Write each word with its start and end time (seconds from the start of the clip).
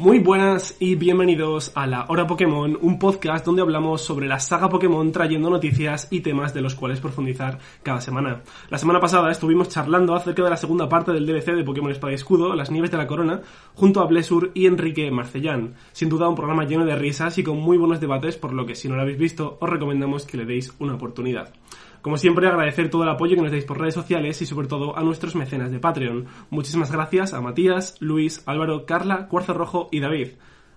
Muy 0.00 0.18
buenas 0.18 0.76
y 0.80 0.94
bienvenidos 0.94 1.72
a 1.74 1.86
La 1.86 2.06
Hora 2.08 2.26
Pokémon, 2.26 2.78
un 2.80 2.98
podcast 2.98 3.44
donde 3.44 3.60
hablamos 3.60 4.00
sobre 4.00 4.28
la 4.28 4.40
saga 4.40 4.70
Pokémon 4.70 5.12
trayendo 5.12 5.50
noticias 5.50 6.08
y 6.10 6.20
temas 6.20 6.54
de 6.54 6.62
los 6.62 6.74
cuales 6.74 7.00
profundizar 7.00 7.58
cada 7.82 8.00
semana. 8.00 8.40
La 8.70 8.78
semana 8.78 8.98
pasada 8.98 9.30
estuvimos 9.30 9.68
charlando 9.68 10.14
acerca 10.14 10.42
de 10.42 10.48
la 10.48 10.56
segunda 10.56 10.88
parte 10.88 11.12
del 11.12 11.26
DLC 11.26 11.54
de 11.54 11.64
Pokémon 11.64 11.90
Espada 11.90 12.12
y 12.12 12.14
Escudo, 12.14 12.54
Las 12.54 12.70
Nieves 12.70 12.90
de 12.90 12.96
la 12.96 13.06
Corona, 13.06 13.42
junto 13.74 14.00
a 14.00 14.06
Blessur 14.06 14.52
y 14.54 14.64
Enrique 14.64 15.10
Marcellán. 15.10 15.74
Sin 15.92 16.08
duda 16.08 16.30
un 16.30 16.34
programa 16.34 16.64
lleno 16.64 16.86
de 16.86 16.96
risas 16.96 17.36
y 17.36 17.42
con 17.42 17.58
muy 17.58 17.76
buenos 17.76 18.00
debates, 18.00 18.38
por 18.38 18.54
lo 18.54 18.64
que 18.64 18.76
si 18.76 18.88
no 18.88 18.96
lo 18.96 19.02
habéis 19.02 19.18
visto 19.18 19.58
os 19.60 19.68
recomendamos 19.68 20.24
que 20.24 20.38
le 20.38 20.46
deis 20.46 20.72
una 20.78 20.94
oportunidad. 20.94 21.52
Como 22.02 22.16
siempre, 22.16 22.46
agradecer 22.46 22.88
todo 22.88 23.02
el 23.02 23.10
apoyo 23.10 23.36
que 23.36 23.42
nos 23.42 23.50
dais 23.50 23.64
por 23.64 23.78
redes 23.78 23.94
sociales 23.94 24.40
y 24.40 24.46
sobre 24.46 24.68
todo 24.68 24.96
a 24.96 25.02
nuestros 25.02 25.34
mecenas 25.34 25.70
de 25.70 25.80
Patreon. 25.80 26.26
Muchísimas 26.48 26.90
gracias 26.90 27.34
a 27.34 27.40
Matías, 27.42 27.96
Luis, 28.00 28.42
Álvaro, 28.46 28.86
Carla, 28.86 29.28
Cuarzo 29.28 29.52
Rojo 29.52 29.88
y 29.92 30.00
David. 30.00 30.28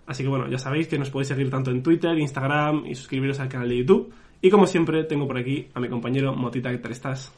Así 0.05 0.23
que 0.23 0.29
bueno, 0.29 0.49
ya 0.49 0.57
sabéis 0.57 0.89
que 0.89 0.99
nos 0.99 1.09
podéis 1.09 1.29
seguir 1.29 1.49
tanto 1.49 1.71
en 1.71 1.81
Twitter, 1.81 2.17
Instagram 2.17 2.85
y 2.85 2.95
suscribiros 2.95 3.39
al 3.39 3.47
canal 3.47 3.69
de 3.69 3.77
YouTube. 3.77 4.13
Y 4.41 4.49
como 4.49 4.67
siempre, 4.67 5.05
tengo 5.05 5.25
por 5.25 5.37
aquí 5.37 5.69
a 5.73 5.79
mi 5.79 5.87
compañero 5.87 6.33
Motita, 6.33 6.69
¿qué 6.71 6.77
tal 6.79 6.91
estás? 6.91 7.31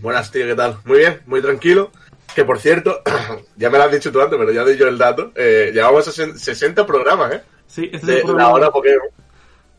Buenas, 0.00 0.30
tío, 0.32 0.44
¿qué 0.44 0.56
tal? 0.56 0.78
Muy 0.84 0.98
bien, 0.98 1.20
muy 1.26 1.40
tranquilo. 1.40 1.92
Que 2.34 2.44
por 2.44 2.58
cierto, 2.58 3.02
ya 3.56 3.70
me 3.70 3.78
lo 3.78 3.84
has 3.84 3.92
dicho 3.92 4.10
tú 4.10 4.20
antes, 4.20 4.36
pero 4.36 4.52
ya 4.52 4.64
doy 4.64 4.76
yo 4.76 4.88
el 4.88 4.98
dato. 4.98 5.30
Eh, 5.36 5.70
llevamos 5.72 6.04
60 6.06 6.84
programas, 6.84 7.34
¿eh? 7.34 7.42
Sí, 7.68 7.84
este 7.84 7.96
es 7.96 8.06
De 8.06 8.16
el 8.16 8.22
programa, 8.22 8.50
la 8.50 8.54
hora 8.54 8.70
Pokémon. 8.70 9.08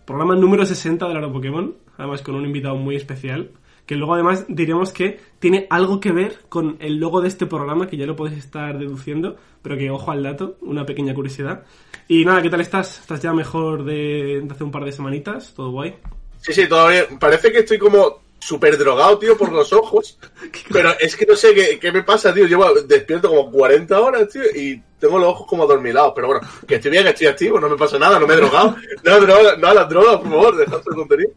Programa 0.10 0.36
número 0.36 0.66
60 0.66 1.08
de 1.08 1.16
Hora 1.16 1.32
Pokémon, 1.32 1.76
además 1.96 2.24
con 2.24 2.34
un 2.34 2.44
invitado 2.44 2.76
muy 2.76 2.96
especial, 2.96 3.52
que 3.86 3.94
luego 3.94 4.16
además 4.16 4.44
diremos 4.48 4.92
que 4.92 5.20
tiene 5.38 5.68
algo 5.70 6.00
que 6.00 6.12
ver 6.12 6.40
con 6.50 6.78
el 6.80 6.98
logo 6.98 7.22
de 7.22 7.28
este 7.28 7.46
programa, 7.46 7.88
que 7.88 7.96
ya 7.96 8.08
lo 8.08 8.16
podéis 8.16 8.40
estar 8.40 8.80
deduciendo, 8.80 9.36
pero 9.62 9.78
que 9.78 9.92
ojo 9.92 10.10
al 10.10 10.24
dato, 10.24 10.58
una 10.62 10.84
pequeña 10.84 11.14
curiosidad. 11.14 11.64
Y 12.08 12.26
nada, 12.26 12.42
¿qué 12.42 12.50
tal 12.50 12.62
estás? 12.62 13.02
¿Estás 13.02 13.22
ya 13.22 13.34
mejor 13.34 13.84
de, 13.84 14.42
de 14.44 14.48
hace 14.50 14.64
un 14.64 14.72
par 14.72 14.84
de 14.84 14.94
semanitas? 14.94 15.54
¿Todo 15.54 15.70
guay? 15.70 15.94
Sí, 16.42 16.54
sí, 16.54 16.64
bien. 16.66 17.20
Parece 17.20 17.52
que 17.52 17.60
estoy 17.60 17.78
como 17.78 18.18
súper 18.40 18.78
drogado, 18.78 19.18
tío, 19.20 19.38
por 19.38 19.52
los 19.52 19.72
ojos. 19.74 20.18
Pero 20.72 20.92
es 21.00 21.16
que 21.16 21.26
no 21.26 21.36
sé 21.36 21.54
qué, 21.54 21.80
qué 21.80 21.92
me 21.92 22.04
pasa, 22.04 22.34
tío. 22.34 22.48
Llevo 22.48 22.74
despierto 22.88 23.30
como 23.30 23.52
40 23.52 24.00
horas, 24.00 24.30
tío, 24.30 24.44
y 24.56 24.82
tengo 25.00 25.20
los 25.20 25.30
ojos 25.30 25.48
como 25.48 25.64
adormilados. 25.64 26.14
Pero 26.16 26.28
bueno, 26.28 26.48
que 26.68 26.76
estoy 26.76 26.92
bien, 26.92 27.04
que 27.04 27.10
estoy 27.10 27.28
activo, 27.28 27.60
no 27.60 27.70
me 27.70 27.78
pasa 27.78 28.00
nada, 28.00 28.20
no 28.20 28.28
me 28.28 28.34
he 28.34 28.38
drogado. 28.38 28.76
No, 29.04 29.20
droga, 29.20 29.56
no, 29.58 29.74
las 29.74 29.90
drogas, 29.90 30.18
por 30.18 30.30
favor, 30.30 30.58
dejad 30.58 30.78
de 30.78 30.96
tontería. 30.96 31.28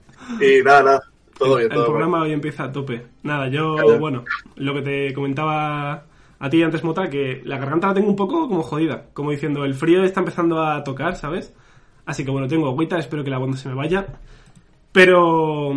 Y 0.41 0.63
nada, 0.63 0.83
nada. 0.83 1.03
Todo 1.39 1.57
bien, 1.57 1.71
el 1.73 1.77
todo 1.77 1.87
programa 1.87 2.23
hoy 2.23 2.33
empieza 2.33 2.65
a 2.65 2.73
tope. 2.73 3.07
Nada, 3.23 3.49
yo, 3.49 3.75
Claro. 3.77 3.99
bueno, 3.99 4.25
lo 4.57 4.75
que 4.75 4.83
te 4.83 5.15
comentaba 5.15 6.05
a 6.39 6.51
ti 6.51 6.63
antes, 6.63 6.85
Mota, 6.85 7.09
que 7.09 7.41
la 7.45 7.59
garganta 7.59 7.89
la 7.89 7.95
tengo 7.95 8.09
un 8.09 8.17
poco 8.17 8.49
como 8.49 8.63
jodida. 8.63 9.07
Como 9.13 9.31
diciendo, 9.31 9.65
el 9.65 9.75
frío 9.75 10.05
está 10.05 10.21
empezando 10.21 10.63
a 10.63 10.83
tocar, 10.85 11.17
¿sabes? 11.17 11.53
Así 12.05 12.25
que 12.25 12.31
bueno, 12.31 12.49
tengo 12.49 12.67
agüita, 12.69 12.99
espero 12.99 13.23
que 13.25 13.31
la 13.31 13.39
no 13.39 13.57
se 13.57 13.69
me 13.69 13.75
vaya. 13.75 14.07
Pero, 14.93 15.73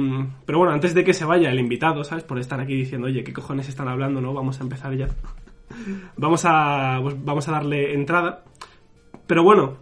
pero 0.45 0.57
bueno, 0.57 0.73
antes 0.73 0.93
de 0.93 1.03
que 1.03 1.13
se 1.13 1.23
vaya 1.23 1.49
el 1.49 1.59
invitado, 1.59 2.03
¿sabes? 2.03 2.25
Por 2.25 2.37
estar 2.37 2.59
aquí 2.59 2.75
diciendo, 2.75 3.07
oye, 3.07 3.23
¿qué 3.23 3.31
cojones 3.31 3.69
están 3.69 3.87
hablando, 3.87 4.19
no? 4.19 4.33
Vamos 4.33 4.59
a 4.59 4.63
empezar 4.63 4.95
ya. 4.95 5.07
Vamos 6.17 6.43
a, 6.45 6.99
pues, 7.01 7.15
vamos 7.23 7.47
a 7.47 7.51
darle 7.51 7.93
entrada. 7.93 8.43
Pero 9.25 9.43
bueno, 9.43 9.77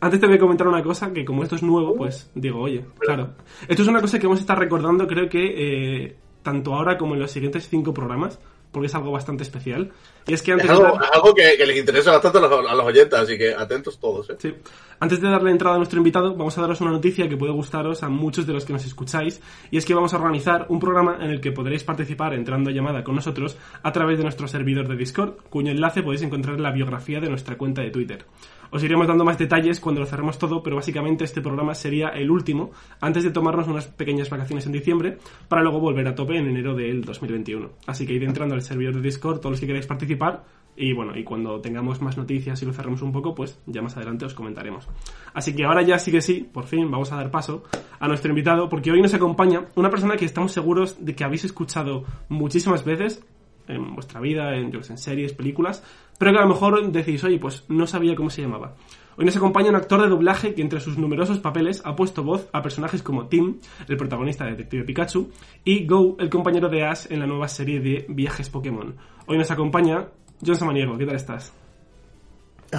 antes 0.00 0.20
te 0.20 0.26
voy 0.26 0.36
a 0.36 0.40
comentar 0.40 0.66
una 0.66 0.82
cosa 0.82 1.12
que 1.12 1.24
como 1.24 1.42
esto 1.42 1.56
es 1.56 1.62
nuevo, 1.62 1.94
pues 1.94 2.30
digo, 2.34 2.60
oye, 2.60 2.84
claro. 2.98 3.34
Esto 3.66 3.82
es 3.82 3.88
una 3.88 4.00
cosa 4.00 4.18
que 4.18 4.26
vamos 4.26 4.38
a 4.38 4.42
estar 4.42 4.58
recordando, 4.58 5.06
creo 5.06 5.28
que 5.28 6.04
eh, 6.04 6.16
tanto 6.42 6.74
ahora 6.74 6.96
como 6.96 7.14
en 7.14 7.20
los 7.20 7.30
siguientes 7.30 7.68
cinco 7.68 7.92
programas, 7.92 8.40
porque 8.78 8.86
es 8.86 8.94
algo 8.94 9.10
bastante 9.10 9.42
especial. 9.42 9.90
Y 10.26 10.34
es 10.34 10.42
que 10.42 10.52
antes 10.52 10.70
Es 10.70 10.78
de 10.78 10.84
algo, 10.84 10.96
dar- 10.98 11.04
es 11.04 11.10
algo 11.16 11.34
que, 11.34 11.56
que 11.56 11.66
les 11.66 11.76
interesa 11.78 12.12
bastante 12.12 12.38
a 12.38 12.40
los, 12.42 12.70
a 12.70 12.74
los 12.74 12.86
oyentes, 12.86 13.18
así 13.18 13.36
que 13.36 13.52
atentos 13.54 13.98
todos, 13.98 14.30
¿eh? 14.30 14.36
Sí. 14.38 14.54
Antes 15.00 15.20
de 15.20 15.28
darle 15.28 15.50
entrada 15.52 15.76
a 15.76 15.78
nuestro 15.78 15.98
invitado, 15.98 16.34
vamos 16.34 16.56
a 16.58 16.60
daros 16.60 16.80
una 16.80 16.90
noticia 16.90 17.28
que 17.28 17.36
puede 17.36 17.52
gustaros 17.52 18.02
a 18.02 18.08
muchos 18.08 18.46
de 18.46 18.52
los 18.52 18.64
que 18.64 18.72
nos 18.72 18.84
escucháis, 18.84 19.40
y 19.70 19.76
es 19.78 19.84
que 19.84 19.94
vamos 19.94 20.12
a 20.14 20.16
organizar 20.16 20.66
un 20.70 20.80
programa 20.80 21.18
en 21.20 21.30
el 21.30 21.40
que 21.40 21.52
podréis 21.52 21.84
participar 21.84 22.34
entrando 22.34 22.70
a 22.70 22.72
llamada 22.72 23.04
con 23.04 23.14
nosotros 23.14 23.56
a 23.82 23.92
través 23.92 24.16
de 24.18 24.24
nuestro 24.24 24.48
servidor 24.48 24.88
de 24.88 24.96
Discord, 24.96 25.34
cuyo 25.50 25.70
enlace 25.70 26.02
podéis 26.02 26.22
encontrar 26.22 26.56
en 26.56 26.62
la 26.62 26.72
biografía 26.72 27.20
de 27.20 27.28
nuestra 27.28 27.56
cuenta 27.56 27.82
de 27.82 27.90
Twitter. 27.90 28.24
Os 28.70 28.82
iremos 28.82 29.06
dando 29.06 29.24
más 29.24 29.38
detalles 29.38 29.80
cuando 29.80 30.00
lo 30.00 30.06
cerremos 30.06 30.38
todo, 30.38 30.62
pero 30.62 30.76
básicamente 30.76 31.24
este 31.24 31.40
programa 31.40 31.74
sería 31.74 32.08
el 32.08 32.30
último 32.30 32.70
antes 33.00 33.24
de 33.24 33.30
tomarnos 33.30 33.68
unas 33.68 33.86
pequeñas 33.86 34.30
vacaciones 34.30 34.66
en 34.66 34.72
diciembre 34.72 35.18
para 35.48 35.62
luego 35.62 35.80
volver 35.80 36.06
a 36.08 36.14
tope 36.14 36.36
en 36.36 36.48
enero 36.48 36.74
del 36.74 37.02
2021. 37.04 37.70
Así 37.86 38.06
que 38.06 38.14
id 38.14 38.22
entrando 38.22 38.54
al 38.54 38.62
servidor 38.62 38.94
de 38.94 39.02
Discord 39.02 39.38
todos 39.38 39.52
los 39.52 39.60
que 39.60 39.66
queráis 39.66 39.86
participar 39.86 40.44
y 40.80 40.92
bueno, 40.92 41.16
y 41.16 41.24
cuando 41.24 41.60
tengamos 41.60 42.00
más 42.00 42.16
noticias 42.16 42.62
y 42.62 42.64
lo 42.64 42.72
cerremos 42.72 43.02
un 43.02 43.10
poco, 43.10 43.34
pues 43.34 43.58
ya 43.66 43.82
más 43.82 43.96
adelante 43.96 44.26
os 44.26 44.34
comentaremos. 44.34 44.88
Así 45.34 45.52
que 45.52 45.64
ahora 45.64 45.82
ya 45.82 45.98
sí 45.98 46.12
que 46.12 46.20
sí, 46.20 46.48
por 46.52 46.66
fin 46.66 46.88
vamos 46.88 47.10
a 47.10 47.16
dar 47.16 47.32
paso 47.32 47.64
a 47.98 48.06
nuestro 48.06 48.30
invitado, 48.30 48.68
porque 48.68 48.92
hoy 48.92 49.02
nos 49.02 49.12
acompaña 49.12 49.66
una 49.74 49.90
persona 49.90 50.16
que 50.16 50.24
estamos 50.24 50.52
seguros 50.52 51.04
de 51.04 51.16
que 51.16 51.24
habéis 51.24 51.44
escuchado 51.44 52.04
muchísimas 52.28 52.84
veces 52.84 53.24
en 53.66 53.94
vuestra 53.94 54.20
vida, 54.20 54.56
en, 54.56 54.70
yo 54.70 54.82
sé, 54.82 54.92
en 54.92 54.98
series, 54.98 55.32
películas, 55.32 55.82
pero 56.18 56.32
que 56.32 56.38
a 56.38 56.42
lo 56.42 56.48
mejor 56.48 56.90
decís, 56.90 57.22
oye, 57.24 57.38
pues 57.38 57.64
no 57.68 57.86
sabía 57.86 58.14
cómo 58.14 58.28
se 58.28 58.42
llamaba. 58.42 58.74
Hoy 59.16 59.24
nos 59.24 59.36
acompaña 59.36 59.70
un 59.70 59.76
actor 59.76 60.02
de 60.02 60.08
doblaje 60.08 60.54
que 60.54 60.62
entre 60.62 60.80
sus 60.80 60.98
numerosos 60.98 61.38
papeles 61.38 61.82
ha 61.84 61.96
puesto 61.96 62.22
voz 62.22 62.48
a 62.52 62.62
personajes 62.62 63.02
como 63.02 63.26
Tim, 63.26 63.58
el 63.88 63.96
protagonista 63.96 64.44
de 64.44 64.52
Detective 64.52 64.84
Pikachu, 64.84 65.30
y 65.64 65.86
Go, 65.86 66.16
el 66.20 66.30
compañero 66.30 66.68
de 66.68 66.84
Ash 66.84 67.06
en 67.10 67.20
la 67.20 67.26
nueva 67.26 67.48
serie 67.48 67.80
de 67.80 68.06
Viajes 68.08 68.48
Pokémon. 68.50 68.94
Hoy 69.26 69.38
nos 69.38 69.50
acompaña 69.50 70.06
John 70.44 70.56
Samaniego, 70.56 70.96
¿qué 70.96 71.06
tal 71.06 71.16
estás? 71.16 71.52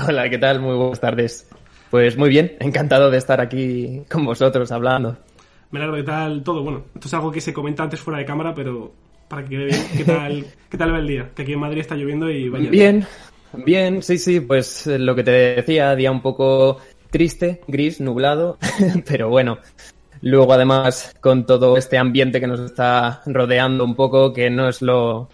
Hola, 0.07 0.29
¿qué 0.29 0.38
tal? 0.38 0.61
Muy 0.61 0.75
buenas 0.75 1.01
tardes. 1.01 1.50
Pues 1.89 2.17
muy 2.17 2.29
bien, 2.29 2.56
encantado 2.59 3.09
de 3.09 3.17
estar 3.17 3.41
aquí 3.41 4.03
con 4.09 4.23
vosotros 4.23 4.71
hablando. 4.71 5.17
Me 5.71 5.79
alegro, 5.79 5.97
¿qué 5.97 6.03
tal 6.03 6.44
todo? 6.44 6.63
Bueno, 6.63 6.83
esto 6.95 7.07
es 7.07 7.13
algo 7.13 7.31
que 7.31 7.41
se 7.41 7.53
comenta 7.53 7.83
antes 7.83 8.00
fuera 8.00 8.19
de 8.19 8.25
cámara, 8.25 8.53
pero 8.53 8.94
para 9.29 9.45
que 9.47 9.57
bien, 9.57 9.88
¿qué 9.95 10.03
tal, 10.03 10.45
¿qué 10.69 10.78
tal 10.78 10.94
va 10.94 11.00
el 11.00 11.07
día? 11.07 11.29
Que 11.34 11.44
aquí 11.44 11.53
en 11.53 11.59
Madrid 11.59 11.81
está 11.81 11.95
lloviendo 11.95 12.29
y 12.29 12.50
vaya. 12.50 12.69
Bien, 12.69 13.06
bien, 13.53 14.03
sí, 14.03 14.17
sí, 14.17 14.41
pues 14.41 14.88
eh, 14.88 15.00
lo 15.00 15.16
que 15.16 15.23
te 15.23 15.31
decía, 15.31 15.95
día 15.95 16.12
un 16.12 16.22
poco 16.22 16.79
triste, 17.12 17.62
gris, 17.68 18.01
nublado, 18.01 18.57
pero 19.07 19.29
bueno. 19.29 19.59
Luego 20.22 20.51
además 20.51 21.16
con 21.22 21.45
todo 21.45 21.78
este 21.78 21.97
ambiente 21.97 22.41
que 22.41 22.47
nos 22.47 22.59
está 22.59 23.22
rodeando 23.25 23.85
un 23.85 23.95
poco, 23.95 24.34
que 24.34 24.50
no 24.50 24.68
es 24.68 24.81
lo, 24.81 25.29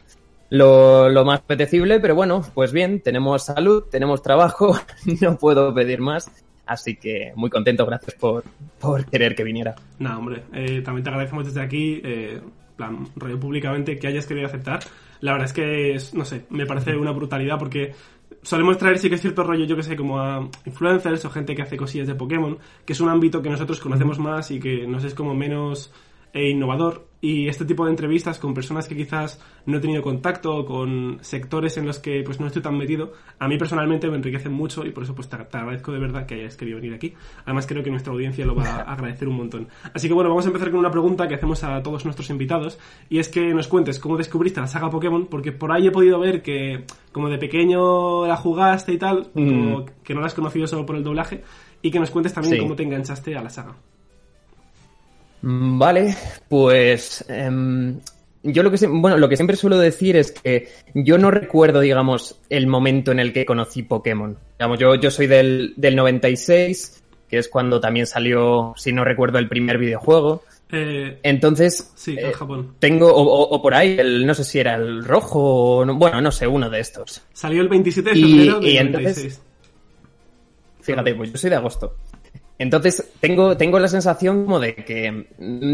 lo, 0.50 1.10
lo 1.10 1.26
más 1.26 1.40
apetecible, 1.40 2.00
pero 2.00 2.14
bueno, 2.14 2.46
pues 2.54 2.72
bien, 2.72 3.00
tenemos 3.00 3.46
salud, 3.46 3.86
tenemos 3.90 4.22
trabajo, 4.22 4.80
no 5.22 5.38
puedo 5.38 5.74
pedir 5.74 6.02
más. 6.02 6.30
Así 6.68 6.96
que 6.96 7.32
muy 7.36 7.50
contento, 7.50 7.86
gracias 7.86 8.16
por, 8.16 8.44
por 8.80 9.06
querer 9.06 9.36
que 9.36 9.44
viniera. 9.44 9.76
Nada, 10.00 10.18
hombre, 10.18 10.44
eh, 10.54 10.82
también 10.82 11.04
te 11.04 11.10
agradecemos 11.10 11.46
desde 11.46 11.62
aquí, 11.62 12.02
eh, 12.04 12.42
plan, 12.76 13.08
rollo 13.16 13.40
públicamente, 13.40 13.98
que 13.98 14.08
hayas 14.08 14.26
querido 14.26 14.48
aceptar. 14.48 14.80
La 15.22 15.32
verdad 15.32 15.48
es 15.48 15.54
que, 15.54 15.96
es, 15.96 16.14
no 16.14 16.26
sé, 16.26 16.46
me 16.50 16.66
parece 16.66 16.96
una 16.96 17.12
brutalidad 17.12 17.58
porque 17.58 17.94
solemos 18.42 18.78
traer 18.78 19.00
sí 19.00 19.10
que 19.10 19.16
es 19.16 19.22
cierto 19.22 19.44
rollo, 19.44 19.66
yo 19.66 19.76
que 19.76 19.84
sé, 19.84 19.96
como 19.96 20.20
a 20.20 20.50
influencers 20.66 21.26
o 21.26 21.30
gente 21.30 21.56
que 21.56 21.62
hace 21.62 21.78
cosillas 21.78 22.08
de 22.08 22.16
Pokémon, 22.16 22.58
que 22.86 22.94
es 22.94 23.02
un 23.02 23.10
ámbito 23.10 23.42
que 23.42 23.50
nosotros 23.50 23.80
conocemos 23.80 24.20
más 24.20 24.52
y 24.52 24.60
que 24.60 24.88
nos 24.88 25.04
es 25.04 25.14
como 25.14 25.34
menos 25.34 25.92
e 26.34 26.50
innovador 26.50 27.08
y 27.26 27.48
este 27.48 27.66
tipo 27.66 27.86
de 27.86 27.90
entrevistas 27.90 28.38
con 28.38 28.54
personas 28.54 28.88
que 28.88 28.96
quizás 28.96 29.42
no 29.66 29.78
he 29.78 29.80
tenido 29.80 30.04
contacto 30.04 30.64
con 30.64 31.18
sectores 31.22 31.76
en 31.78 31.88
los 31.88 31.98
que 31.98 32.22
pues 32.24 32.40
no 32.40 32.46
estoy 32.46 32.62
tan 32.62 32.78
metido 32.78 33.14
a 33.40 33.48
mí 33.48 33.58
personalmente 33.58 34.08
me 34.12 34.18
enriquecen 34.18 34.54
mucho 34.54 34.86
y 34.86 34.92
por 34.92 35.04
eso 35.04 35.16
pues 35.16 35.28
te, 35.28 35.36
agradezco 35.36 35.92
de 35.92 35.98
verdad 35.98 36.28
que 36.28 36.36
hayas 36.36 36.56
querido 36.56 36.78
venir 36.78 36.94
aquí. 36.94 37.16
Además 37.46 37.66
creo 37.66 37.84
que 37.84 37.90
nuestra 37.90 38.14
audiencia 38.14 38.46
lo 38.46 38.54
va 38.54 38.66
a 38.66 38.82
agradecer 38.94 39.28
un 39.28 39.38
montón. 39.38 39.68
Así 39.92 40.08
que 40.08 40.14
bueno 40.14 40.30
vamos 40.30 40.46
a 40.46 40.50
empezar 40.50 40.70
con 40.70 40.80
una 40.80 40.92
pregunta 40.92 41.28
que 41.28 41.34
hacemos 41.34 41.64
a 41.64 41.82
todos 41.82 42.06
nuestros 42.06 42.30
invitados 42.30 42.78
y 43.10 43.18
es 43.18 43.28
que 43.28 43.56
nos 43.56 43.68
cuentes 43.68 43.98
cómo 43.98 44.18
descubriste 44.18 44.62
la 44.62 44.68
saga 44.68 44.92
Pokémon 44.92 45.26
porque 45.26 45.52
por 45.52 45.72
ahí 45.72 45.88
he 45.88 45.92
podido 45.92 46.20
ver 46.20 46.44
que 46.44 46.84
como 47.12 47.28
de 47.30 47.40
pequeño 47.40 48.28
la 48.28 48.38
jugaste 48.38 48.94
y 48.94 48.98
tal 49.00 49.32
como 49.34 49.86
que 50.04 50.14
no 50.14 50.20
la 50.20 50.28
has 50.28 50.36
conocido 50.36 50.68
solo 50.68 50.86
por 50.86 50.96
el 50.96 51.04
doblaje 51.04 51.44
y 51.82 51.90
que 51.90 52.00
nos 52.00 52.12
cuentes 52.12 52.34
también 52.34 52.56
Sí. 52.56 52.60
cómo 52.60 52.76
te 52.76 52.84
enganchaste 52.84 53.36
a 53.36 53.42
la 53.42 53.50
saga. 53.50 53.72
Mm, 53.72 53.95
Vale, 55.48 56.16
pues 56.50 57.24
em, 57.28 58.00
yo 58.42 58.64
lo 58.64 58.72
que 58.72 58.88
bueno, 58.88 59.16
lo 59.20 59.30
que 59.30 59.36
siempre 59.36 59.56
suelo 59.56 59.78
decir 59.78 60.16
es 60.16 60.32
que 60.32 60.70
yo 60.96 61.20
no 61.20 61.30
recuerdo, 61.30 61.82
digamos, 61.82 62.40
el 62.50 62.66
momento 62.66 63.12
en 63.12 63.20
el 63.20 63.32
que 63.32 63.46
conocí 63.46 63.84
Pokémon. 63.84 64.36
Digamos, 64.58 64.80
yo, 64.80 64.96
yo 64.96 65.12
soy 65.12 65.28
del, 65.28 65.76
del 65.78 65.96
96, 65.96 67.04
que 67.30 67.38
es 67.38 67.48
cuando 67.48 67.80
también 67.80 68.08
salió, 68.08 68.74
si 68.76 68.92
no 68.92 69.04
recuerdo, 69.06 69.38
el 69.38 69.48
primer 69.48 69.78
videojuego. 69.78 70.42
Eh, 70.72 71.20
Entonces, 71.22 71.92
sí, 71.94 72.16
eh, 72.18 72.26
en 72.26 72.32
Japón. 72.32 72.74
tengo, 72.80 73.14
o, 73.14 73.22
o- 73.22 73.50
o 73.56 73.62
por 73.62 73.76
ahí, 73.76 73.98
el, 74.00 74.26
no 74.26 74.34
sé 74.34 74.44
si 74.44 74.58
era 74.58 74.74
el 74.74 75.06
rojo, 75.06 75.78
o 75.78 75.86
no- 75.86 75.94
bueno, 75.94 76.22
no 76.22 76.32
sé, 76.32 76.48
uno 76.48 76.72
de 76.72 76.80
estos. 76.80 77.22
Salió 77.34 77.62
el 77.62 77.70
27 77.70 78.10
de 78.10 78.18
y- 78.18 78.22
febrero 78.24 78.60
del 78.62 78.70
y 78.72 78.76
96. 78.78 79.18
entonces- 79.26 79.42
Fíjate, 80.82 81.16
pues 81.16 81.32
yo 81.32 81.38
soy 81.38 81.50
de 81.50 81.56
agosto. 81.56 81.96
Entonces, 82.58 83.12
tengo, 83.20 83.58
tengo 83.58 83.80
la 83.80 83.90
sensación 83.90 84.46
como 84.46 84.60
de 84.62 84.76
que, 84.76 85.12
mm, 85.12 85.26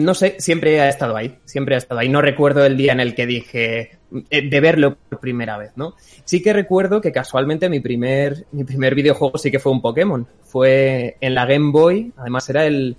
no 0.04 0.14
sé, 0.16 0.36
siempre 0.40 0.82
ha 0.82 0.90
estado 0.90 1.16
ahí, 1.16 1.38
siempre 1.46 1.76
ha 1.76 1.78
estado 1.78 2.00
ahí. 2.00 2.10
No 2.10 2.22
recuerdo 2.22 2.66
el 2.66 2.76
día 2.76 2.92
en 2.94 3.00
el 3.00 3.14
que 3.14 3.28
dije 3.28 4.00
eh, 4.30 4.50
de 4.50 4.60
verlo 4.60 4.98
por 5.10 5.20
primera 5.20 5.58
vez, 5.58 5.72
¿no? 5.76 5.96
Sí 6.26 6.42
que 6.42 6.54
recuerdo 6.54 7.00
que 7.00 7.12
casualmente 7.12 7.70
mi 7.70 7.80
primer, 7.82 8.46
mi 8.52 8.64
primer 8.64 8.96
videojuego 8.96 9.38
sí 9.38 9.52
que 9.52 9.60
fue 9.60 9.72
un 9.72 9.82
Pokémon. 9.82 10.28
Fue 10.44 11.18
en 11.22 11.36
la 11.36 11.46
Game 11.46 11.72
Boy, 11.72 12.12
además 12.18 12.50
era 12.50 12.66
el, 12.66 12.98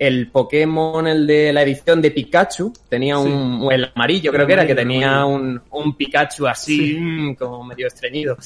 el 0.00 0.28
Pokémon, 0.32 1.06
el 1.06 1.24
de 1.26 1.52
la 1.52 1.62
edición 1.62 2.02
de 2.02 2.10
Pikachu. 2.10 2.72
Tenía 2.88 3.16
un, 3.18 3.60
o 3.62 3.70
el 3.70 3.90
amarillo, 3.94 4.32
creo 4.32 4.46
que 4.46 4.54
era, 4.54 4.66
que 4.66 4.74
tenía 4.74 5.24
un, 5.24 5.60
un 5.70 5.96
Pikachu 5.96 6.48
así, 6.48 6.94
Sí. 6.94 6.98
mm, 7.00 7.34
como 7.36 7.62
medio 7.62 7.86
estreñido. 7.86 8.36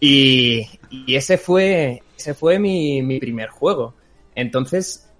Y, 0.00 0.66
y 0.90 1.14
ese 1.14 1.38
fue, 1.38 2.02
ese 2.18 2.34
fue 2.34 2.58
mi, 2.58 3.02
mi 3.02 3.18
primer 3.20 3.48
juego. 3.48 3.94
Entonces, 4.34 5.10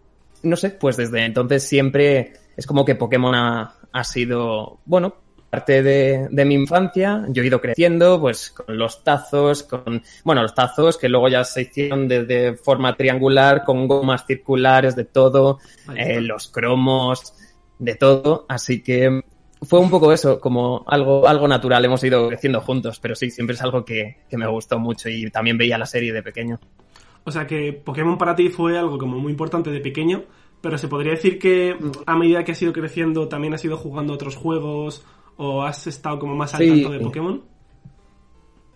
no 0.43 0.57
sé, 0.57 0.71
pues 0.71 0.97
desde 0.97 1.25
entonces 1.25 1.63
siempre 1.63 2.33
es 2.57 2.67
como 2.67 2.85
que 2.85 2.95
Pokémon 2.95 3.35
ha, 3.35 3.75
ha 3.93 4.05
sido, 4.05 4.81
bueno, 4.85 5.15
parte 5.51 5.83
de, 5.83 6.29
de 6.31 6.45
mi 6.47 6.55
infancia. 6.55 7.27
Yo 7.29 7.43
he 7.43 7.47
ido 7.47 7.61
creciendo, 7.61 8.19
pues 8.19 8.51
con 8.51 8.79
los 8.79 9.05
tazos, 9.05 9.63
con, 9.65 10.03
bueno, 10.25 10.43
los 10.43 10.55
tazos 10.55 10.97
que 10.97 11.11
luego 11.11 11.29
ya 11.29 11.45
se 11.45 11.63
hicieron 11.63 12.09
de, 12.09 12.25
de 12.25 12.55
forma 12.55 12.97
triangular, 12.97 13.63
con 13.65 13.87
gomas 13.87 14.25
circulares, 14.27 14.97
de 14.97 15.05
todo, 15.05 15.59
eh, 15.95 16.23
los 16.23 16.49
cromos, 16.49 17.35
de 17.79 17.95
todo. 17.97 18.47
Así 18.49 18.83
que 18.83 19.21
fue 19.61 19.79
un 19.79 19.91
poco 19.91 20.11
eso, 20.11 20.41
como 20.41 20.85
algo, 20.87 21.29
algo 21.29 21.47
natural. 21.47 21.85
Hemos 21.85 22.03
ido 22.03 22.29
creciendo 22.29 22.63
juntos, 22.63 22.99
pero 22.99 23.15
sí, 23.15 23.31
siempre 23.31 23.55
es 23.55 23.63
algo 23.63 23.85
que, 23.85 24.23
que 24.31 24.39
me 24.39 24.49
gustó 24.49 24.79
mucho 24.79 25.11
y 25.11 25.31
también 25.31 25.59
veía 25.59 25.77
la 25.77 25.87
serie 25.87 26.15
de 26.15 26.23
pequeño. 26.23 26.59
O 27.25 27.31
sea 27.31 27.47
que 27.47 27.73
Pokémon 27.73 28.19
para 28.19 28.35
ti 28.35 28.49
fue 28.49 28.79
algo 28.79 28.99
como 28.99 29.19
muy 29.19 29.31
importante 29.33 29.71
de 29.71 29.81
pequeño, 29.81 30.25
pero 30.61 30.77
se 30.79 30.89
podría 30.89 31.13
decir 31.13 31.39
que 31.39 31.77
a 32.07 32.17
medida 32.17 32.45
que 32.45 32.53
has 32.53 32.63
ido 32.63 32.73
creciendo 32.73 33.29
también 33.29 33.55
has 33.55 33.65
ido 33.65 33.77
jugando 33.77 34.13
otros 34.13 34.37
juegos 34.37 35.05
o 35.37 35.63
has 35.63 35.87
estado 35.87 36.19
como 36.19 36.35
más 36.35 36.55
al 36.55 36.63
Sí. 36.63 36.69
tanto 36.71 36.91
de 36.91 37.01
Pokémon. 37.01 37.43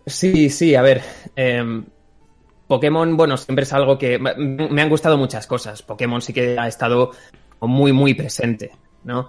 Sí, 0.06 0.50
sí, 0.50 0.75
a 0.75 0.82
ver. 0.82 1.02
em, 1.34 1.84
Pokémon, 2.69 3.16
bueno, 3.16 3.37
siempre 3.37 3.62
es 3.62 3.72
algo 3.72 3.96
que 3.96 4.19
me 4.19 4.34
me 4.37 4.82
han 4.82 4.88
gustado 4.88 5.16
muchas 5.16 5.46
cosas. 5.46 5.82
Pokémon 5.82 6.20
sí 6.20 6.32
que 6.32 6.58
ha 6.58 6.66
estado 6.66 7.12
muy, 7.60 7.92
muy 7.92 8.14
presente, 8.14 8.72
¿no? 9.04 9.28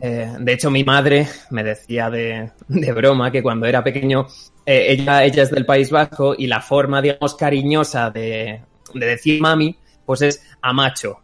Eh, 0.00 0.32
de 0.38 0.52
hecho, 0.52 0.70
mi 0.70 0.84
madre 0.84 1.26
me 1.50 1.62
decía 1.62 2.10
de, 2.10 2.50
broma 2.68 3.30
que 3.30 3.42
cuando 3.42 3.66
era 3.66 3.82
pequeño, 3.82 4.26
eh, 4.66 4.86
ella, 4.88 5.24
ella 5.24 5.42
es 5.44 5.50
del 5.50 5.66
País 5.66 5.90
Vasco 5.90 6.34
y 6.36 6.46
la 6.46 6.60
forma, 6.60 7.00
digamos, 7.00 7.34
cariñosa 7.34 8.10
de, 8.10 8.60
de 8.92 9.06
decir 9.06 9.40
mami, 9.40 9.76
pues 10.04 10.22
es 10.22 10.42
Amacho. 10.62 11.20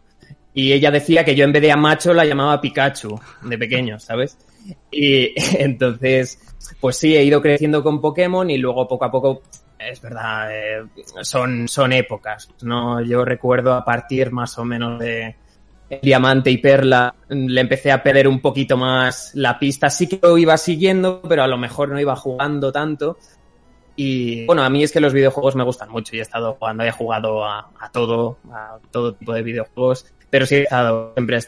Y 0.53 0.73
ella 0.73 0.91
decía 0.91 1.23
que 1.23 1.35
yo 1.35 1.45
en 1.45 1.53
vez 1.53 1.61
de 1.61 1.71
Amacho 1.71 2.13
la 2.13 2.25
llamaba 2.25 2.59
Pikachu 2.59 3.19
de 3.43 3.57
pequeño, 3.57 3.99
¿sabes? 3.99 4.37
Y 4.91 5.33
entonces, 5.57 6.39
pues 6.79 6.97
sí, 6.97 7.15
he 7.15 7.23
ido 7.23 7.41
creciendo 7.41 7.83
con 7.83 8.01
Pokémon 8.01 8.49
y 8.49 8.57
luego 8.57 8.87
poco 8.87 9.05
a 9.05 9.11
poco, 9.11 9.41
es 9.79 10.01
verdad, 10.01 10.49
eh, 10.51 10.83
son, 11.21 11.67
son 11.67 11.93
épocas, 11.93 12.49
¿no? 12.61 13.01
Yo 13.01 13.23
recuerdo 13.23 13.73
a 13.73 13.85
partir 13.85 14.31
más 14.31 14.57
o 14.57 14.65
menos 14.65 14.99
de 14.99 15.35
Diamante 16.01 16.51
y 16.51 16.57
Perla, 16.57 17.13
le 17.29 17.61
empecé 17.61 17.91
a 17.91 18.01
perder 18.03 18.27
un 18.27 18.39
poquito 18.39 18.77
más 18.77 19.31
la 19.35 19.57
pista. 19.57 19.89
Sí 19.89 20.07
que 20.07 20.19
lo 20.21 20.37
iba 20.37 20.57
siguiendo, 20.57 21.21
pero 21.27 21.43
a 21.43 21.47
lo 21.47 21.57
mejor 21.57 21.89
no 21.89 21.99
iba 21.99 22.15
jugando 22.15 22.71
tanto. 22.71 23.17
Y 23.95 24.45
bueno, 24.45 24.63
a 24.63 24.69
mí 24.69 24.83
es 24.83 24.91
que 24.91 25.01
los 25.01 25.13
videojuegos 25.13 25.55
me 25.55 25.63
gustan 25.63 25.89
mucho 25.89 26.15
y 26.15 26.19
he 26.19 26.21
estado 26.21 26.53
jugando, 26.53 26.83
he 26.83 26.91
jugado 26.91 27.45
a, 27.45 27.71
a 27.79 27.91
todo, 27.91 28.37
a 28.51 28.79
todo 28.89 29.13
tipo 29.13 29.33
de 29.33 29.43
videojuegos, 29.43 30.05
pero 30.29 30.45
sí 30.45 30.55
he 30.55 30.63
estado 30.63 31.13
siempre 31.15 31.39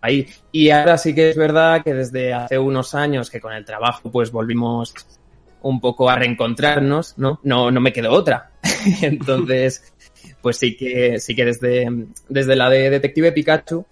ahí. 0.00 0.26
Y 0.52 0.70
ahora 0.70 0.98
sí 0.98 1.14
que 1.14 1.30
es 1.30 1.36
verdad 1.36 1.82
que 1.82 1.94
desde 1.94 2.34
hace 2.34 2.58
unos 2.58 2.94
años 2.94 3.30
que 3.30 3.40
con 3.40 3.52
el 3.52 3.64
trabajo 3.64 4.10
pues 4.10 4.30
volvimos 4.30 4.94
un 5.62 5.80
poco 5.80 6.08
a 6.08 6.16
reencontrarnos, 6.16 7.18
¿no? 7.18 7.40
No, 7.42 7.70
no 7.70 7.80
me 7.80 7.92
quedó 7.92 8.12
otra. 8.12 8.52
Entonces, 9.02 9.94
pues 10.46 10.58
sí 10.58 10.76
que, 10.76 11.18
sí 11.18 11.34
que 11.34 11.44
desde, 11.44 11.88
desde 12.28 12.54
la 12.54 12.70
de 12.70 12.88
Detective 12.88 13.32
Pikachu 13.32 13.84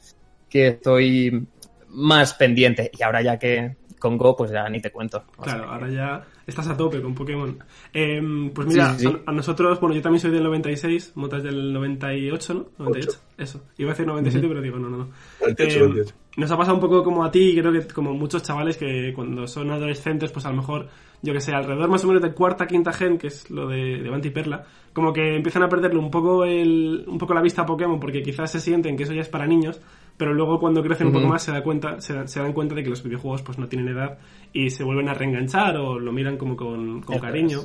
que 0.48 0.68
estoy 0.68 1.44
más 1.88 2.34
pendiente. 2.34 2.92
Y 2.96 3.02
ahora 3.02 3.22
ya 3.22 3.36
que 3.40 3.74
con 3.98 4.16
Go, 4.16 4.36
pues 4.36 4.52
ya 4.52 4.68
ni 4.68 4.80
te 4.80 4.92
cuento. 4.92 5.24
O 5.36 5.42
Claro, 5.42 5.64
ahora 5.68 5.88
ya 5.90 6.24
estás 6.46 6.68
a 6.68 6.76
tope 6.76 7.02
con 7.02 7.12
Pokémon. 7.12 7.58
Em, 7.92 8.50
pues 8.50 8.68
mira, 8.68 8.92
Sí, 8.92 9.00
sí, 9.00 9.06
sí. 9.08 9.16
A, 9.26 9.30
a 9.30 9.34
nosotros, 9.34 9.80
bueno, 9.80 9.96
yo 9.96 10.02
también 10.02 10.20
soy 10.20 10.30
del 10.30 10.44
96, 10.44 11.12
Motas 11.16 11.42
del 11.42 11.72
98, 11.72 12.54
¿no? 12.54 12.66
98, 12.78 13.08
Ocho. 13.10 13.20
eso. 13.36 13.64
Iba 13.76 13.90
a 13.90 13.94
decir 13.94 14.06
97, 14.06 14.46
pero 14.46 14.60
digo, 14.60 14.78
no, 14.78 14.88
no, 14.88 14.98
no. 14.98 15.08
98, 15.40 15.76
Em, 15.76 15.82
98. 15.88 16.14
nos 16.36 16.50
ha 16.52 16.56
pasado 16.56 16.76
un 16.76 16.80
poco 16.82 17.02
como 17.02 17.24
a 17.24 17.32
ti, 17.32 17.50
y 17.50 17.58
creo 17.60 17.72
que 17.72 17.80
como 17.88 18.14
muchos 18.14 18.44
chavales 18.44 18.76
que 18.76 19.12
cuando 19.12 19.48
son 19.48 19.72
adolescentes, 19.72 20.30
pues 20.30 20.46
a 20.46 20.50
lo 20.50 20.58
mejor, 20.58 20.88
yo 21.24 21.32
que 21.32 21.40
sé, 21.40 21.52
alrededor 21.52 21.88
más 21.88 22.04
o 22.04 22.08
menos 22.08 22.22
de 22.22 22.32
cuarta, 22.32 22.66
quinta 22.66 22.92
gen, 22.92 23.18
que 23.18 23.28
es 23.28 23.50
lo 23.50 23.66
de 23.68 24.20
y 24.22 24.30
Perla, 24.30 24.64
como 24.92 25.12
que 25.12 25.36
empiezan 25.36 25.62
a 25.62 25.68
perderle 25.68 25.98
un 25.98 26.10
poco 26.10 26.44
el, 26.44 27.04
un 27.08 27.18
poco 27.18 27.34
la 27.34 27.40
vista 27.42 27.62
a 27.62 27.66
Pokémon, 27.66 27.98
porque 27.98 28.22
quizás 28.22 28.50
se 28.50 28.60
sienten 28.60 28.96
que 28.96 29.02
eso 29.04 29.12
ya 29.14 29.22
es 29.22 29.28
para 29.28 29.46
niños, 29.46 29.80
pero 30.16 30.32
luego 30.34 30.60
cuando 30.60 30.82
crecen 30.82 31.08
un 31.08 31.12
poco 31.14 31.26
más 31.26 31.42
se 31.42 31.50
da 31.50 31.62
cuenta, 31.62 32.00
se, 32.00 32.12
dan- 32.14 32.28
se 32.28 32.40
dan 32.40 32.52
cuenta 32.52 32.74
de 32.74 32.82
que 32.84 32.90
los 32.90 33.02
videojuegos 33.02 33.42
pues 33.42 33.58
no 33.58 33.66
tienen 33.66 33.88
edad 33.88 34.18
y 34.52 34.70
se 34.70 34.84
vuelven 34.84 35.08
a 35.08 35.14
reenganchar 35.14 35.76
o 35.78 35.98
lo 35.98 36.12
miran 36.12 36.36
como 36.36 36.54
con, 36.56 37.00
cariño, 37.02 37.60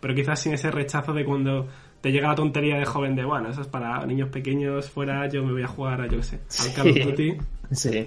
pero 0.00 0.14
quizás 0.14 0.40
sin 0.40 0.52
ese 0.52 0.70
rechazo 0.70 1.12
de 1.14 1.24
cuando 1.24 1.66
te 2.02 2.10
llega 2.12 2.28
la 2.28 2.34
tontería 2.34 2.76
de 2.76 2.84
joven 2.84 3.14
de, 3.16 3.24
bueno, 3.24 3.48
eso 3.48 3.62
es 3.62 3.68
para 3.68 4.04
niños 4.04 4.28
pequeños, 4.28 4.90
fuera, 4.90 5.26
yo 5.30 5.42
me 5.42 5.52
voy 5.52 5.62
a 5.62 5.68
jugar 5.68 6.02
a, 6.02 6.06
yo 6.06 6.18
qué 6.18 6.22
sé, 6.22 6.40
al 6.60 6.74
Call 6.74 6.90
of. 6.90 7.06
Duty 7.10 7.32
Sí. 7.70 8.06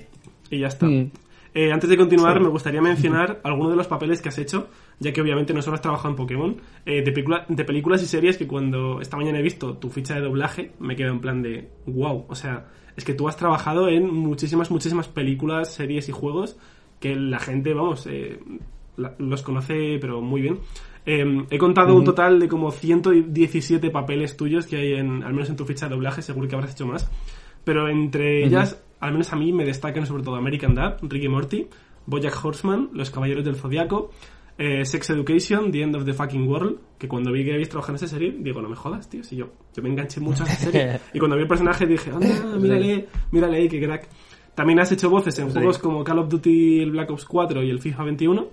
y 0.52 0.60
ya 0.60 0.68
está. 0.68 0.86
Mm. 0.86 1.12
Eh, 1.56 1.72
antes 1.72 1.90
de 1.90 1.98
continuar, 1.98 2.38
Sí. 2.38 2.44
me 2.44 2.50
gustaría 2.50 2.82
mencionar 2.84 3.40
algunos 3.44 3.72
de 3.72 3.78
los 3.78 3.88
papeles 3.88 4.22
que 4.22 4.30
has 4.30 4.38
hecho, 4.38 4.68
ya 5.00 5.14
que 5.14 5.22
obviamente 5.22 5.54
no 5.54 5.62
solo 5.62 5.76
has 5.76 5.82
trabajado 5.82 6.10
en 6.10 6.16
Pokémon, 6.16 6.58
eh, 6.86 7.02
de, 7.04 7.44
de 7.50 7.64
películas 7.66 8.02
y 8.04 8.06
series 8.08 8.38
que 8.38 8.48
cuando 8.48 9.00
esta 9.02 9.18
mañana 9.18 9.40
he 9.40 9.44
visto 9.44 9.76
tu 9.78 9.90
ficha 9.90 10.16
de 10.16 10.22
doblaje, 10.22 10.72
me 10.80 10.96
quedo 10.96 11.12
en 11.12 11.20
plan 11.20 11.42
de 11.42 11.70
wow. 11.86 12.26
O 12.30 12.36
sea, 12.36 12.66
es 12.96 13.04
que 13.06 13.14
tú 13.14 13.28
has 13.28 13.38
trabajado 13.38 13.90
en 13.90 14.12
muchísimas, 14.14 14.72
muchísimas 14.72 15.08
películas, 15.08 15.72
series 15.74 16.10
y 16.10 16.12
juegos 16.12 16.58
que 17.00 17.16
la 17.16 17.40
gente, 17.40 17.74
vamos, 17.76 18.08
eh, 18.10 18.40
la- 18.96 19.14
los 19.20 19.44
conoce, 19.44 20.00
pero 20.02 20.20
muy 20.22 20.42
bien. 20.42 20.60
Eh, 21.06 21.46
he 21.52 21.58
contado 21.58 21.94
un 21.96 22.04
total 22.06 22.40
de 22.40 22.48
como 22.48 22.72
117 22.72 23.90
papeles 23.92 24.36
tuyos 24.36 24.66
que 24.68 24.78
hay 24.78 24.94
en, 24.94 25.24
al 25.24 25.34
menos 25.34 25.50
en 25.50 25.56
tu 25.56 25.66
ficha 25.66 25.88
de 25.88 25.96
doblaje, 25.96 26.22
seguro 26.22 26.48
que 26.48 26.56
habrás 26.56 26.74
hecho 26.74 26.88
más. 26.88 27.10
Pero 27.64 27.88
entre 27.88 28.44
ellas, 28.46 28.82
al 29.00 29.12
menos 29.12 29.32
a 29.32 29.36
mí 29.36 29.54
me 29.54 29.64
destacan 29.66 30.06
sobre 30.06 30.24
todo 30.24 30.36
American 30.36 30.74
Dad, 30.76 30.98
Ricky 31.04 31.28
Morty, 31.30 31.68
Bojack 32.08 32.44
Horseman, 32.44 32.90
Los 32.94 33.10
Caballeros 33.12 33.46
del 33.46 33.56
Zodiaco, 33.56 34.12
eh, 34.58 34.84
Sex 34.86 35.10
Education, 35.12 35.72
The 35.72 35.82
End 35.82 35.96
of 35.96 36.06
the 36.06 36.14
Fucking 36.14 36.48
World, 36.48 36.78
que 36.98 37.08
cuando 37.08 37.32
vi 37.32 37.46
que 37.46 37.54
habéis 37.54 37.70
trabajado 37.70 37.94
en 37.94 38.04
esa 38.04 38.08
serie, 38.08 38.36
digo, 38.40 38.62
no 38.62 38.70
me 38.70 38.76
jodas, 38.76 39.10
tío, 39.10 39.24
si 39.24 39.36
yo, 39.36 39.50
yo 39.76 39.84
me 39.84 39.90
enganché 39.90 40.20
mucho 40.20 40.44
a 40.44 40.48
esa 40.48 40.72
serie. 40.72 41.00
y 41.14 41.20
cuando 41.20 41.36
vi 41.36 41.44
el 41.44 41.48
personaje 41.48 41.86
dije, 41.86 42.10
anda, 42.12 42.28
mírale, 42.60 43.08
mírale 43.32 43.58
ahí, 43.58 43.70
qué 43.70 43.80
crack. 43.82 44.08
También 44.56 44.80
has 44.80 44.92
hecho 44.92 45.10
voces 45.10 45.38
en 45.40 45.48
Sí. 45.50 45.54
juegos 45.54 45.78
como 45.78 46.04
Call 46.04 46.20
of 46.20 46.30
Duty, 46.30 46.80
el 46.80 46.92
Black 46.92 47.12
Ops 47.12 47.26
4 47.26 47.62
y 47.64 47.70
el 47.70 47.80
FIFA 47.80 48.04
21. 48.06 48.48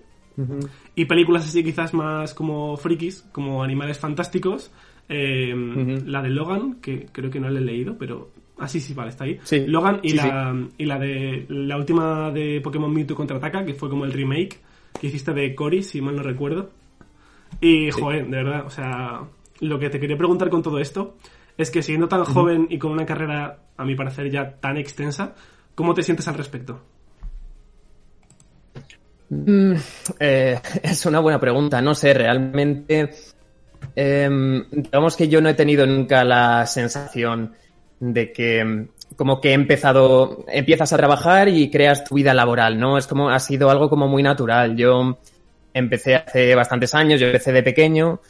Y 0.97 1.05
películas 1.07 1.47
así 1.47 1.63
quizás 1.63 1.95
más 1.95 2.35
como 2.35 2.77
frikis, 2.77 3.23
como 3.33 3.63
Animales 3.63 3.99
Fantásticos. 3.99 4.71
eh, 5.09 5.55
Ujú. 5.55 6.05
La 6.07 6.23
de 6.23 6.31
Logan, 6.31 6.81
que 6.81 7.07
creo 7.13 7.31
que 7.31 7.39
no 7.39 7.49
la 7.51 7.59
he 7.61 7.63
leído, 7.63 7.97
pero... 7.99 8.31
Ah, 8.59 8.67
sí, 8.69 8.81
sí, 8.81 8.95
vale, 8.95 9.11
está 9.11 9.25
ahí. 9.25 9.39
Sí. 9.45 9.65
Logan 9.67 10.01
y, 10.03 10.11
Sí, 10.11 10.17
la, 10.17 10.57
y 10.79 10.85
la 10.87 10.99
de 10.99 11.45
la 11.49 11.77
última 11.77 12.31
de 12.31 12.61
Pokémon 12.63 12.91
Mewtwo 12.93 13.15
Contraataca, 13.17 13.65
que 13.65 13.75
fue 13.75 13.91
como 13.91 14.05
el 14.07 14.13
remake 14.13 14.61
que 15.01 15.07
hiciste 15.09 15.33
de 15.33 15.55
Cory, 15.55 15.83
si 15.83 16.01
mal 16.01 16.17
no 16.17 16.23
recuerdo. 16.23 16.71
Y, 17.61 17.91
joder, 17.91 18.27
de 18.27 18.37
verdad, 18.37 18.67
o 18.67 18.71
sea, 18.71 19.23
lo 19.61 19.79
que 19.79 19.91
te 19.91 20.01
quería 20.01 20.17
preguntar 20.17 20.51
con 20.51 20.63
todo 20.63 20.79
esto 20.79 21.17
es 21.57 21.71
que 21.71 21.83
siendo 21.83 22.09
tan 22.09 22.25
joven 22.25 22.67
y 22.71 22.79
con 22.79 22.91
una 22.93 23.07
carrera, 23.07 23.59
a 23.77 23.85
mi 23.85 23.95
parecer, 23.95 24.31
ya 24.31 24.57
tan 24.57 24.77
extensa, 24.77 25.35
¿cómo 25.75 25.95
te 25.95 26.03
sientes 26.03 26.27
al 26.29 26.35
respecto? 26.35 26.81
Mm, 29.29 29.75
eh, 30.21 30.61
es 30.83 31.07
una 31.07 31.21
buena 31.21 31.41
pregunta. 31.41 31.81
No 31.81 31.95
sé, 31.95 32.15
realmente. 32.15 33.11
em, 33.95 34.65
digamos 34.71 35.17
que 35.17 35.29
yo 35.29 35.41
no 35.41 35.49
he 35.49 35.55
tenido 35.55 35.87
nunca 35.87 36.25
la 36.25 36.67
sensación 36.67 37.53
de 38.01 38.33
que, 38.33 38.89
como 39.17 39.41
que 39.41 39.51
he 39.51 39.53
empezado, 39.53 40.45
empiezas 40.49 40.93
a 40.93 40.97
trabajar 40.97 41.49
y 41.49 41.71
creas 41.71 42.05
tu 42.05 42.17
vida 42.17 42.35
laboral, 42.35 42.79
¿no? 42.79 42.99
Es 42.99 43.07
como, 43.07 43.31
ha 43.31 43.39
sido 43.39 43.71
algo 43.71 43.89
como 43.89 44.09
muy 44.09 44.23
natural. 44.23 44.77
Yo 44.77 45.19
empecé 45.73 46.17
hace 46.17 46.55
bastantes 46.55 46.95
años, 46.95 47.21
yo 47.21 47.27
empecé 47.27 47.53
de 47.53 47.63
pequeño. 47.63 48.21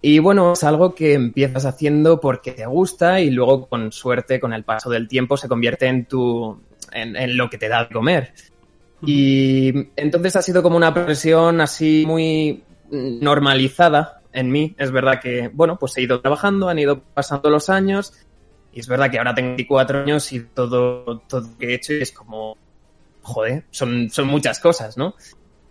Y 0.00 0.18
bueno, 0.18 0.52
es 0.52 0.64
algo 0.64 0.94
que 0.94 1.14
empiezas 1.14 1.64
haciendo 1.64 2.20
porque 2.20 2.52
te 2.52 2.66
gusta 2.66 3.20
y 3.20 3.30
luego 3.30 3.66
con 3.66 3.90
suerte, 3.90 4.38
con 4.38 4.52
el 4.52 4.64
paso 4.64 4.90
del 4.90 5.08
tiempo, 5.08 5.36
se 5.36 5.48
convierte 5.48 5.86
en 5.86 6.04
tu, 6.04 6.60
en, 6.92 7.16
en 7.16 7.36
lo 7.36 7.48
que 7.48 7.58
te 7.58 7.68
da 7.68 7.84
de 7.84 7.94
comer. 7.94 8.34
Y 9.06 9.72
entonces 9.96 10.36
ha 10.36 10.42
sido 10.42 10.62
como 10.62 10.76
una 10.76 10.92
presión 10.92 11.60
así 11.60 12.04
muy 12.06 12.62
normalizada 12.90 14.20
en 14.32 14.50
mí. 14.50 14.74
Es 14.78 14.90
verdad 14.90 15.20
que, 15.20 15.50
bueno, 15.52 15.76
pues 15.78 15.96
he 15.96 16.02
ido 16.02 16.20
trabajando, 16.20 16.68
han 16.68 16.78
ido 16.78 17.00
pasando 17.00 17.50
los 17.50 17.70
años 17.70 18.12
y 18.74 18.80
es 18.80 18.88
verdad 18.88 19.10
que 19.10 19.18
ahora 19.18 19.34
tengo 19.34 19.50
24 19.50 20.00
años 20.00 20.32
y 20.32 20.40
todo, 20.40 21.20
todo 21.28 21.42
lo 21.42 21.58
que 21.58 21.66
he 21.66 21.74
hecho 21.74 21.92
es 21.92 22.10
como, 22.10 22.56
joder, 23.22 23.64
son, 23.70 24.10
son 24.10 24.26
muchas 24.26 24.58
cosas, 24.58 24.96
¿no? 24.98 25.14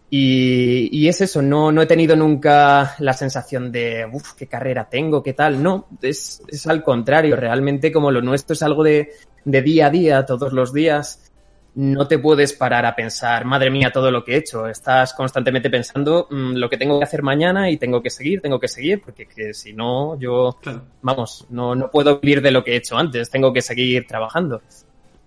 Y, 0.09 0.89
y 0.91 1.09
es 1.09 1.19
eso, 1.19 1.41
no, 1.41 1.71
no 1.71 1.81
he 1.81 1.85
tenido 1.85 2.15
nunca 2.15 2.95
la 2.99 3.13
sensación 3.13 3.71
de, 3.71 4.07
uff, 4.09 4.33
qué 4.33 4.47
carrera 4.47 4.87
tengo, 4.87 5.21
qué 5.21 5.33
tal. 5.33 5.61
No, 5.61 5.87
es, 6.01 6.41
es 6.47 6.67
al 6.67 6.81
contrario, 6.81 7.35
realmente 7.35 7.91
como 7.91 8.09
lo 8.09 8.21
nuestro 8.21 8.53
es 8.53 8.63
algo 8.63 8.83
de, 8.83 9.11
de 9.43 9.61
día 9.61 9.87
a 9.87 9.89
día, 9.89 10.25
todos 10.25 10.53
los 10.53 10.71
días 10.71 11.32
no 11.75 12.07
te 12.07 12.19
puedes 12.19 12.53
parar 12.53 12.85
a 12.85 12.95
pensar, 12.95 13.45
madre 13.45 13.71
mía, 13.71 13.91
todo 13.91 14.11
lo 14.11 14.23
que 14.23 14.33
he 14.33 14.37
hecho. 14.37 14.67
Estás 14.67 15.13
constantemente 15.13 15.69
pensando 15.69 16.27
mmm, 16.29 16.53
lo 16.55 16.69
que 16.69 16.77
tengo 16.77 16.99
que 16.99 17.05
hacer 17.05 17.23
mañana 17.23 17.69
y 17.69 17.77
tengo 17.77 18.01
que 18.01 18.09
seguir, 18.11 18.41
tengo 18.41 18.59
que 18.59 18.67
seguir, 18.67 19.01
porque 19.01 19.25
que 19.25 19.53
si 19.53 19.73
no, 19.73 20.17
yo, 20.19 20.57
Claro. 20.61 20.83
vamos, 21.01 21.47
no, 21.49 21.73
no 21.75 21.89
puedo 21.89 22.19
vivir 22.19 22.41
de 22.41 22.51
lo 22.51 22.63
que 22.63 22.73
he 22.73 22.75
hecho 22.77 22.95
antes, 22.97 23.29
tengo 23.29 23.51
que 23.51 23.61
seguir 23.61 24.05
trabajando. 24.07 24.61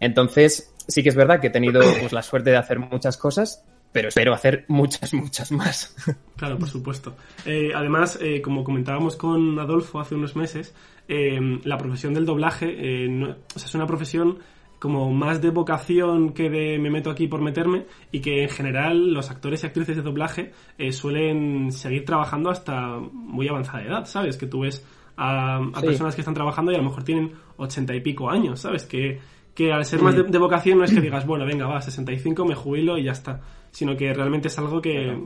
Entonces, 0.01 0.75
sí 0.87 1.03
que 1.03 1.09
es 1.09 1.15
verdad 1.17 1.41
que 1.41 1.49
he 1.49 1.51
tenido 1.51 1.81
pues, 2.01 2.13
la 2.13 2.23
suerte 2.23 2.51
de 2.51 2.57
hacer 2.57 2.79
muchas 2.79 3.17
cosas, 3.17 3.65
pero 3.93 4.09
espero 4.09 4.35
hacer 4.35 4.65
muchas, 4.69 5.13
muchas 5.15 5.51
más. 5.53 5.95
Claro, 6.37 6.59
por 6.59 6.69
supuesto. 6.69 7.17
Eh, 7.47 7.71
además, 7.75 8.19
eh, 8.21 8.43
como 8.43 8.63
comentábamos 8.63 9.17
con 9.17 9.59
Adolfo 9.59 10.01
hace 10.01 10.15
unos 10.15 10.37
meses, 10.37 10.75
eh, 11.09 11.41
la 11.65 11.79
profesión 11.79 12.13
del 12.13 12.27
doblaje 12.27 12.67
eh, 12.79 13.09
no- 13.09 13.31
o 13.55 13.59
sea, 13.59 13.67
es 13.67 13.75
una 13.75 13.87
profesión 13.87 14.39
como 14.79 15.11
más 15.11 15.41
de 15.41 15.51
vocación 15.51 16.33
que 16.33 16.51
de 16.51 16.79
me 16.79 16.91
meto 16.91 17.11
aquí 17.11 17.29
por 17.29 17.41
meterme 17.41 17.87
y 18.13 18.21
que 18.21 18.43
en 18.43 18.49
general 18.51 19.13
los 19.13 19.31
actores 19.31 19.63
y 19.63 19.67
actrices 19.67 19.97
de 19.97 20.03
doblaje 20.03 20.53
eh, 20.79 20.93
suelen 20.93 21.73
seguir 21.73 22.05
trabajando 22.05 22.51
hasta 22.51 22.99
muy 22.99 23.49
avanzada 23.49 23.83
edad, 23.85 24.05
¿sabes? 24.07 24.37
Que 24.37 24.47
tú 24.47 24.61
ves 24.61 24.85
a, 25.17 25.57
a 25.57 25.81
Sí. 25.81 25.87
personas 25.87 26.15
que 26.15 26.21
están 26.21 26.35
trabajando 26.35 26.73
y 26.73 26.75
a 26.75 26.79
lo 26.79 26.85
mejor 26.85 27.05
tienen 27.05 27.33
ochenta 27.57 27.95
y 27.95 28.01
pico 28.01 28.29
años, 28.31 28.61
¿sabes? 28.61 28.85
Que, 28.85 29.19
que 29.55 29.73
al 29.73 29.87
ser 29.87 30.03
más 30.03 30.15
de, 30.15 30.25
de 30.25 30.39
vocación 30.39 30.77
no 30.79 30.85
es 30.85 30.93
que 30.93 31.01
digas, 31.01 31.25
bueno, 31.27 31.47
venga, 31.47 31.67
va, 31.67 31.81
65, 31.81 32.45
me 32.45 32.55
jubilo 32.55 32.99
y 32.99 33.05
ya 33.05 33.13
está, 33.13 33.41
sino 33.71 33.97
que 33.97 34.13
realmente 34.13 34.49
es 34.49 34.59
algo 34.59 34.83
que, 34.83 35.19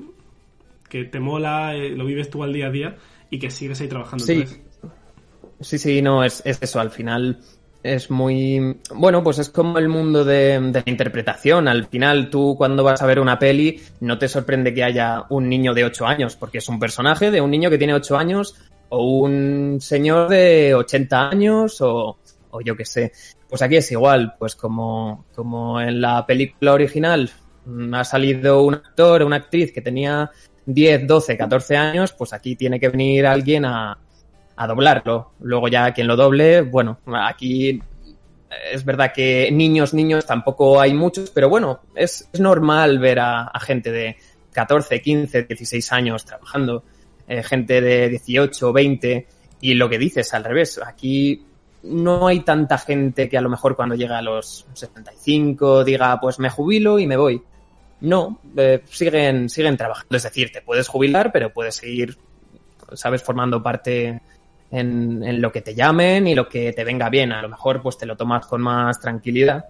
que 0.88 1.04
te 1.06 1.18
mola, 1.18 1.74
eh, 1.74 1.90
lo 1.90 2.04
vives 2.04 2.30
tú 2.30 2.44
al 2.44 2.52
día 2.52 2.68
a 2.68 2.70
día 2.70 2.96
y 3.30 3.40
que 3.40 3.50
sigues 3.50 3.80
ahí 3.80 3.88
trabajando. 3.88 4.24
Sí. 4.24 4.44
Sí, 5.60 5.76
sí, 5.78 6.00
no, 6.02 6.22
es, 6.24 6.40
es 6.46 6.62
eso, 6.62 6.78
al 6.80 6.90
final 6.90 7.38
es 7.82 8.10
muy... 8.10 8.78
Bueno, 8.94 9.22
pues 9.22 9.38
es 9.38 9.48
como 9.48 9.78
el 9.78 9.88
mundo 9.88 10.24
de, 10.24 10.60
la 10.60 10.82
interpretación. 10.84 11.68
Al 11.68 11.86
final 11.86 12.30
tú 12.30 12.54
cuando 12.56 12.84
vas 12.84 13.00
a 13.02 13.06
ver 13.06 13.20
una 13.20 13.38
peli 13.38 13.80
no 14.00 14.18
te 14.18 14.28
sorprende 14.28 14.74
que 14.74 14.84
haya 14.84 15.24
un 15.30 15.48
niño 15.48 15.74
de 15.74 15.84
8 15.84 16.06
años, 16.06 16.36
porque 16.36 16.58
es 16.58 16.68
un 16.68 16.78
personaje 16.78 17.30
de 17.30 17.40
un 17.40 17.50
niño 17.50 17.70
que 17.70 17.78
tiene 17.78 17.94
8 17.94 18.16
años 18.16 18.56
o 18.90 19.04
un 19.04 19.78
señor 19.80 20.28
de 20.28 20.74
80 20.74 21.28
años 21.30 21.80
o, 21.80 22.18
o 22.50 22.60
yo 22.60 22.76
qué 22.76 22.84
sé. 22.84 23.12
Pues 23.48 23.62
aquí 23.62 23.76
es 23.76 23.90
igual, 23.92 24.34
pues 24.38 24.54
como, 24.54 25.24
como 25.34 25.80
en 25.80 26.00
la 26.00 26.26
película 26.26 26.74
original 26.74 27.30
mm, 27.64 27.94
ha 27.94 28.04
salido 28.04 28.62
un 28.62 28.74
actor 28.74 29.22
o 29.22 29.26
una 29.26 29.36
actriz 29.36 29.72
que 29.72 29.80
tenía 29.80 30.30
10, 30.66 31.06
12, 31.06 31.36
14 31.36 31.76
años, 31.76 32.12
pues 32.12 32.32
aquí 32.32 32.56
tiene 32.56 32.78
que 32.78 32.88
venir 32.90 33.26
alguien 33.26 33.64
a, 33.64 33.98
a 34.60 34.66
doblarlo. 34.66 35.32
Luego 35.40 35.68
ya 35.68 35.90
quien 35.94 36.06
lo 36.06 36.16
doble, 36.16 36.60
bueno, 36.60 36.98
aquí 37.06 37.80
es 38.70 38.84
verdad 38.84 39.10
que 39.10 39.50
niños, 39.50 39.94
niños 39.94 40.26
tampoco 40.26 40.78
hay 40.78 40.92
muchos, 40.92 41.30
pero 41.30 41.48
bueno, 41.48 41.80
es, 41.94 42.28
normal 42.38 42.98
ver 42.98 43.20
a, 43.20 43.44
a 43.44 43.58
gente 43.58 43.90
de 43.90 44.16
14, 44.52 45.00
15, 45.00 45.44
16 45.44 45.92
años 45.92 46.26
trabajando, 46.26 46.84
eh, 47.26 47.42
gente 47.42 47.80
de 47.80 48.10
18, 48.10 48.70
20, 48.70 49.26
y 49.62 49.74
lo 49.74 49.88
que 49.88 49.98
dices 49.98 50.34
al 50.34 50.44
revés, 50.44 50.78
aquí 50.84 51.42
no 51.84 52.26
hay 52.26 52.40
tanta 52.40 52.76
gente 52.76 53.30
que 53.30 53.38
a 53.38 53.40
lo 53.40 53.48
mejor 53.48 53.76
cuando 53.76 53.94
llega 53.94 54.18
a 54.18 54.22
los 54.22 54.66
75 54.74 55.84
diga, 55.84 56.20
pues 56.20 56.38
me 56.38 56.50
jubilo 56.50 56.98
y 56.98 57.06
me 57.06 57.16
voy. 57.16 57.42
No, 58.02 58.40
eh, 58.58 58.82
siguen, 58.90 59.48
siguen 59.48 59.78
trabajando. 59.78 60.18
Es 60.18 60.22
decir, 60.22 60.52
te 60.52 60.60
puedes 60.60 60.86
jubilar, 60.86 61.32
pero 61.32 61.50
puedes 61.50 61.76
seguir, 61.76 62.18
sabes, 62.92 63.22
formando 63.22 63.62
parte 63.62 64.20
en, 64.70 65.22
en 65.22 65.40
lo 65.40 65.50
que 65.52 65.60
te 65.62 65.74
llamen 65.74 66.26
y 66.26 66.34
lo 66.34 66.48
que 66.48 66.72
te 66.72 66.84
venga 66.84 67.08
bien. 67.08 67.32
A 67.32 67.42
lo 67.42 67.48
mejor 67.48 67.82
pues 67.82 67.98
te 67.98 68.06
lo 68.06 68.16
tomas 68.16 68.46
con 68.46 68.60
más 68.62 69.00
tranquilidad, 69.00 69.66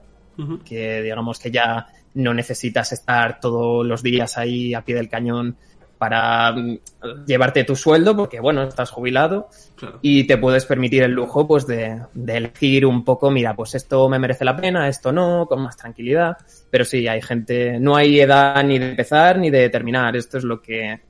que 0.64 1.02
digamos 1.02 1.38
que 1.38 1.50
ya 1.50 1.86
no 2.14 2.32
necesitas 2.34 2.92
estar 2.92 3.38
todos 3.40 3.86
los 3.86 4.02
días 4.02 4.36
ahí 4.38 4.74
a 4.74 4.82
pie 4.82 4.94
del 4.96 5.08
cañón 5.08 5.56
para 5.98 6.52
mm, 6.52 6.78
llevarte 7.26 7.62
tu 7.64 7.76
sueldo, 7.76 8.16
porque 8.16 8.40
bueno, 8.40 8.62
estás 8.62 8.90
jubilado 8.90 9.48
Claro. 9.76 9.98
y 10.00 10.24
te 10.26 10.38
puedes 10.38 10.64
permitir 10.64 11.02
el 11.02 11.12
lujo 11.12 11.46
pues 11.46 11.66
de, 11.66 12.00
de 12.14 12.36
elegir 12.38 12.86
un 12.86 13.04
poco, 13.04 13.30
mira, 13.30 13.54
pues 13.54 13.74
esto 13.74 14.08
me 14.08 14.18
merece 14.18 14.44
la 14.46 14.56
pena, 14.56 14.88
esto 14.88 15.12
no, 15.12 15.44
con 15.46 15.60
más 15.62 15.76
tranquilidad. 15.76 16.38
Pero 16.70 16.84
sí, 16.86 17.06
hay 17.06 17.20
gente, 17.20 17.78
no 17.78 17.96
hay 17.96 18.18
edad 18.20 18.62
ni 18.64 18.78
de 18.78 18.90
empezar 18.90 19.38
ni 19.38 19.50
de 19.50 19.68
terminar. 19.68 20.16
Esto 20.16 20.38
es 20.38 20.44
lo 20.44 20.60
que, 20.62 21.00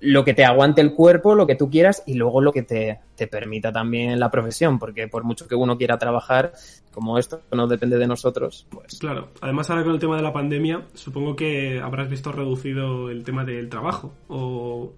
lo 0.00 0.24
que 0.24 0.34
te 0.34 0.44
aguante 0.44 0.80
el 0.80 0.94
cuerpo, 0.94 1.34
lo 1.34 1.46
que 1.46 1.54
tú 1.56 1.68
quieras 1.70 2.02
y 2.06 2.14
luego 2.14 2.40
lo 2.40 2.52
que 2.52 2.62
te, 2.62 3.00
te 3.16 3.26
permita 3.26 3.70
también 3.72 4.18
la 4.18 4.30
profesión, 4.30 4.78
porque 4.78 5.08
por 5.08 5.24
mucho 5.24 5.46
que 5.46 5.54
uno 5.54 5.76
quiera 5.76 5.98
trabajar, 5.98 6.52
como 6.92 7.18
esto 7.18 7.42
no 7.52 7.66
depende 7.66 7.98
de 7.98 8.06
nosotros, 8.06 8.66
pues 8.70 8.98
Claro. 8.98 9.28
Además, 9.40 9.68
ahora 9.70 9.84
con 9.84 9.92
el 9.92 9.98
tema 10.00 10.16
de 10.16 10.22
la 10.22 10.32
pandemia, 10.32 10.82
supongo 10.94 11.36
que 11.36 11.80
habrás 11.80 12.08
visto 12.08 12.32
reducido 12.32 13.10
el 13.10 13.22
tema 13.24 13.44
del 13.44 13.68
trabajo. 13.68 14.12
O, 14.28 14.90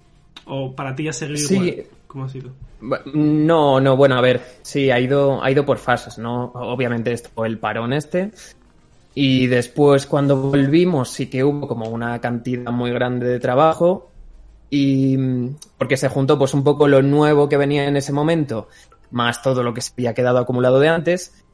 o 0.47 0.73
para 0.75 0.95
ti 0.95 1.09
ha 1.09 1.13
seguido 1.13 1.37
Sí. 1.49 1.55
igual. 1.57 1.85
¿Cómo 2.07 2.25
ha 2.25 2.29
sido? 2.29 2.51
No, 3.15 3.81
no, 3.81 3.97
bueno, 3.97 4.17
a 4.17 4.21
ver, 4.21 4.41
sí, 4.63 4.91
ha 4.91 5.01
ido, 5.01 5.43
ha 5.43 5.51
ido 5.51 5.65
por 5.65 5.79
fases, 5.79 6.19
¿no? 6.19 6.53
Obviamente 6.55 7.13
esto, 7.13 7.45
el 7.45 7.59
parón 7.59 7.93
este. 7.93 8.31
Y 9.15 9.47
después 9.47 10.07
cuando 10.07 10.37
volvimos 10.37 11.11
sí 11.11 11.29
que 11.29 11.45
hubo 11.45 11.67
como 11.69 11.89
una 11.89 12.21
cantidad 12.21 12.71
muy 12.73 12.91
grande 12.93 13.27
de 13.27 13.41
trabajo. 13.41 14.12
Y 14.75 15.19
porque 15.77 15.99
se 15.99 16.09
juntó 16.09 16.39
pues 16.39 16.55
un 16.55 16.65
poco 16.65 16.89
lo 16.89 17.03
nuevo 17.03 17.47
que 17.47 17.59
venía 17.59 17.85
en 17.85 17.99
ese 17.99 18.11
momento, 18.11 18.69
más 19.11 19.43
todo 19.43 19.63
lo 19.63 19.75
que 19.75 19.83
se 19.83 19.93
había 19.93 20.15
quedado 20.15 20.39
acumulado 20.39 20.81
de 20.81 20.89
antes. 20.89 21.45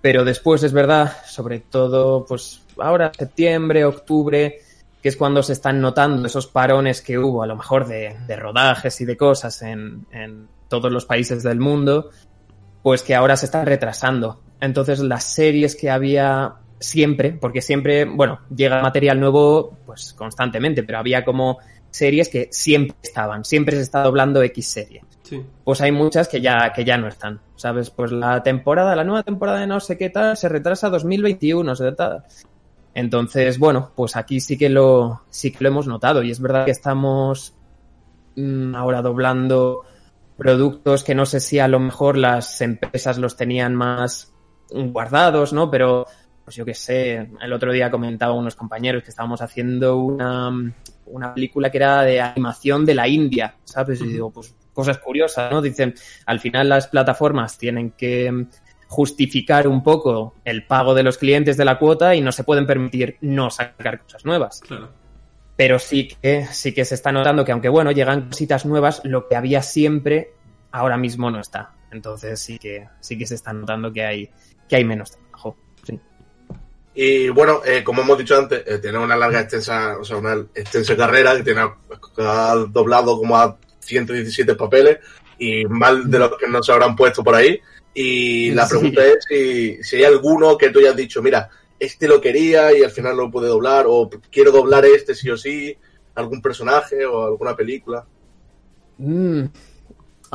Pero 0.00 0.24
después 0.24 0.62
es 0.62 0.72
verdad, 0.72 1.14
sobre 1.26 1.60
todo 1.60 2.24
pues 2.24 2.62
ahora 2.78 3.12
septiembre, 3.12 3.84
octubre, 3.84 4.60
que 5.02 5.10
es 5.10 5.16
cuando 5.18 5.42
se 5.42 5.52
están 5.52 5.78
notando 5.82 6.26
esos 6.26 6.46
parones 6.46 7.02
que 7.02 7.18
hubo, 7.18 7.42
a 7.42 7.46
lo 7.46 7.54
mejor 7.54 7.86
de, 7.86 8.16
de 8.26 8.36
rodajes 8.36 8.98
y 9.02 9.04
de 9.04 9.18
cosas 9.18 9.60
en, 9.60 10.06
en 10.10 10.48
todos 10.68 10.90
los 10.90 11.04
países 11.04 11.42
del 11.42 11.60
mundo, 11.60 12.08
pues 12.82 13.02
que 13.02 13.14
ahora 13.14 13.36
se 13.36 13.44
están 13.44 13.66
retrasando. 13.66 14.40
Entonces 14.58 15.00
las 15.00 15.24
series 15.24 15.76
que 15.76 15.90
había 15.90 16.54
siempre, 16.80 17.32
porque 17.32 17.60
siempre, 17.60 18.06
bueno, 18.06 18.40
llega 18.56 18.80
material 18.80 19.20
nuevo 19.20 19.76
pues 19.84 20.14
constantemente, 20.14 20.82
pero 20.82 20.96
había 20.96 21.26
como 21.26 21.58
series 21.94 22.28
que 22.28 22.48
siempre 22.50 22.96
estaban, 23.00 23.44
siempre 23.44 23.76
se 23.76 23.82
está 23.82 24.02
doblando 24.02 24.42
X 24.42 24.66
serie. 24.66 25.04
Sí. 25.22 25.40
Pues 25.62 25.80
hay 25.80 25.92
muchas 25.92 26.26
que 26.26 26.40
ya, 26.40 26.72
que 26.74 26.84
ya 26.84 26.98
no 26.98 27.06
están, 27.06 27.40
¿sabes? 27.54 27.90
Pues 27.90 28.10
la 28.10 28.42
temporada, 28.42 28.96
la 28.96 29.04
nueva 29.04 29.22
temporada 29.22 29.60
de 29.60 29.68
no 29.68 29.78
sé 29.78 29.96
qué 29.96 30.10
tal, 30.10 30.36
se 30.36 30.48
retrasa 30.48 30.88
a 30.88 30.90
2021, 30.90 31.76
se 31.76 31.92
tal. 31.92 32.24
Entonces, 32.94 33.60
bueno, 33.60 33.92
pues 33.94 34.16
aquí 34.16 34.40
sí 34.40 34.58
que 34.58 34.68
lo, 34.68 35.22
sí 35.30 35.52
que 35.52 35.62
lo 35.62 35.68
hemos 35.68 35.86
notado 35.86 36.24
y 36.24 36.32
es 36.32 36.40
verdad 36.40 36.64
que 36.64 36.72
estamos 36.72 37.54
mm, 38.34 38.74
ahora 38.74 39.00
doblando 39.00 39.84
productos 40.36 41.04
que 41.04 41.14
no 41.14 41.26
sé 41.26 41.38
si 41.38 41.60
a 41.60 41.68
lo 41.68 41.78
mejor 41.78 42.18
las 42.18 42.60
empresas 42.60 43.18
los 43.18 43.36
tenían 43.36 43.76
más 43.76 44.32
guardados, 44.68 45.52
¿no? 45.52 45.70
Pero, 45.70 46.08
pues 46.44 46.56
yo 46.56 46.64
qué 46.64 46.74
sé, 46.74 47.30
el 47.40 47.52
otro 47.52 47.70
día 47.72 47.92
comentaba 47.92 48.34
unos 48.34 48.56
compañeros 48.56 49.04
que 49.04 49.10
estábamos 49.10 49.40
haciendo 49.42 49.96
una, 49.96 50.50
una 51.06 51.34
película 51.34 51.70
que 51.70 51.78
era 51.78 52.02
de 52.02 52.20
animación 52.20 52.84
de 52.84 52.94
la 52.94 53.08
India, 53.08 53.56
¿sabes? 53.64 54.00
Y 54.00 54.08
digo, 54.08 54.30
pues 54.30 54.54
cosas 54.72 54.98
curiosas, 54.98 55.50
¿no? 55.50 55.62
Dicen, 55.62 55.94
al 56.26 56.40
final 56.40 56.68
las 56.68 56.88
plataformas 56.88 57.56
tienen 57.56 57.92
que 57.92 58.46
justificar 58.88 59.66
un 59.66 59.82
poco 59.82 60.34
el 60.44 60.66
pago 60.66 60.94
de 60.94 61.02
los 61.02 61.18
clientes 61.18 61.56
de 61.56 61.64
la 61.64 61.78
cuota 61.78 62.14
y 62.14 62.20
no 62.20 62.32
se 62.32 62.44
pueden 62.44 62.66
permitir 62.66 63.16
no 63.22 63.50
sacar 63.50 64.02
cosas 64.02 64.24
nuevas. 64.24 64.60
Claro. 64.60 64.90
Pero 65.56 65.78
sí 65.78 66.08
que, 66.08 66.46
sí 66.46 66.74
que 66.74 66.84
se 66.84 66.96
está 66.96 67.12
notando 67.12 67.44
que 67.44 67.52
aunque 67.52 67.68
bueno, 67.68 67.92
llegan 67.92 68.28
cositas 68.28 68.66
nuevas, 68.66 69.00
lo 69.04 69.28
que 69.28 69.36
había 69.36 69.62
siempre 69.62 70.34
ahora 70.72 70.96
mismo 70.96 71.30
no 71.30 71.40
está. 71.40 71.72
Entonces 71.92 72.40
sí 72.40 72.58
que, 72.58 72.88
sí 73.00 73.16
que 73.16 73.26
se 73.26 73.36
está 73.36 73.52
notando 73.52 73.92
que 73.92 74.04
hay, 74.04 74.30
que 74.68 74.76
hay 74.76 74.84
menos. 74.84 75.16
Y 76.94 77.28
bueno, 77.28 77.60
eh, 77.64 77.82
como 77.82 78.02
hemos 78.02 78.18
dicho 78.18 78.38
antes, 78.38 78.62
eh, 78.66 78.78
tiene 78.78 78.98
una 78.98 79.16
larga, 79.16 79.40
extensa, 79.40 79.98
o 79.98 80.04
sea, 80.04 80.16
una 80.16 80.34
extensa 80.54 80.96
carrera 80.96 81.36
que 81.36 81.42
tiene 81.42 81.62
ha 82.18 82.54
doblado 82.68 83.18
como 83.18 83.36
a 83.36 83.56
117 83.80 84.54
papeles 84.54 84.98
y 85.38 85.64
mal 85.64 86.08
de 86.08 86.18
los 86.20 86.38
que 86.38 86.46
no 86.46 86.62
se 86.62 86.72
habrán 86.72 86.94
puesto 86.94 87.24
por 87.24 87.34
ahí. 87.34 87.60
Y 87.92 88.52
la 88.52 88.68
pregunta 88.68 89.04
es 89.04 89.24
si, 89.28 89.82
si 89.82 89.96
hay 89.96 90.04
alguno 90.04 90.56
que 90.56 90.70
tú 90.70 90.78
hayas 90.78 90.96
dicho, 90.96 91.20
mira, 91.20 91.48
este 91.78 92.06
lo 92.06 92.20
quería 92.20 92.76
y 92.76 92.82
al 92.82 92.90
final 92.90 93.16
lo 93.16 93.30
pude 93.30 93.48
doblar, 93.48 93.86
o 93.88 94.08
quiero 94.30 94.52
doblar 94.52 94.84
este 94.84 95.14
sí 95.14 95.30
o 95.30 95.36
sí, 95.36 95.76
algún 96.14 96.40
personaje 96.40 97.04
o 97.04 97.26
alguna 97.26 97.56
película. 97.56 98.04
Mm. 98.98 99.44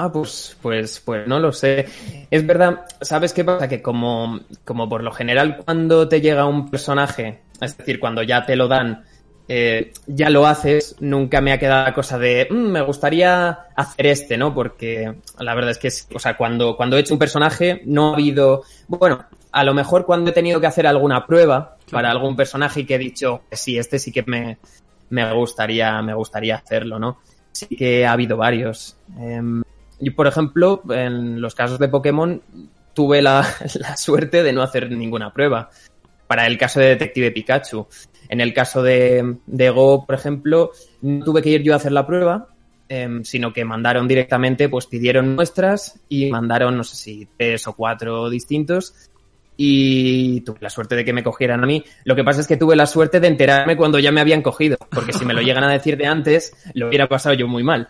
Ah, 0.01 0.09
pues, 0.09 0.55
pues, 0.61 1.01
pues 1.03 1.27
no 1.27 1.39
lo 1.39 1.51
sé. 1.51 1.85
Es 2.31 2.47
verdad, 2.47 2.85
¿sabes 3.01 3.33
qué 3.33 3.43
pasa? 3.43 3.67
Que 3.67 3.81
como, 3.81 4.39
como 4.63 4.87
por 4.87 5.03
lo 5.03 5.11
general 5.11 5.57
cuando 5.57 6.07
te 6.07 6.21
llega 6.21 6.45
un 6.45 6.69
personaje, 6.69 7.41
es 7.59 7.77
decir, 7.77 7.99
cuando 7.99 8.23
ya 8.23 8.45
te 8.45 8.55
lo 8.55 8.69
dan, 8.69 9.03
eh, 9.49 9.91
ya 10.07 10.29
lo 10.29 10.47
haces, 10.47 10.95
nunca 11.01 11.41
me 11.41 11.51
ha 11.51 11.59
quedado 11.59 11.83
la 11.83 11.93
cosa 11.93 12.17
de, 12.17 12.47
mm, 12.49 12.55
me 12.55 12.81
gustaría 12.81 13.49
hacer 13.75 14.07
este, 14.07 14.37
¿no? 14.37 14.53
Porque 14.53 15.15
la 15.37 15.53
verdad 15.53 15.71
es 15.71 15.77
que, 15.77 16.15
o 16.15 16.19
sea, 16.19 16.37
cuando, 16.37 16.77
cuando 16.77 16.95
he 16.95 17.01
hecho 17.01 17.15
un 17.15 17.19
personaje, 17.19 17.81
no 17.83 18.11
ha 18.11 18.13
habido, 18.13 18.63
bueno, 18.87 19.25
a 19.51 19.63
lo 19.65 19.73
mejor 19.73 20.05
cuando 20.05 20.31
he 20.31 20.33
tenido 20.33 20.61
que 20.61 20.67
hacer 20.67 20.87
alguna 20.87 21.27
prueba 21.27 21.75
para 21.91 22.09
algún 22.09 22.37
personaje 22.37 22.79
y 22.79 22.85
que 22.85 22.95
he 22.95 22.99
dicho, 22.99 23.41
sí, 23.51 23.77
este 23.77 23.99
sí 23.99 24.13
que 24.13 24.23
me, 24.23 24.59
me 25.09 25.33
gustaría, 25.33 26.01
me 26.01 26.13
gustaría 26.13 26.55
hacerlo, 26.55 26.99
¿no? 26.99 27.17
Sí 27.51 27.67
que 27.75 28.05
ha 28.05 28.13
habido 28.13 28.37
varios. 28.37 28.95
Eh, 29.19 29.41
y 29.99 30.11
por 30.11 30.27
ejemplo, 30.27 30.81
en 30.89 31.41
los 31.41 31.55
casos 31.55 31.79
de 31.79 31.89
Pokémon, 31.89 32.41
tuve 32.93 33.21
la, 33.21 33.43
suerte 33.97 34.43
de 34.43 34.53
no 34.53 34.61
hacer 34.61 34.91
ninguna 34.91 35.33
prueba. 35.33 35.69
Para 36.27 36.45
el 36.45 36.57
caso 36.57 36.79
de 36.79 36.87
Detective 36.89 37.31
Pikachu. 37.31 37.87
En 38.27 38.41
el 38.41 38.53
caso 38.53 38.83
de, 38.83 39.37
de 39.47 39.69
Go, 39.71 40.05
por 40.05 40.13
ejemplo, 40.13 40.71
no 41.01 41.25
tuve 41.25 41.41
que 41.41 41.49
ir 41.49 41.63
yo 41.63 41.73
a 41.73 41.77
hacer 41.77 41.91
la 41.91 42.05
prueba, 42.05 42.49
eh, 42.87 43.21
sino 43.23 43.51
que 43.51 43.65
mandaron 43.65 44.07
directamente, 44.07 44.69
pues 44.69 44.85
pidieron 44.85 45.33
muestras 45.33 45.99
y 46.07 46.29
mandaron, 46.29 46.77
no 46.77 46.83
sé 46.83 46.95
si 46.95 47.27
tres 47.37 47.67
o 47.67 47.73
cuatro 47.73 48.29
distintos. 48.29 49.09
Y 49.57 50.41
tuve 50.41 50.59
la 50.61 50.69
suerte 50.69 50.95
de 50.95 51.03
que 51.03 51.11
me 51.11 51.23
cogieran 51.23 51.63
a 51.63 51.67
mí. 51.67 51.83
Lo 52.05 52.15
que 52.15 52.23
pasa 52.23 52.41
es 52.41 52.47
que 52.47 52.57
tuve 52.57 52.75
la 52.75 52.85
suerte 52.85 53.19
de 53.19 53.27
enterarme 53.27 53.75
cuando 53.75 53.97
ya 53.97 54.11
me 54.11 54.21
habían 54.21 54.41
cogido, 54.41 54.77
porque 54.91 55.11
si 55.11 55.25
me 55.25 55.33
lo 55.33 55.41
llegan 55.41 55.63
a 55.63 55.71
decir 55.71 55.97
de 55.97 56.05
antes, 56.05 56.53
lo 56.75 56.87
hubiera 56.87 57.07
pasado 57.07 57.33
yo 57.35 57.47
muy 57.47 57.63
mal. 57.63 57.89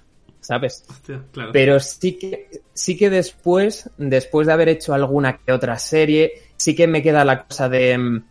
¿Sabes? 0.50 0.84
Hostia, 0.89 1.22
claro. 1.32 1.51
Pero 1.53 1.79
sí 1.79 2.18
que, 2.18 2.50
sí 2.74 2.98
que 2.98 3.12
después, 3.12 3.88
después 4.00 4.48
de 4.48 4.53
haber 4.53 4.70
hecho 4.70 4.96
alguna 4.96 5.38
que 5.38 5.51
otra 5.51 5.77
serie, 5.77 6.41
sí 6.58 6.75
que 6.75 6.88
me 6.88 7.03
queda 7.03 7.24
la 7.24 7.46
cosa 7.46 7.70
de 7.70 8.24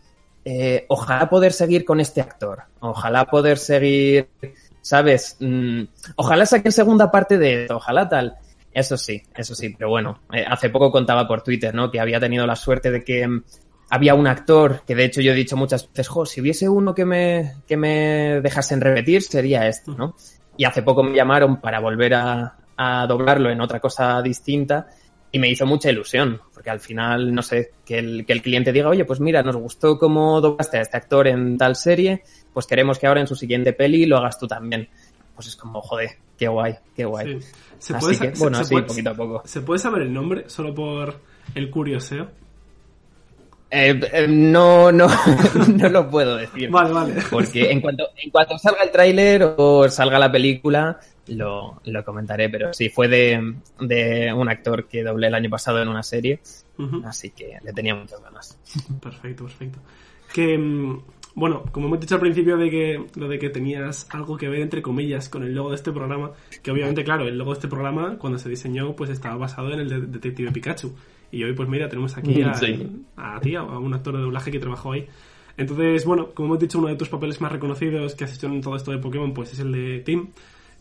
eh, 0.43 0.85
ojalá 0.89 1.29
poder 1.29 1.53
seguir 1.53 1.85
con 1.85 2.01
este 2.01 2.19
actor, 2.19 2.63
ojalá 2.81 3.23
poder 3.23 3.57
seguir, 3.57 4.27
¿sabes? 4.81 5.37
Mm, 5.39 5.83
ojalá 6.17 6.45
saquen 6.45 6.73
segunda 6.73 7.09
parte 7.09 7.37
de 7.37 7.61
esto, 7.61 7.77
ojalá 7.77 8.09
tal. 8.09 8.35
Eso 8.73 8.97
sí, 8.97 9.23
eso 9.33 9.55
sí, 9.55 9.69
pero 9.69 9.89
bueno, 9.89 10.19
eh, 10.33 10.43
hace 10.45 10.69
poco 10.69 10.91
contaba 10.91 11.25
por 11.25 11.41
Twitter, 11.41 11.73
¿no? 11.73 11.89
Que 11.89 12.01
había 12.01 12.19
tenido 12.19 12.45
la 12.45 12.57
suerte 12.57 12.91
de 12.91 13.01
que 13.01 13.25
mm, 13.25 13.43
había 13.91 14.13
un 14.13 14.27
actor 14.27 14.81
que 14.85 14.93
de 14.93 15.05
hecho 15.05 15.21
yo 15.21 15.31
he 15.31 15.35
dicho 15.35 15.55
muchas 15.55 15.87
veces, 15.87 16.09
jo, 16.09 16.25
si 16.25 16.41
hubiese 16.41 16.67
uno 16.67 16.93
que 16.93 17.05
me, 17.05 17.53
que 17.65 17.77
me 17.77 18.41
dejasen 18.41 18.81
repetir 18.81 19.21
sería 19.21 19.69
este, 19.69 19.91
¿no? 19.91 20.17
Y 20.59 20.65
hace 20.65 20.83
poco 20.83 21.03
me 21.03 21.15
llamaron 21.15 21.61
para 21.61 21.79
volver 21.79 22.15
a, 22.15 22.57
a, 22.75 23.07
doblarlo 23.07 23.49
en 23.49 23.61
otra 23.61 23.79
cosa 23.79 24.21
distinta 24.21 24.89
y 25.31 25.39
me 25.39 25.49
hizo 25.49 25.65
mucha 25.65 25.89
ilusión, 25.89 26.41
porque 26.53 26.69
al 26.69 26.81
final, 26.81 27.33
no 27.33 27.41
sé, 27.41 27.71
que 27.85 27.97
el, 27.97 28.25
que 28.25 28.33
el 28.33 28.41
cliente 28.41 28.73
diga, 28.73 28.89
oye, 28.89 29.05
pues 29.05 29.21
mira, 29.21 29.41
nos 29.41 29.55
gustó 29.55 29.97
cómo 29.97 30.41
doblaste 30.41 30.79
a 30.79 30.81
este 30.81 30.97
actor 30.97 31.29
en 31.29 31.57
tal 31.57 31.77
serie, 31.77 32.23
pues 32.53 32.65
queremos 32.65 32.99
que 32.99 33.07
ahora 33.07 33.21
en 33.21 33.27
su 33.27 33.37
siguiente 33.37 33.71
peli 33.71 34.05
lo 34.05 34.17
hagas 34.17 34.37
tú 34.37 34.47
también. 34.47 34.89
Pues 35.33 35.47
es 35.47 35.55
como, 35.55 35.79
joder, 35.79 36.09
qué 36.37 36.49
guay, 36.49 36.75
qué 36.93 37.05
guay. 37.05 37.39
Sí. 37.39 37.47
¿Se 37.77 37.93
puede, 37.93 38.15
así 38.15 38.27
que, 38.27 38.37
bueno, 38.37 38.57
se, 38.57 38.63
así, 38.63 38.73
puede, 38.73 38.85
poquito 38.85 39.09
a 39.11 39.13
poco. 39.13 39.41
¿Se 39.45 39.61
puede 39.61 39.79
saber 39.79 40.01
el 40.01 40.13
nombre 40.13 40.49
solo 40.49 40.75
por 40.75 41.21
el 41.55 41.69
curioseo? 41.69 42.27
Eh, 43.71 43.99
eh, 44.13 44.27
no, 44.27 44.91
no, 44.91 45.07
no 45.75 45.89
lo 45.89 46.09
puedo 46.09 46.37
decir. 46.37 46.69
Vale, 46.69 46.91
vale. 46.91 47.13
Porque 47.29 47.71
en 47.71 47.81
cuanto, 47.81 48.09
en 48.17 48.31
cuanto 48.31 48.57
salga 48.57 48.83
el 48.83 48.91
tráiler 48.91 49.55
o 49.57 49.87
salga 49.89 50.17
la 50.17 50.31
película, 50.31 50.99
lo, 51.27 51.79
lo, 51.85 52.03
comentaré. 52.03 52.49
Pero 52.49 52.73
sí, 52.73 52.89
fue 52.89 53.07
de, 53.07 53.55
de, 53.79 54.33
un 54.33 54.49
actor 54.49 54.87
que 54.87 55.03
doblé 55.03 55.27
el 55.27 55.35
año 55.35 55.49
pasado 55.49 55.81
en 55.81 55.87
una 55.87 56.03
serie. 56.03 56.39
Uh 56.77 56.83
-huh. 56.83 57.05
Así 57.05 57.29
que 57.31 57.57
le 57.63 57.73
tenía 57.73 57.93
muchas 57.93 58.21
ganas. 58.21 58.57
Perfecto, 59.01 59.43
perfecto. 59.43 59.79
Que, 60.33 60.57
mm, 60.57 61.01
bueno, 61.35 61.63
como 61.71 61.87
hemos 61.87 61.99
dicho 61.99 62.15
al 62.15 62.21
principio 62.21 62.57
de 62.57 62.69
que 62.69 63.05
lo 63.15 63.27
de 63.27 63.37
que 63.37 63.49
tenías 63.49 64.07
algo 64.09 64.35
que 64.37 64.49
ver, 64.49 64.61
entre 64.61 64.81
comillas, 64.81 65.29
con 65.29 65.43
el 65.43 65.53
logo 65.53 65.69
de 65.69 65.75
este 65.75 65.91
programa, 65.91 66.31
que 66.63 66.71
obviamente, 66.71 67.03
claro, 67.03 67.27
el 67.27 67.37
logo 67.37 67.51
de 67.51 67.57
este 67.57 67.67
programa, 67.67 68.17
cuando 68.17 68.39
se 68.39 68.49
diseñó, 68.49 68.95
pues 68.95 69.09
estaba 69.09 69.37
basado 69.37 69.71
en 69.73 69.79
el 69.79 69.89
de 69.89 70.01
Detective 70.01 70.51
Pikachu. 70.51 70.95
Y 71.31 71.43
hoy, 71.43 71.53
pues 71.53 71.69
mira, 71.69 71.87
tenemos 71.87 72.17
aquí 72.17 72.41
a, 72.41 72.53
sí. 72.53 73.03
a 73.15 73.39
ti, 73.39 73.55
a 73.55 73.63
un 73.63 73.93
actor 73.93 74.15
de 74.15 74.21
doblaje 74.21 74.51
que 74.51 74.59
trabajó 74.59 74.93
ahí. 74.93 75.07
Entonces, 75.57 76.05
bueno, 76.05 76.29
como 76.33 76.47
hemos 76.47 76.59
dicho, 76.59 76.79
uno 76.79 76.87
de 76.87 76.95
tus 76.95 77.09
papeles 77.09 77.41
más 77.41 77.51
reconocidos 77.51 78.15
que 78.15 78.23
has 78.23 78.35
hecho 78.35 78.47
en 78.47 78.61
todo 78.61 78.75
esto 78.75 78.91
de 78.91 78.97
Pokémon, 78.97 79.33
pues 79.33 79.53
es 79.53 79.59
el 79.59 79.71
de 79.71 79.99
Tim. 79.99 80.29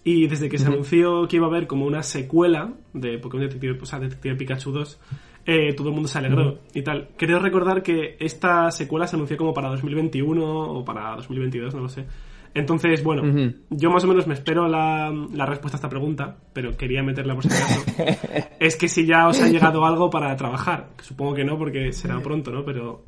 Y 0.05 0.27
desde 0.29 0.49
que 0.49 0.57
se 0.57 0.65
uh 0.65 0.69
-huh. 0.69 0.73
anunció 0.75 1.29
que 1.29 1.37
iba 1.37 1.47
a 1.47 1.51
haber 1.51 1.67
como 1.67 1.85
una 1.85 2.03
secuela 2.03 2.73
de 2.93 3.19
Pokémon 3.19 3.47
Detective, 3.47 3.79
o 3.83 3.85
sea, 3.85 3.99
Detective 3.99 4.37
Pikachu 4.37 4.71
2, 4.71 5.01
eh, 5.47 5.75
todo 5.75 5.89
el 5.89 5.95
mundo 5.95 6.09
se 6.09 6.19
alegró 6.19 6.47
uh 6.47 6.53
-huh. 6.53 6.59
y 6.75 6.83
tal. 6.83 7.09
Creo 7.17 7.41
recordar 7.41 7.83
que 7.83 8.17
esta 8.21 8.71
secuela 8.71 9.07
se 9.07 9.17
anunció 9.17 9.37
como 9.37 9.53
para 9.53 9.69
2021 9.71 10.45
o 10.45 10.85
para 10.85 11.17
2022, 11.17 11.75
no 11.75 11.81
lo 11.81 11.89
sé. 11.89 12.07
Entonces, 12.55 13.03
bueno, 13.03 13.23
uh 13.23 13.27
-huh. 13.27 13.55
yo 13.71 13.91
más 13.91 14.05
o 14.05 14.07
menos 14.07 14.27
me 14.27 14.35
espero 14.35 14.69
la, 14.69 15.13
la, 15.33 15.47
respuesta 15.47 15.77
a 15.77 15.79
esta 15.79 15.89
pregunta, 15.89 16.37
pero 16.53 16.77
quería 16.77 17.03
meterla 17.03 17.35
por 17.35 17.45
si 17.45 17.49
acaso. 17.49 17.85
es 18.61 18.77
que 18.77 18.89
si 18.89 19.07
ya 19.07 19.29
os 19.29 19.41
ha 19.41 19.49
llegado 19.49 19.85
algo 19.85 20.11
para 20.11 20.35
trabajar, 20.37 20.89
que 20.97 21.05
supongo 21.05 21.35
que 21.35 21.45
no, 21.45 21.59
porque 21.59 21.93
será 21.93 22.21
pronto, 22.21 22.51
¿no? 22.51 22.65
Pero. 22.65 23.05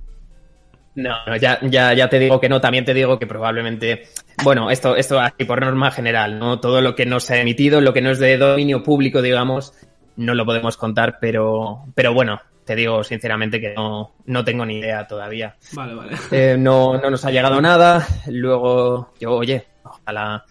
No, 0.94 1.10
no 1.26 1.36
ya, 1.36 1.58
ya, 1.62 1.94
ya 1.94 2.08
te 2.08 2.18
digo 2.18 2.40
que 2.40 2.48
no, 2.48 2.60
también 2.60 2.84
te 2.84 2.94
digo 2.94 3.18
que 3.18 3.26
probablemente, 3.26 4.02
bueno, 4.42 4.70
esto, 4.70 4.96
esto 4.96 5.20
así 5.20 5.44
por 5.44 5.60
norma 5.60 5.90
general, 5.90 6.38
¿no? 6.38 6.58
Todo 6.60 6.80
lo 6.80 6.94
que 6.94 7.06
no 7.06 7.20
se 7.20 7.34
ha 7.34 7.40
emitido, 7.40 7.80
lo 7.80 7.92
que 7.92 8.02
no 8.02 8.10
es 8.10 8.18
de 8.18 8.36
dominio 8.36 8.82
público, 8.82 9.22
digamos, 9.22 9.72
no 10.16 10.34
lo 10.34 10.44
podemos 10.44 10.76
contar, 10.76 11.18
pero, 11.20 11.84
pero 11.94 12.12
bueno, 12.12 12.40
te 12.70 12.76
digo 12.76 13.02
sinceramente 13.02 13.60
que 13.60 13.74
no, 13.74 14.12
no 14.26 14.44
tengo 14.44 14.64
ni 14.64 14.78
idea 14.78 15.04
todavía. 15.04 15.56
Vale, 15.72 15.92
vale. 15.92 16.12
Eh, 16.30 16.56
no, 16.56 16.96
no 16.98 17.10
nos 17.10 17.24
ha 17.24 17.32
llegado 17.32 17.60
nada. 17.60 18.06
Luego, 18.28 19.12
yo, 19.18 19.32
oye, 19.32 19.66
ojalá, 19.82 20.44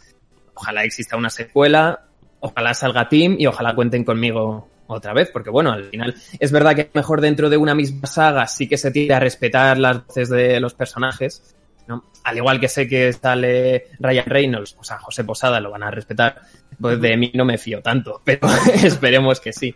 ojalá 0.54 0.84
exista 0.84 1.16
una 1.16 1.30
secuela, 1.30 2.08
ojalá 2.42 2.74
salga 2.74 3.08
Team 3.08 3.38
y 3.40 3.48
ojalá 3.48 3.74
cuenten 3.74 4.04
conmigo 4.04 4.68
otra 4.88 5.14
vez, 5.14 5.30
porque 5.32 5.50
bueno, 5.50 5.72
al 5.72 5.86
final 5.86 6.14
es 6.38 6.52
verdad 6.52 6.76
que 6.76 6.90
mejor 6.94 7.22
dentro 7.22 7.50
de 7.50 7.56
una 7.56 7.74
misma 7.74 8.06
saga 8.06 8.48
sí 8.48 8.68
que 8.68 8.78
se 8.78 8.92
tiende 8.92 9.14
a 9.14 9.22
respetar 9.22 9.78
las 9.78 10.06
voces 10.06 10.28
de 10.28 10.60
los 10.60 10.74
personajes, 10.74 11.56
¿no? 11.88 12.04
Al 12.26 12.36
igual 12.36 12.60
que 12.60 12.68
sé 12.68 12.86
que 12.90 13.14
sale 13.14 13.92
Ryan 13.98 14.26
Reynolds, 14.26 14.76
o 14.78 14.84
sea, 14.84 14.98
José 15.00 15.24
Posada 15.24 15.62
lo 15.62 15.72
van 15.72 15.84
a 15.84 15.92
respetar, 15.92 16.42
pues 16.82 17.00
de 17.00 17.16
mí 17.16 17.32
no 17.34 17.46
me 17.46 17.58
fío 17.58 17.82
tanto, 17.82 18.20
pero 18.26 18.46
esperemos 18.84 19.40
que 19.40 19.54
sí. 19.54 19.74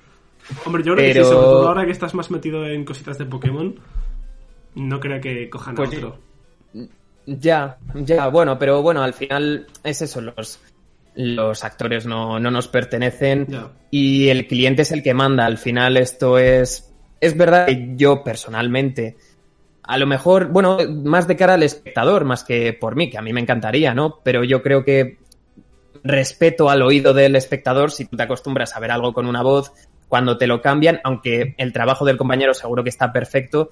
Hombre, 0.66 0.84
yo 0.84 0.94
creo 0.96 1.06
Pero... 1.08 1.14
que 1.14 1.24
sí, 1.26 1.32
sobre 1.32 1.46
todo 1.46 1.68
ahora 1.68 1.86
que 1.86 1.92
estás 1.92 2.14
más 2.14 2.32
metido 2.32 2.66
en 2.66 2.86
cositas 2.86 3.18
de 3.18 3.26
Pokémon, 3.26 3.76
no 4.76 5.00
creo 5.00 5.22
que 5.22 5.50
cojan 5.50 5.76
pues, 5.76 5.94
a 5.94 5.98
otro. 5.98 6.20
Ya, 7.26 7.78
ya, 7.96 8.28
bueno, 8.28 8.60
pero 8.60 8.82
bueno, 8.82 9.02
al 9.02 9.14
final 9.14 9.68
es 9.84 10.02
eso, 10.02 10.20
los, 10.22 10.60
los 11.16 11.64
actores 11.64 12.06
no, 12.06 12.40
no 12.40 12.52
nos 12.52 12.68
pertenecen 12.68 13.48
ya. 13.48 13.72
y 13.92 14.30
el 14.30 14.48
cliente 14.48 14.82
es 14.82 14.92
el 14.92 15.04
que 15.04 15.14
manda. 15.14 15.46
Al 15.46 15.58
final 15.58 15.98
esto 15.98 16.38
es... 16.38 16.90
Es 17.22 17.38
verdad 17.38 17.68
que 17.68 17.94
yo 17.96 18.22
personalmente, 18.22 19.16
a 19.84 19.98
lo 19.98 20.06
mejor, 20.06 20.50
bueno, 20.50 20.78
más 21.06 21.26
de 21.26 21.38
cara 21.38 21.54
al 21.54 21.64
espectador, 21.64 22.26
más 22.26 22.44
que 22.44 22.74
por 22.74 22.98
mí, 22.98 23.10
que 23.10 23.18
a 23.18 23.22
mí 23.22 23.32
me 23.32 23.40
encantaría, 23.40 23.94
¿no? 23.94 24.20
Pero 24.24 24.44
yo 24.44 24.62
creo 24.62 24.84
que 24.84 25.20
respeto 26.04 26.70
al 26.70 26.82
oído 26.82 27.14
del 27.14 27.38
espectador 27.38 27.92
si 27.92 28.04
tú 28.04 28.18
te 28.18 28.24
acostumbras 28.24 28.76
a 28.76 28.82
ver 28.82 28.92
algo 28.92 29.14
con 29.14 29.26
una 29.26 29.42
voz 29.42 29.72
cuando 30.14 30.38
te 30.38 30.46
lo 30.46 30.62
cambian, 30.62 31.00
aunque 31.04 31.56
el 31.58 31.74
trabajo 31.74 32.06
del 32.06 32.18
compañero 32.18 32.54
seguro 32.54 32.84
que 32.84 32.92
está 32.92 33.12
perfecto, 33.12 33.72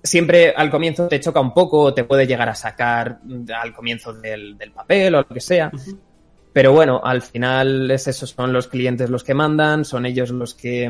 siempre 0.00 0.50
al 0.50 0.70
comienzo 0.70 1.08
te 1.08 1.18
choca 1.18 1.40
un 1.40 1.52
poco, 1.52 1.92
te 1.92 2.04
puede 2.04 2.28
llegar 2.28 2.48
a 2.48 2.54
sacar 2.54 3.18
al 3.60 3.74
comienzo 3.74 4.12
del, 4.12 4.56
del 4.56 4.70
papel 4.70 5.16
o 5.16 5.18
lo 5.22 5.26
que 5.26 5.40
sea. 5.40 5.68
Uh 5.74 5.76
-huh. 5.76 5.98
Pero 6.52 6.72
bueno, 6.72 7.00
al 7.02 7.22
final 7.22 7.90
es 7.90 8.06
eso, 8.06 8.24
son 8.24 8.52
los 8.52 8.68
clientes 8.68 9.10
los 9.10 9.24
que 9.24 9.34
mandan, 9.34 9.84
son 9.84 10.06
ellos 10.06 10.30
los 10.30 10.54
que 10.54 10.88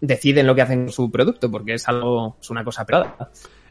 deciden 0.00 0.46
lo 0.46 0.54
que 0.54 0.62
hacen 0.62 0.84
con 0.84 0.92
su 0.92 1.10
producto, 1.10 1.50
porque 1.50 1.74
es 1.74 1.88
algo, 1.88 2.36
es 2.40 2.48
una 2.48 2.62
cosa 2.62 2.86
pelada. 2.86 3.28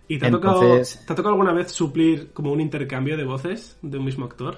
¿Y 0.09 0.19
te 0.19 0.25
ha, 0.25 0.27
Entonces... 0.27 0.95
tocado, 0.95 1.05
te 1.07 1.13
ha 1.13 1.15
tocado 1.15 1.29
alguna 1.29 1.53
vez 1.53 1.71
suplir 1.71 2.33
como 2.33 2.51
un 2.51 2.59
intercambio 2.59 3.15
de 3.15 3.23
voces 3.23 3.77
de 3.81 3.97
un 3.99 4.03
mismo 4.03 4.25
actor? 4.25 4.57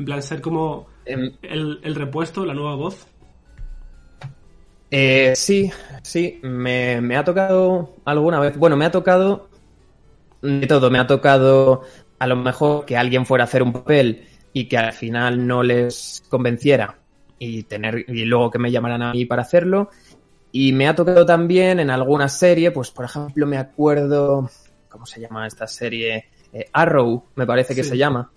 En 0.00 0.04
plan, 0.04 0.20
ser 0.20 0.40
como 0.40 0.88
em, 1.04 1.36
el, 1.42 1.78
el 1.84 1.94
repuesto, 1.94 2.44
la 2.44 2.54
nueva 2.54 2.74
voz. 2.74 3.06
Eh, 4.90 5.32
sí, 5.36 5.70
sí, 6.02 6.40
me, 6.42 7.00
me, 7.00 7.16
ha 7.16 7.24
tocado 7.24 7.96
alguna 8.04 8.40
vez. 8.40 8.56
Bueno, 8.56 8.76
me 8.76 8.84
ha 8.84 8.90
tocado 8.90 9.48
de 10.42 10.66
todo. 10.66 10.90
Me 10.90 10.98
ha 10.98 11.06
tocado 11.06 11.82
a 12.18 12.26
lo 12.26 12.36
mejor 12.36 12.84
que 12.84 12.96
alguien 12.96 13.24
fuera 13.26 13.44
a 13.44 13.46
hacer 13.46 13.62
un 13.62 13.72
papel 13.72 14.26
y 14.52 14.68
que 14.68 14.76
al 14.78 14.92
final 14.92 15.46
no 15.46 15.62
les 15.62 16.22
convenciera 16.28 16.98
y 17.38 17.62
tener 17.62 18.04
y 18.08 18.24
luego 18.24 18.50
que 18.50 18.58
me 18.58 18.70
llamaran 18.70 19.02
a 19.02 19.12
mí 19.12 19.24
para 19.24 19.42
hacerlo. 19.42 19.90
Y 20.52 20.72
me 20.72 20.88
ha 20.88 20.94
tocado 20.96 21.24
también 21.24 21.78
en 21.78 21.90
alguna 21.90 22.28
serie, 22.28 22.72
pues 22.72 22.90
por 22.90 23.04
ejemplo 23.04 23.46
me 23.46 23.56
acuerdo, 23.56 24.50
¿cómo 24.88 25.06
se 25.06 25.20
llama 25.20 25.46
esta 25.46 25.66
serie? 25.68 26.24
Eh, 26.52 26.66
Arrow, 26.72 27.26
me 27.36 27.46
parece 27.46 27.74
que 27.76 27.84
Sí. 27.84 27.90
se 27.90 27.96
llama, 27.98 28.32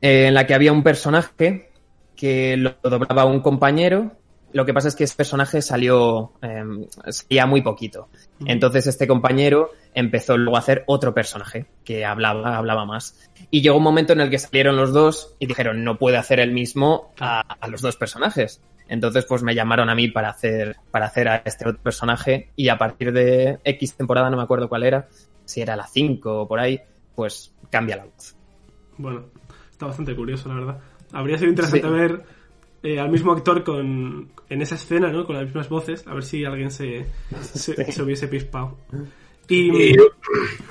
eh, 0.00 0.26
en 0.26 0.34
la 0.34 0.44
que 0.46 0.54
había 0.54 0.72
un 0.72 0.82
personaje 0.82 1.70
que 2.16 2.56
lo 2.56 2.74
doblaba 2.82 3.24
un 3.24 3.40
compañero. 3.40 4.17
Lo 4.52 4.64
que 4.64 4.72
pasa 4.72 4.88
es 4.88 4.94
que 4.96 5.04
ese 5.04 5.14
personaje 5.16 5.60
salió, 5.60 6.32
eh, 6.42 6.64
salía 7.10 7.46
muy 7.46 7.62
poquito. 7.62 8.08
Entonces 8.46 8.86
este 8.86 9.06
compañero 9.06 9.70
empezó 9.94 10.36
luego 10.38 10.56
a 10.56 10.60
hacer 10.60 10.84
otro 10.86 11.12
personaje 11.12 11.66
que 11.84 12.04
hablaba, 12.04 12.56
hablaba 12.56 12.84
más. 12.86 13.30
Y 13.50 13.60
llegó 13.60 13.76
un 13.76 13.82
momento 13.82 14.14
en 14.14 14.20
el 14.20 14.30
que 14.30 14.38
salieron 14.38 14.76
los 14.76 14.92
dos 14.92 15.34
y 15.38 15.46
dijeron, 15.46 15.84
no 15.84 15.98
puede 15.98 16.16
hacer 16.16 16.40
el 16.40 16.52
mismo 16.52 17.12
a, 17.20 17.40
a 17.40 17.68
los 17.68 17.82
dos 17.82 17.96
personajes. 17.96 18.62
Entonces 18.88 19.26
pues 19.26 19.42
me 19.42 19.54
llamaron 19.54 19.90
a 19.90 19.94
mí 19.94 20.08
para 20.08 20.30
hacer, 20.30 20.76
para 20.90 21.06
hacer 21.06 21.28
a 21.28 21.42
este 21.44 21.68
otro 21.68 21.82
personaje 21.82 22.50
y 22.56 22.70
a 22.70 22.78
partir 22.78 23.12
de 23.12 23.58
X 23.64 23.96
temporada, 23.96 24.30
no 24.30 24.38
me 24.38 24.42
acuerdo 24.42 24.68
cuál 24.68 24.84
era, 24.84 25.08
si 25.44 25.60
era 25.60 25.76
la 25.76 25.86
5 25.86 26.42
o 26.42 26.48
por 26.48 26.58
ahí, 26.58 26.80
pues 27.14 27.52
cambia 27.70 27.96
la 27.96 28.04
voz. 28.06 28.34
Bueno, 28.96 29.26
está 29.70 29.86
bastante 29.86 30.16
curioso, 30.16 30.48
la 30.48 30.54
verdad. 30.54 30.80
Habría 31.12 31.36
sido 31.38 31.50
interesante 31.50 31.86
Sí. 31.86 31.92
ver 31.92 32.22
eh, 32.82 32.98
al 33.00 33.10
mismo 33.10 33.32
actor 33.32 33.64
con 33.64 34.30
en 34.48 34.62
esa 34.62 34.76
escena, 34.76 35.10
¿no? 35.10 35.26
Con 35.26 35.36
las 35.36 35.44
mismas 35.46 35.68
voces, 35.68 36.06
a 36.06 36.14
ver 36.14 36.24
si 36.24 36.44
alguien 36.44 36.70
se, 36.70 37.06
se, 37.40 37.92
se 37.92 38.02
hubiese 38.02 38.28
pispado. 38.28 38.76
Y, 39.48 39.92
Y, 39.92 39.96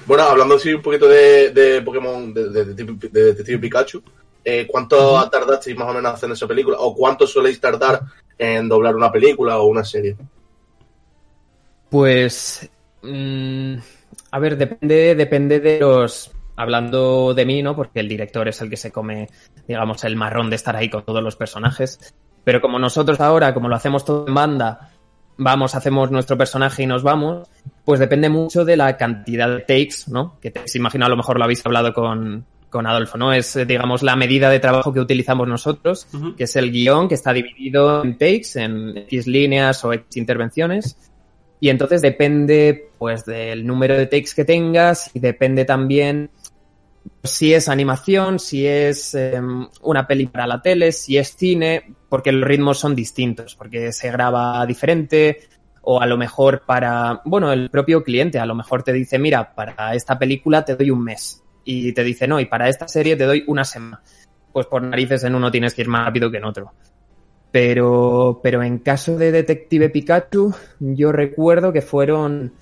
bueno, 0.05 0.23
hablando 0.23 0.55
así 0.55 0.73
un 0.73 0.81
poquito 0.81 1.07
de, 1.07 1.51
de 1.51 1.81
Pokémon, 1.81 2.33
de, 2.33 2.49
de, 2.49 2.65
de- 2.73 3.09
Detective 3.09 3.59
Pikachu, 3.59 4.03
eh, 4.43 4.65
¿cuánto 4.67 5.29
tardasteis 5.29 5.77
más 5.77 5.89
o 5.89 5.93
menos 5.93 6.09
en 6.11 6.15
hacer 6.15 6.31
esa 6.31 6.47
película? 6.47 6.77
¿O 6.79 6.95
cuánto 6.95 7.27
soléis 7.27 7.59
tardar 7.59 8.01
en 8.37 8.69
doblar 8.69 8.95
una 8.95 9.11
película 9.11 9.59
o 9.59 9.67
una 9.67 9.83
serie? 9.83 10.15
Pues, 11.89 12.69
mm, 13.01 13.75
a 14.31 14.39
ver, 14.39 14.57
depende, 14.57 15.15
depende 15.15 15.59
de 15.59 15.79
los, 15.79 16.31
hablando 16.57 17.33
de 17.33 17.45
mí, 17.45 17.63
¿no? 17.63 17.75
Porque 17.75 18.01
el 18.01 18.09
director 18.09 18.47
es 18.47 18.59
el 18.61 18.69
que 18.69 18.77
se 18.77 18.91
come, 18.91 19.29
digamos, 19.67 20.03
el 20.03 20.17
marrón 20.17 20.49
de 20.49 20.57
estar 20.57 20.75
ahí 20.75 20.89
con 20.89 21.05
todos 21.05 21.23
los 21.23 21.37
personajes. 21.37 22.13
Pero 22.43 22.59
como 22.59 22.79
nosotros 22.79 23.21
ahora, 23.21 23.53
como 23.53 23.69
lo 23.69 23.75
hacemos 23.75 24.03
todo 24.03 24.27
en 24.27 24.33
banda, 24.33 24.91
vamos, 25.37 25.75
hacemos 25.75 26.11
nuestro 26.11 26.37
personaje 26.37 26.83
y 26.83 26.87
nos 26.87 27.03
vamos, 27.03 27.47
pues 27.85 27.99
depende 27.99 28.29
mucho 28.29 28.65
de 28.65 28.75
la 28.75 28.97
cantidad 28.97 29.49
de 29.49 29.59
takes, 29.59 30.07
¿no? 30.07 30.39
Que 30.41 30.51
te 30.51 30.63
imagino 30.75 31.05
a 31.05 31.09
lo 31.09 31.15
mejor 31.15 31.37
lo 31.37 31.43
habéis 31.43 31.65
hablado 31.65 31.93
con, 31.93 32.45
con 32.69 32.87
Adolfo, 32.87 33.17
¿no? 33.17 33.33
Es, 33.33 33.55
eh, 33.55 33.65
digamos, 33.65 34.01
la 34.01 34.15
medida 34.15 34.49
de 34.49 34.59
trabajo 34.59 34.91
que 34.91 34.99
utilizamos 34.99 35.47
nosotros, 35.47 36.07
que 36.35 36.45
es 36.45 36.55
el 36.55 36.71
guion 36.71 37.07
que 37.07 37.15
está 37.15 37.33
dividido 37.33 38.03
en 38.03 38.17
takes, 38.17 38.55
en 38.55 38.97
X 38.97 39.27
líneas 39.27 39.85
o 39.85 39.93
X 39.93 40.17
intervenciones. 40.17 40.97
Y 41.59 41.69
entonces 41.69 42.01
depende, 42.01 42.89
pues, 42.97 43.25
del 43.25 43.65
número 43.65 43.95
de 43.95 44.05
takes 44.05 44.31
que 44.35 44.45
tengas 44.45 45.11
y 45.15 45.19
depende 45.19 45.65
también 45.65 46.29
si 47.23 47.53
es 47.53 47.69
animación, 47.69 48.39
si 48.39 48.65
es 48.65 49.15
eh, 49.15 49.39
una 49.81 50.07
peli 50.07 50.27
para 50.27 50.47
la 50.47 50.61
tele, 50.61 50.91
si 50.91 51.17
es 51.17 51.35
cine, 51.35 51.95
porque 52.09 52.31
los 52.31 52.47
ritmos 52.47 52.79
son 52.79 52.95
distintos, 52.95 53.55
porque 53.55 53.91
se 53.91 54.11
graba 54.11 54.65
diferente 54.65 55.39
o 55.81 56.01
a 56.01 56.05
lo 56.05 56.17
mejor 56.17 56.63
para, 56.65 57.21
bueno, 57.23 57.51
el 57.53 57.69
propio 57.69 58.03
cliente 58.03 58.39
a 58.39 58.45
lo 58.45 58.55
mejor 58.55 58.83
te 58.83 58.91
dice, 58.91 59.19
mira, 59.19 59.55
para 59.55 59.95
esta 59.95 60.19
película 60.19 60.65
te 60.65 60.75
doy 60.75 60.91
un 60.91 61.03
mes 61.03 61.43
y 61.63 61.93
te 61.93 62.03
dice, 62.03 62.27
no, 62.27 62.39
y 62.39 62.45
para 62.45 62.69
esta 62.69 62.87
serie 62.87 63.15
te 63.15 63.25
doy 63.25 63.43
una 63.47 63.63
semana. 63.63 64.01
Pues 64.51 64.65
por 64.67 64.81
narices 64.81 65.23
en 65.23 65.35
uno 65.35 65.51
tienes 65.51 65.73
que 65.73 65.81
ir 65.81 65.87
más 65.87 66.05
rápido 66.05 66.31
que 66.31 66.37
en 66.37 66.45
otro. 66.45 66.73
Pero, 67.51 68.39
pero 68.43 68.63
en 68.63 68.79
caso 68.79 69.17
de 69.17 69.31
Detective 69.31 69.89
Pikachu, 69.89 70.53
yo 70.79 71.11
recuerdo 71.11 71.71
que 71.71 71.81
fueron 71.81 72.53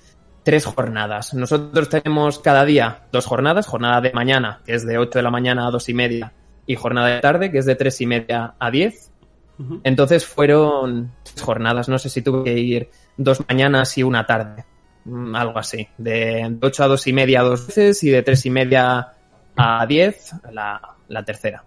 tres 0.46 0.64
jornadas. 0.64 1.34
Nosotros 1.34 1.90
tenemos 1.90 2.38
cada 2.38 2.64
día 2.64 3.02
dos 3.12 3.26
jornadas, 3.26 3.66
jornada 3.66 4.00
de 4.00 4.12
mañana, 4.14 4.60
que 4.64 4.74
es 4.74 4.86
de 4.86 4.96
8 4.96 5.18
de 5.18 5.22
la 5.22 5.30
mañana 5.30 5.66
a 5.66 5.70
dos 5.70 5.90
y 5.90 5.94
media, 5.94 6.32
y 6.64 6.76
jornada 6.76 7.08
de 7.08 7.20
tarde, 7.20 7.50
que 7.50 7.58
es 7.58 7.66
de 7.66 7.74
tres 7.74 8.00
y 8.00 8.06
media 8.06 8.54
a 8.58 8.70
10. 8.70 9.12
Ujú. 9.58 9.80
Entonces 9.84 10.24
fueron 10.24 11.12
tres 11.22 11.42
jornadas, 11.42 11.90
no 11.90 11.98
sé 11.98 12.08
si 12.08 12.22
tuve 12.22 12.44
que 12.44 12.58
ir 12.58 12.88
dos 13.18 13.42
mañanas 13.46 13.98
y 13.98 14.02
una 14.02 14.24
tarde, 14.24 14.64
Mm, 15.06 15.36
algo 15.36 15.58
así, 15.58 15.86
de 15.98 16.58
8 16.60 16.82
a 16.82 16.88
dos 16.88 17.06
y 17.06 17.12
media 17.12 17.42
dos 17.42 17.68
veces 17.68 18.02
y 18.02 18.10
de 18.10 18.22
tres 18.24 18.44
y 18.44 18.50
media 18.50 19.12
a 19.54 19.86
10 19.86 20.32
la, 20.52 20.80
la 21.06 21.24
tercera, 21.24 21.64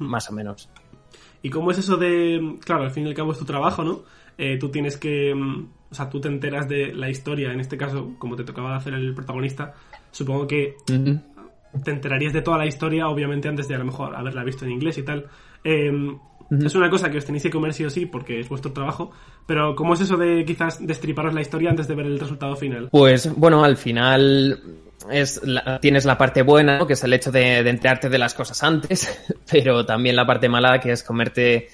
más 0.00 0.28
o 0.28 0.32
menos. 0.32 0.68
¿Y 1.40 1.50
cómo 1.50 1.70
es 1.70 1.78
eso 1.78 1.96
de, 1.96 2.56
claro, 2.64 2.82
al 2.82 2.90
fin 2.90 3.06
y 3.06 3.10
al 3.10 3.14
cabo 3.14 3.30
es 3.30 3.38
tu 3.38 3.44
trabajo, 3.44 3.84
¿no? 3.84 4.02
Eh, 4.36 4.58
tú 4.58 4.70
tienes 4.70 4.96
que, 4.96 5.32
mm, 5.32 5.68
o 5.94 5.96
sea, 5.96 6.10
tú 6.10 6.20
te 6.20 6.26
enteras 6.26 6.68
de 6.68 6.92
la 6.92 7.08
historia, 7.08 7.52
en 7.52 7.60
este 7.60 7.76
caso, 7.76 8.14
como 8.18 8.34
te 8.34 8.42
tocaba 8.42 8.74
hacer 8.74 8.94
el 8.94 9.14
protagonista, 9.14 9.74
supongo 10.10 10.48
que 10.48 10.74
te 11.84 11.90
enterarías 11.92 12.32
de 12.32 12.42
toda 12.42 12.58
la 12.58 12.66
historia, 12.66 13.06
obviamente, 13.08 13.46
antes 13.48 13.68
de 13.68 13.76
a 13.76 13.78
lo 13.78 13.84
mejor 13.84 14.16
haberla 14.16 14.42
visto 14.42 14.64
en 14.64 14.72
inglés 14.72 14.98
y 14.98 15.04
tal. 15.04 15.26
Eh, 15.62 15.92
Es 16.50 16.74
una 16.74 16.90
cosa 16.90 17.10
que 17.10 17.18
os 17.18 17.24
tenéis 17.24 17.42
que 17.44 17.50
comer 17.50 17.72
sí 17.72 17.84
o 17.84 17.90
sí, 17.90 18.06
porque 18.06 18.40
es 18.40 18.48
vuestro 18.48 18.72
trabajo, 18.72 19.12
pero 19.46 19.74
¿cómo 19.76 19.94
es 19.94 20.00
eso 20.00 20.16
de 20.16 20.44
quizás 20.44 20.84
destriparos 20.84 21.32
la 21.32 21.40
historia 21.40 21.70
antes 21.70 21.86
de 21.88 21.94
ver 21.94 22.06
el 22.06 22.18
resultado 22.20 22.54
final? 22.56 22.88
Pues 22.90 23.32
bueno, 23.34 23.64
al 23.64 23.76
final 23.76 24.60
es 25.10 25.40
la- 25.44 25.78
tienes 25.80 26.04
la 26.04 26.18
parte 26.18 26.42
buena, 26.42 26.78
¿no? 26.78 26.86
que 26.86 26.92
es 26.94 27.04
el 27.04 27.12
hecho 27.12 27.30
de, 27.32 27.62
de 27.62 27.70
enterarte 27.70 28.08
de 28.08 28.18
las 28.18 28.34
cosas 28.34 28.62
antes, 28.62 29.08
pero 29.50 29.86
también 29.86 30.16
la 30.16 30.26
parte 30.26 30.48
mala 30.48 30.78
que 30.80 30.92
es 30.92 31.02
comerte 31.02 31.68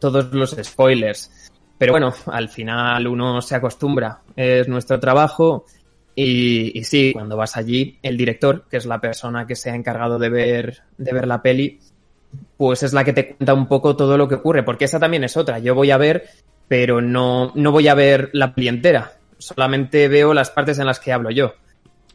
todos 0.00 0.32
los 0.32 0.56
spoilers. 0.62 1.47
Pero 1.78 1.92
bueno, 1.92 2.12
al 2.26 2.48
final 2.48 3.06
uno 3.06 3.40
se 3.40 3.54
acostumbra, 3.54 4.20
es 4.34 4.66
nuestro 4.68 4.98
trabajo 4.98 5.64
y, 6.14 6.76
y 6.76 6.82
sí, 6.82 7.12
cuando 7.12 7.36
vas 7.36 7.56
allí, 7.56 7.98
el 8.02 8.16
director, 8.16 8.64
que 8.68 8.76
es 8.76 8.86
la 8.86 9.00
persona 9.00 9.46
que 9.46 9.54
se 9.54 9.70
ha 9.70 9.76
encargado 9.76 10.18
de 10.18 10.28
ver, 10.28 10.82
de 10.96 11.12
ver 11.12 11.28
la 11.28 11.40
peli, 11.40 11.78
pues 12.56 12.82
es 12.82 12.92
la 12.92 13.04
que 13.04 13.12
te 13.12 13.36
cuenta 13.36 13.54
un 13.54 13.68
poco 13.68 13.94
todo 13.94 14.18
lo 14.18 14.26
que 14.26 14.34
ocurre, 14.34 14.64
porque 14.64 14.86
esa 14.86 14.98
también 14.98 15.22
es 15.22 15.36
otra. 15.36 15.60
Yo 15.60 15.76
voy 15.76 15.92
a 15.92 15.96
ver, 15.96 16.28
pero 16.66 17.00
no, 17.00 17.52
no 17.54 17.70
voy 17.70 17.86
a 17.86 17.94
ver 17.94 18.30
la 18.32 18.52
peli 18.52 18.68
entera, 18.68 19.12
solamente 19.38 20.08
veo 20.08 20.34
las 20.34 20.50
partes 20.50 20.78
en 20.80 20.86
las 20.86 20.98
que 20.98 21.12
hablo 21.12 21.30
yo. 21.30 21.54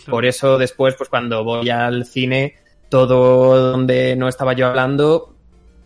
Por 0.10 0.26
eso 0.26 0.58
después, 0.58 0.95
pues 0.95 1.10
cuando 1.10 1.43
voy 1.45 1.69
al 1.69 2.06
cine, 2.06 2.56
todo 2.89 3.71
donde 3.71 4.15
no 4.15 4.28
estaba 4.28 4.54
yo 4.54 4.67
hablando, 4.67 5.34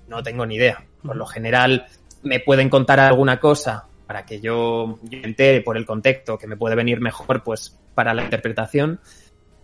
no 0.08 0.24
tengo 0.24 0.46
ni 0.46 0.56
idea. 0.56 0.84
Por 1.04 1.16
lo 1.16 1.26
general, 1.26 1.86
me 2.24 2.40
pueden 2.40 2.70
contar 2.70 3.00
alguna 3.00 3.40
cosa 3.40 3.86
para 4.06 4.26
que 4.26 4.40
yo, 4.40 5.00
entere 5.12 5.62
por 5.62 5.76
el 5.78 5.86
contexto, 5.86 6.38
que 6.38 6.48
me 6.48 6.56
puede 6.56 6.76
venir 6.76 7.02
mejor, 7.02 7.44
pues, 7.44 7.78
para 7.94 8.14
la 8.14 8.24
interpretación. 8.24 9.00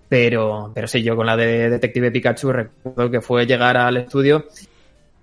Pero, 0.10 0.72
pero 0.76 0.88
sí, 0.88 1.02
yo 1.02 1.16
con 1.16 1.26
la 1.26 1.38
de 1.38 1.70
Detective 1.70 2.12
Pikachu 2.12 2.52
recuerdo 2.52 3.10
que 3.10 3.22
fue 3.22 3.46
llegar 3.46 3.78
al 3.78 3.98
estudio 3.98 4.46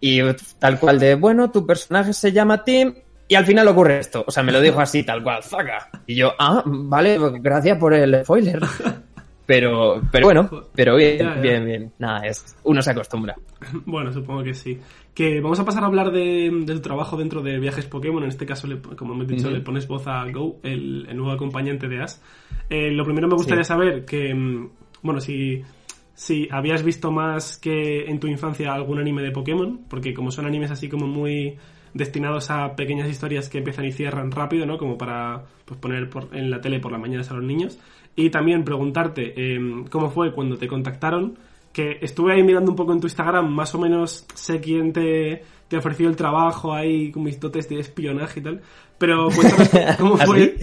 y 0.01 0.21
tal 0.59 0.81
cual 0.81 0.99
de, 0.99 1.15
bueno, 1.15 1.51
tu 1.51 1.67
personaje 1.67 2.13
se 2.13 2.33
llama 2.33 2.65
Tim 2.65 2.95
y 3.29 3.35
al 3.35 3.47
final 3.47 3.69
ocurre 3.69 4.01
esto. 4.01 4.25
O 4.27 4.31
sea, 4.31 4.43
me 4.43 4.51
lo 4.51 4.61
dijo 4.61 4.81
así, 4.81 5.05
tal 5.05 5.23
cual, 5.23 5.45
zaca. 5.45 5.89
Y 6.07 6.17
yo, 6.17 6.33
ah, 6.39 6.63
vale, 6.67 7.19
gracias 7.41 7.79
por 7.79 7.95
el 7.95 8.25
spoiler. 8.25 8.61
Pero, 9.51 10.01
pero 10.13 10.27
bueno, 10.29 10.49
pero 10.77 10.95
bien, 10.95 11.19
Ya, 11.19 11.35
ya. 11.35 11.41
bien, 11.41 11.65
bien. 11.65 11.93
Nada, 11.99 12.21
es, 12.25 12.57
uno 12.63 12.81
se 12.83 12.93
acostumbra. 12.93 13.35
Bueno, 13.85 14.13
supongo 14.13 14.45
que 14.45 14.55
sí. 14.55 14.79
Que 15.13 15.41
vamos 15.41 15.59
a 15.59 15.65
pasar 15.65 15.83
a 15.83 15.87
hablar 15.87 16.13
de, 16.13 16.51
de 16.65 16.75
tu 16.75 16.81
trabajo 16.81 17.17
dentro 17.17 17.43
de 17.43 17.59
Viajes 17.59 17.87
Pokémon. 17.87 18.23
En 18.23 18.29
este 18.29 18.47
caso, 18.47 18.69
le- 18.69 18.79
como 18.81 19.13
hemos 19.15 19.27
dicho, 19.27 19.51
le 19.51 19.61
pones 19.61 19.89
voz 19.89 20.07
a 20.07 20.25
Go, 20.31 20.61
el, 20.63 21.05
el 21.11 21.17
nuevo 21.17 21.33
acompañante 21.33 21.89
de 21.89 22.01
Ash. 22.01 22.13
Eh, 22.69 22.93
lo 22.93 23.05
primero 23.05 23.27
me 23.27 23.35
gustaría 23.35 23.65
Sí. 23.65 23.69
saber 23.69 24.05
que, 24.05 24.33
mm, 24.33 24.69
bueno, 25.03 25.21
si, 25.21 25.63
si 26.15 26.47
habías 26.53 26.85
visto 26.85 27.11
más 27.11 27.59
que 27.59 28.05
en 28.05 28.21
tu 28.21 28.29
infancia 28.29 28.73
algún 28.73 29.01
anime 29.01 29.21
de 29.23 29.33
Pokémon, 29.33 29.81
porque 29.91 30.15
como 30.15 30.31
son 30.31 30.47
animes 30.47 30.71
así 30.71 30.89
como 30.89 31.09
muy 31.09 31.57
destinados 31.93 32.53
a 32.53 32.77
pequeñas 32.77 33.09
historias 33.09 33.49
que 33.49 33.59
empiezan 33.59 33.85
y 33.85 33.91
cierran 33.91 34.31
rápido, 34.31 34.65
¿no? 34.65 34.79
Como 34.79 34.97
para 34.97 35.43
pues, 35.65 35.81
poner 35.81 36.09
por- 36.09 36.29
en 36.33 36.49
la 36.49 36.61
tele 36.61 36.79
por 36.79 36.93
las 36.93 37.01
mañanas 37.01 37.33
a 37.33 37.35
los 37.35 37.43
niños. 37.43 37.81
Y 38.17 38.31
también 38.31 38.65
preguntarte 38.65 39.33
eh, 39.37 39.85
cómo 39.91 40.11
fue 40.11 40.33
cuando 40.33 40.57
te 40.57 40.69
contactaron, 40.69 41.39
que 41.73 41.99
estuve 42.01 42.35
ahí 42.35 42.43
mirando 42.43 42.71
un 42.71 42.77
poco 42.77 42.93
en 42.93 43.01
tu 43.01 43.07
Instagram, 43.07 43.49
más 43.49 43.75
o 43.75 43.79
menos 43.79 44.27
sé 44.35 44.61
quién 44.61 44.93
te, 44.93 45.43
te 45.69 45.77
ofreció 45.77 46.09
el 46.09 46.17
trabajo 46.17 46.75
ahí 46.75 47.13
con 47.13 47.23
mis 47.23 47.39
dotes 47.39 47.69
de 47.69 47.79
espionaje 47.79 48.41
y 48.41 48.43
tal, 48.43 48.61
pero 48.99 49.29
cuéntanos 49.31 49.71
cómo 49.99 50.17
¿Ah, 50.19 50.27
fue, 50.27 50.57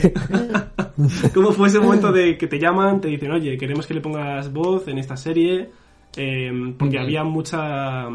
cómo 1.34 1.52
fue 1.54 1.70
ese 1.70 1.80
momento 1.80 2.12
de 2.12 2.38
que 2.38 2.48
te 2.48 2.60
llaman, 2.60 3.00
te 3.00 3.08
dicen, 3.08 3.32
oye, 3.32 3.58
queremos 3.58 3.88
que 3.88 3.94
le 3.94 4.02
pongas 4.02 4.52
voz 4.52 4.88
en 4.90 4.98
esta 4.98 5.16
serie, 5.16 5.70
eh, 6.18 6.74
porque 6.78 7.00
había 7.00 7.24
mucha, 7.24 8.08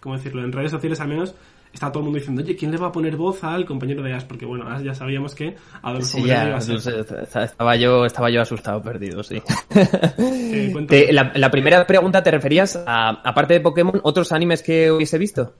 ¿cómo 0.00 0.16
decirlo?, 0.16 0.44
en 0.44 0.52
redes 0.52 0.70
sociales 0.70 1.00
al 1.00 1.08
menos, 1.08 1.34
estaba 1.76 1.92
todo 1.92 2.00
el 2.00 2.04
mundo 2.06 2.18
diciendo, 2.18 2.42
oye, 2.42 2.56
¿quién 2.56 2.70
le 2.70 2.78
va 2.78 2.86
a 2.86 2.92
poner 2.92 3.16
voz 3.16 3.44
al 3.44 3.66
compañero 3.66 4.02
de 4.02 4.14
Ash? 4.14 4.24
Porque 4.24 4.46
bueno, 4.46 4.66
Ash 4.66 4.82
ya 4.82 4.94
sabíamos 4.94 5.34
que 5.34 5.54
Adolfo 5.82 6.06
Sí, 6.06 6.24
ya, 6.24 6.48
iba 6.48 6.56
a 6.56 6.60
ser. 6.60 6.80
sé, 6.80 7.00
estaba 7.44 7.76
yo, 7.76 8.06
estaba 8.06 8.30
yo 8.30 8.40
asustado, 8.40 8.82
perdido, 8.82 9.22
sí. 9.22 9.42
Eh. 10.18 10.74
Te- 10.88 11.12
la, 11.12 11.32
la 11.34 11.50
primera 11.50 11.86
pregunta 11.86 12.22
te 12.22 12.30
referías 12.30 12.82
a, 12.86 13.10
aparte 13.10 13.54
de 13.54 13.60
Pokémon, 13.60 14.00
otros 14.02 14.32
animes 14.32 14.62
que 14.62 14.90
hubiese 14.90 15.18
visto. 15.18 15.54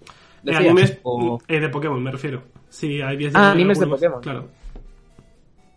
Eh, 0.44 0.54
animes 0.54 0.98
O- 1.02 1.38
eh, 1.48 1.60
de 1.60 1.68
Pokémon, 1.68 2.02
me 2.02 2.10
refiero. 2.10 2.42
Sí, 2.68 3.00
hay 3.02 3.16
vías 3.16 3.32
Ah, 3.34 3.50
animes 3.52 3.78
de 3.78 3.86
Pokémon. 3.86 4.20
Claro. 4.22 4.48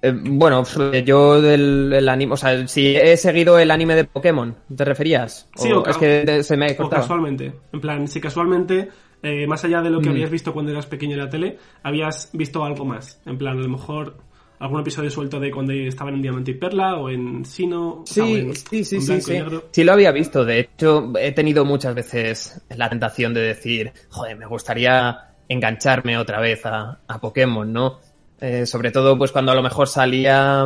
Eh, 0.02 0.13
bueno, 0.15 0.63
yo 1.06 1.41
del 1.41 1.91
el 1.91 2.08
anime, 2.08 2.34
o 2.34 2.38
sea, 2.38 2.65
si 2.67 2.95
he 2.95 3.17
seguido 3.17 3.60
el 3.60 3.69
anime 3.69 3.95
de 3.95 4.06
Pokémon, 4.06 4.56
¿te 4.73 4.86
referías? 4.86 5.49
Sí, 5.56 5.69
o 5.73 5.86
es 5.86 5.97
que 5.97 6.41
se 6.43 6.56
me 6.56 6.73
O 6.80 6.89
casualmente. 6.89 7.52
En 7.73 7.82
plan, 7.82 8.08
si 8.08 8.21
casualmente, 8.21 8.88
eh, 9.24 9.48
más 9.48 9.64
allá 9.66 9.82
de 9.82 9.90
lo 9.90 10.00
que 10.02 10.10
Mm. 10.10 10.14
habías 10.14 10.30
visto 10.32 10.54
cuando 10.54 10.72
eras 10.72 10.86
pequeño 10.86 11.14
en 11.14 11.20
la 11.20 11.30
tele, 11.30 11.58
habías 11.84 12.30
visto 12.34 12.64
algo 12.64 12.86
más. 12.86 13.22
En 13.26 13.38
plan, 13.38 13.58
a 13.58 13.62
lo 13.62 13.70
mejor 13.70 14.18
algún 14.60 14.82
episodio 14.82 15.10
suelto 15.10 15.40
de 15.40 15.52
cuando 15.52 15.72
estaban 15.72 16.16
en 16.16 16.22
Diamante 16.22 16.52
y 16.52 16.54
Perla 16.56 16.98
o 16.98 17.10
en 17.10 17.46
Sino. 17.46 18.02
o 18.02 18.04
Sí, 18.06 18.22
en- 18.22 18.56
sí, 18.56 18.84
sí, 18.84 19.00
sí, 19.02 19.22
sí. 19.22 19.40
Sí 19.72 19.84
lo 19.84 19.94
había 19.94 20.12
visto. 20.12 20.44
De 20.44 20.60
hecho, 20.60 21.14
he 21.20 21.32
tenido 21.32 21.64
muchas 21.66 21.96
veces 21.96 22.62
la 22.76 22.90
tentación 22.90 23.34
de 23.34 23.42
decir, 23.42 23.94
joder, 24.10 24.36
me 24.38 24.46
gustaría 24.46 25.18
engancharme 25.48 26.18
otra 26.18 26.40
vez 26.42 26.66
a, 26.66 27.00
a 27.08 27.20
Pokémon, 27.22 27.72
¿no? 27.72 28.00
Eh, 28.42 28.66
sobre 28.66 28.92
todo, 28.92 29.18
pues 29.18 29.32
cuando 29.32 29.52
a 29.52 29.56
lo 29.56 29.64
mejor 29.64 29.88
salía, 29.88 30.66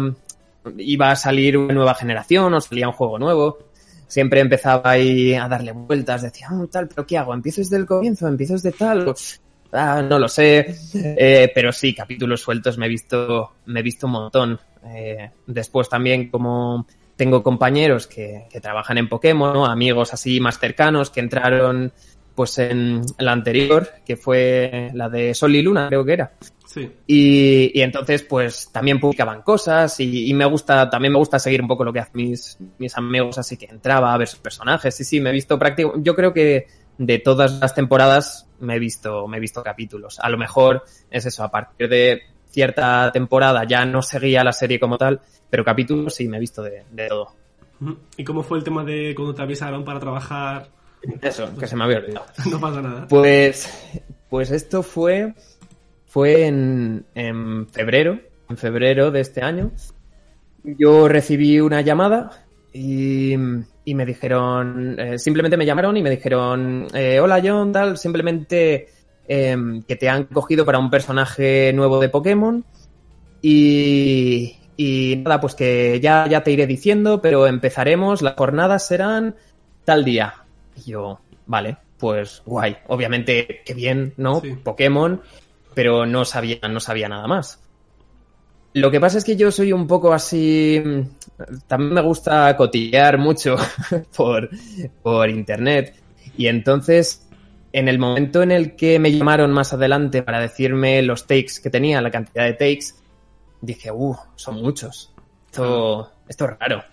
iba 0.78 1.12
a 1.12 1.16
salir 1.16 1.58
una 1.58 1.74
nueva 1.74 1.94
generación 1.96 2.54
o 2.54 2.62
salía 2.62 2.88
un 2.88 2.94
juego 2.94 3.18
nuevo. 3.20 3.60
Siempre 4.14 4.42
empezaba 4.42 4.92
ahí 4.92 5.34
a 5.34 5.48
darle 5.48 5.72
vueltas, 5.72 6.22
decía, 6.22 6.50
ah, 6.52 6.64
tal, 6.72 6.88
pero 6.88 7.04
¿qué 7.08 7.18
hago? 7.18 7.34
¿Empiezo 7.34 7.62
desde 7.62 7.78
el 7.78 7.88
comienzo? 7.88 8.28
¿Empiezo 8.28 8.54
desde 8.54 8.72
tal? 8.72 9.12
Ah, 9.72 10.04
no 10.08 10.20
lo 10.20 10.28
sé. 10.28 10.76
Eh, 10.94 11.52
pero 11.56 11.72
sí, 11.72 11.96
capítulos 11.96 12.40
sueltos 12.40 12.78
me 12.78 12.86
he 12.86 12.90
visto, 12.90 13.54
me 13.66 13.80
he 13.80 13.84
visto 13.84 14.06
un 14.06 14.14
montón. 14.14 14.60
Eh, 14.86 15.32
después 15.48 15.90
también 15.90 16.30
como 16.30 16.86
tengo 17.16 17.42
compañeros 17.42 18.06
que, 18.06 18.46
que 18.52 18.62
trabajan 18.62 19.00
en 19.00 19.10
Pokémon, 19.10 19.68
amigos 19.68 20.14
así 20.14 20.40
más 20.40 20.60
cercanos 20.60 21.10
que 21.10 21.20
entraron 21.20 21.92
pues 22.36 22.60
en 22.60 23.02
la 23.18 23.32
anterior, 23.32 23.90
que 24.06 24.16
fue 24.16 24.92
la 24.94 25.10
de 25.10 25.34
Sol 25.34 25.56
y 25.56 25.64
Luna, 25.64 25.88
creo 25.88 26.06
que 26.06 26.14
era. 26.14 26.34
Sí. 26.74 26.92
Y, 27.06 27.80
y 27.80 27.82
entonces, 27.84 28.24
pues 28.24 28.70
también 28.72 29.00
publicaban 29.00 29.44
cosas 29.44 30.00
y, 30.00 30.30
y 30.30 30.34
me 30.34 30.46
gusta, 30.46 30.90
también 30.90 31.14
me 31.14 31.20
gusta 31.20 31.38
seguir 31.38 31.62
un 31.62 31.68
poco 31.68 31.84
lo 31.84 31.94
que 31.94 32.00
hacen 32.00 32.14
mis, 32.16 32.58
mis 32.80 32.98
amigos, 32.98 33.38
así 33.38 33.58
que 33.58 33.66
entraba 33.66 34.12
a 34.12 34.18
ver 34.18 34.28
sus 34.28 34.40
personajes. 34.40 34.96
Sí, 34.96 35.04
sí, 35.04 35.22
me 35.22 35.30
he 35.30 35.34
visto 35.34 35.60
práctico. 35.60 35.94
Yo 35.98 36.16
creo 36.16 36.34
que 36.34 36.66
de 36.98 37.20
todas 37.20 37.60
las 37.60 37.76
temporadas 37.76 38.50
me 38.60 38.78
he 38.78 38.80
visto, 38.80 39.28
me 39.28 39.38
he 39.38 39.40
visto 39.40 39.62
capítulos. 39.62 40.20
A 40.20 40.30
lo 40.30 40.38
mejor 40.40 40.84
es 41.12 41.28
eso, 41.28 41.44
a 41.44 41.52
partir 41.52 41.90
de 41.90 42.22
cierta 42.50 43.12
temporada 43.12 43.66
ya 43.68 43.86
no 43.86 44.02
seguía 44.02 44.44
la 44.44 44.54
serie 44.54 44.80
como 44.80 44.98
tal, 44.98 45.22
pero 45.52 45.64
capítulos 45.64 46.16
sí 46.16 46.28
me 46.28 46.38
he 46.38 46.40
visto 46.40 46.64
de, 46.64 46.86
de 46.92 47.08
todo. 47.08 47.36
¿Y 48.18 48.24
cómo 48.24 48.42
fue 48.42 48.58
el 48.58 48.64
tema 48.64 48.84
de 48.84 49.14
cuando 49.16 49.36
te 49.36 49.44
avisaron 49.44 49.84
para 49.84 50.00
trabajar? 50.00 50.70
Eso, 51.22 51.56
que 51.58 51.68
se 51.68 51.76
me 51.76 51.84
había 51.84 51.98
olvidado. 51.98 52.26
No 52.50 52.60
pasa 52.60 52.82
nada. 52.82 53.08
Pues, 53.08 53.70
pues 54.30 54.52
esto 54.52 54.84
fue, 54.84 55.34
fue 56.14 56.46
en, 56.46 57.08
en 57.16 57.68
febrero, 57.70 58.20
en 58.48 58.56
febrero 58.56 59.10
de 59.10 59.22
este 59.22 59.42
año. 59.42 59.72
Yo 60.64 61.08
recibí 61.08 61.60
una 61.60 61.82
llamada 61.82 62.46
y, 62.72 63.34
y 63.84 63.96
me 63.96 64.06
dijeron, 64.06 64.96
eh, 65.00 65.18
simplemente 65.18 65.58
me 65.58 65.66
llamaron 65.66 65.98
y 65.98 66.04
me 66.04 66.12
dijeron, 66.12 66.86
eh, 66.94 67.20
hola 67.20 67.42
John, 67.44 67.72
tal, 67.72 67.98
simplemente 67.98 68.90
eh, 69.28 69.58
que 69.88 69.96
te 69.96 70.08
han 70.08 70.26
cogido 70.26 70.66
para 70.66 70.78
un 70.78 70.92
personaje 70.92 71.74
nuevo 71.74 72.00
de 72.00 72.10
Pokémon 72.10 72.64
y, 73.42 74.56
y 74.78 75.16
nada, 75.18 75.42
pues 75.42 75.56
que 75.56 76.00
ya, 76.00 76.28
ya 76.28 76.44
te 76.44 76.52
iré 76.52 76.68
diciendo, 76.68 77.24
pero 77.24 77.48
empezaremos, 77.48 78.22
las 78.22 78.36
jornadas 78.36 78.86
serán 78.86 79.34
tal 79.84 80.06
día. 80.06 80.36
Y 80.76 80.92
yo, 80.92 81.22
vale, 81.48 81.78
pues 81.98 82.44
guay. 82.46 82.78
Obviamente, 82.86 83.62
qué 83.66 83.74
bien, 83.74 84.14
¿no? 84.18 84.42
Sí. 84.42 84.56
Pokémon, 84.64 85.22
pero 85.74 86.06
no 86.06 86.26
sabía, 86.26 86.60
no 86.70 86.80
sabía 86.80 87.10
nada 87.10 87.28
más. 87.28 87.60
Lo 88.74 88.90
que 88.90 89.00
pasa 89.00 89.20
es 89.20 89.24
que 89.24 89.36
yo 89.36 89.52
soy 89.52 89.72
un 89.72 89.86
poco 89.86 90.14
así. 90.14 90.82
También 91.68 91.94
me 91.94 92.02
gusta 92.02 92.56
cotillear 92.58 93.18
mucho 93.20 93.56
por, 94.18 94.50
por 95.02 95.30
internet. 95.30 95.96
Y 96.38 96.48
entonces, 96.48 97.28
en 97.72 97.88
el 97.88 98.00
momento 98.00 98.42
en 98.42 98.52
el 98.52 98.76
que 98.76 98.98
me 98.98 99.12
llamaron 99.12 99.52
más 99.52 99.74
adelante 99.74 100.24
para 100.24 100.40
decirme 100.40 101.04
los 101.04 101.28
takes 101.28 101.54
que 101.62 101.70
tenía, 101.70 102.02
la 102.02 102.10
cantidad 102.10 102.46
de 102.46 102.54
takes, 102.54 102.96
dije, 103.62 103.92
uh, 103.92 104.16
son 104.36 104.56
muchos. 104.56 105.14
Esto, 105.46 106.12
esto 106.28 106.46
es 106.46 106.60
raro. 106.60 106.84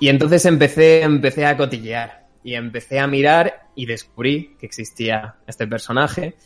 Y 0.00 0.08
entonces 0.08 0.44
empecé, 0.44 1.02
empecé 1.02 1.46
a 1.46 1.56
cotillear 1.56 2.26
y 2.42 2.54
empecé 2.54 2.98
a 2.98 3.06
mirar 3.06 3.68
y 3.74 3.86
descubrí 3.86 4.56
que 4.58 4.66
existía 4.66 5.36
este 5.46 5.66
personaje 5.66 6.36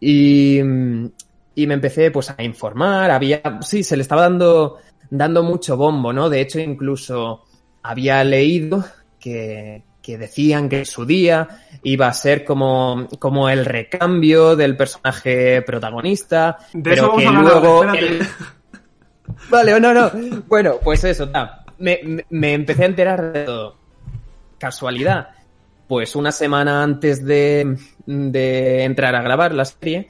y, 0.00 0.58
y 0.60 1.66
me 1.66 1.74
empecé 1.74 2.10
pues 2.10 2.30
a 2.36 2.42
informar, 2.42 3.10
había, 3.10 3.40
sí, 3.62 3.82
se 3.82 3.96
le 3.96 4.02
estaba 4.02 4.22
dando, 4.22 4.78
dando 5.10 5.42
mucho 5.42 5.76
bombo, 5.76 6.12
¿no? 6.12 6.28
De 6.30 6.40
hecho, 6.40 6.58
incluso 6.60 7.44
había 7.82 8.22
leído 8.24 8.84
que, 9.18 9.82
que 10.02 10.18
decían 10.18 10.68
que 10.68 10.80
en 10.80 10.86
su 10.86 11.04
día 11.04 11.48
iba 11.82 12.06
a 12.08 12.12
ser 12.14 12.44
como, 12.44 13.08
como 13.18 13.48
el 13.48 13.64
recambio 13.64 14.54
del 14.56 14.76
personaje 14.76 15.62
protagonista, 15.62 16.58
De 16.72 16.90
pero 16.90 17.14
que 17.16 17.26
a 17.26 17.28
hablar 17.30 17.42
luego 17.44 17.84
el- 17.94 18.26
Vale, 19.50 19.78
no, 19.80 19.92
no. 19.94 20.10
Bueno, 20.46 20.76
pues 20.82 21.04
eso, 21.04 21.28
ta. 21.28 21.64
Me, 21.78 22.00
me- 22.02 22.26
me 22.30 22.54
empecé 22.54 22.82
a 22.84 22.86
enterar 22.86 23.32
de 23.32 23.44
todo. 23.44 23.76
Casualidad. 24.58 25.28
Pues 25.88 26.14
una 26.14 26.32
semana 26.32 26.82
antes 26.82 27.24
de, 27.24 27.76
de 28.06 28.84
entrar 28.84 29.14
a 29.16 29.22
grabar 29.22 29.54
la 29.54 29.64
serie, 29.64 30.06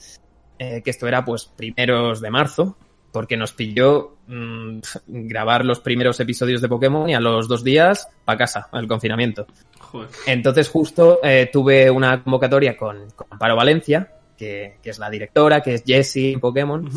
eh, 0.59 0.83
que 0.83 0.91
esto 0.91 1.07
era 1.07 1.25
pues 1.25 1.45
primeros 1.45 2.21
de 2.21 2.31
marzo, 2.31 2.77
porque 3.13 3.37
nos 3.37 3.53
pilló 3.53 4.17
mm, 4.27 4.79
grabar 5.07 5.65
los 5.65 5.81
primeros 5.81 6.19
episodios 6.21 6.61
de 6.61 6.69
Pokémon 6.69 7.09
y 7.09 7.15
a 7.15 7.21
los 7.21 7.49
dos 7.49 7.63
días 7.65 8.09
para 8.25 8.39
casa, 8.39 8.69
al 8.73 8.89
confinamiento. 8.89 9.47
Joder. 9.79 10.09
Entonces 10.27 10.69
justo 10.69 11.21
eh, 11.23 11.49
tuve 11.53 11.91
una 11.91 12.23
convocatoria 12.23 12.77
con, 12.77 13.11
con 13.13 13.29
Amparo 13.31 13.57
Valencia, 13.57 14.13
que, 14.37 14.79
que 14.83 14.91
es 14.91 14.99
la 14.99 15.09
directora, 15.09 15.61
que 15.61 15.75
es 15.75 15.85
Jessie 15.87 16.33
en 16.33 16.41
Pokémon, 16.41 16.89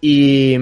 y, 0.00 0.56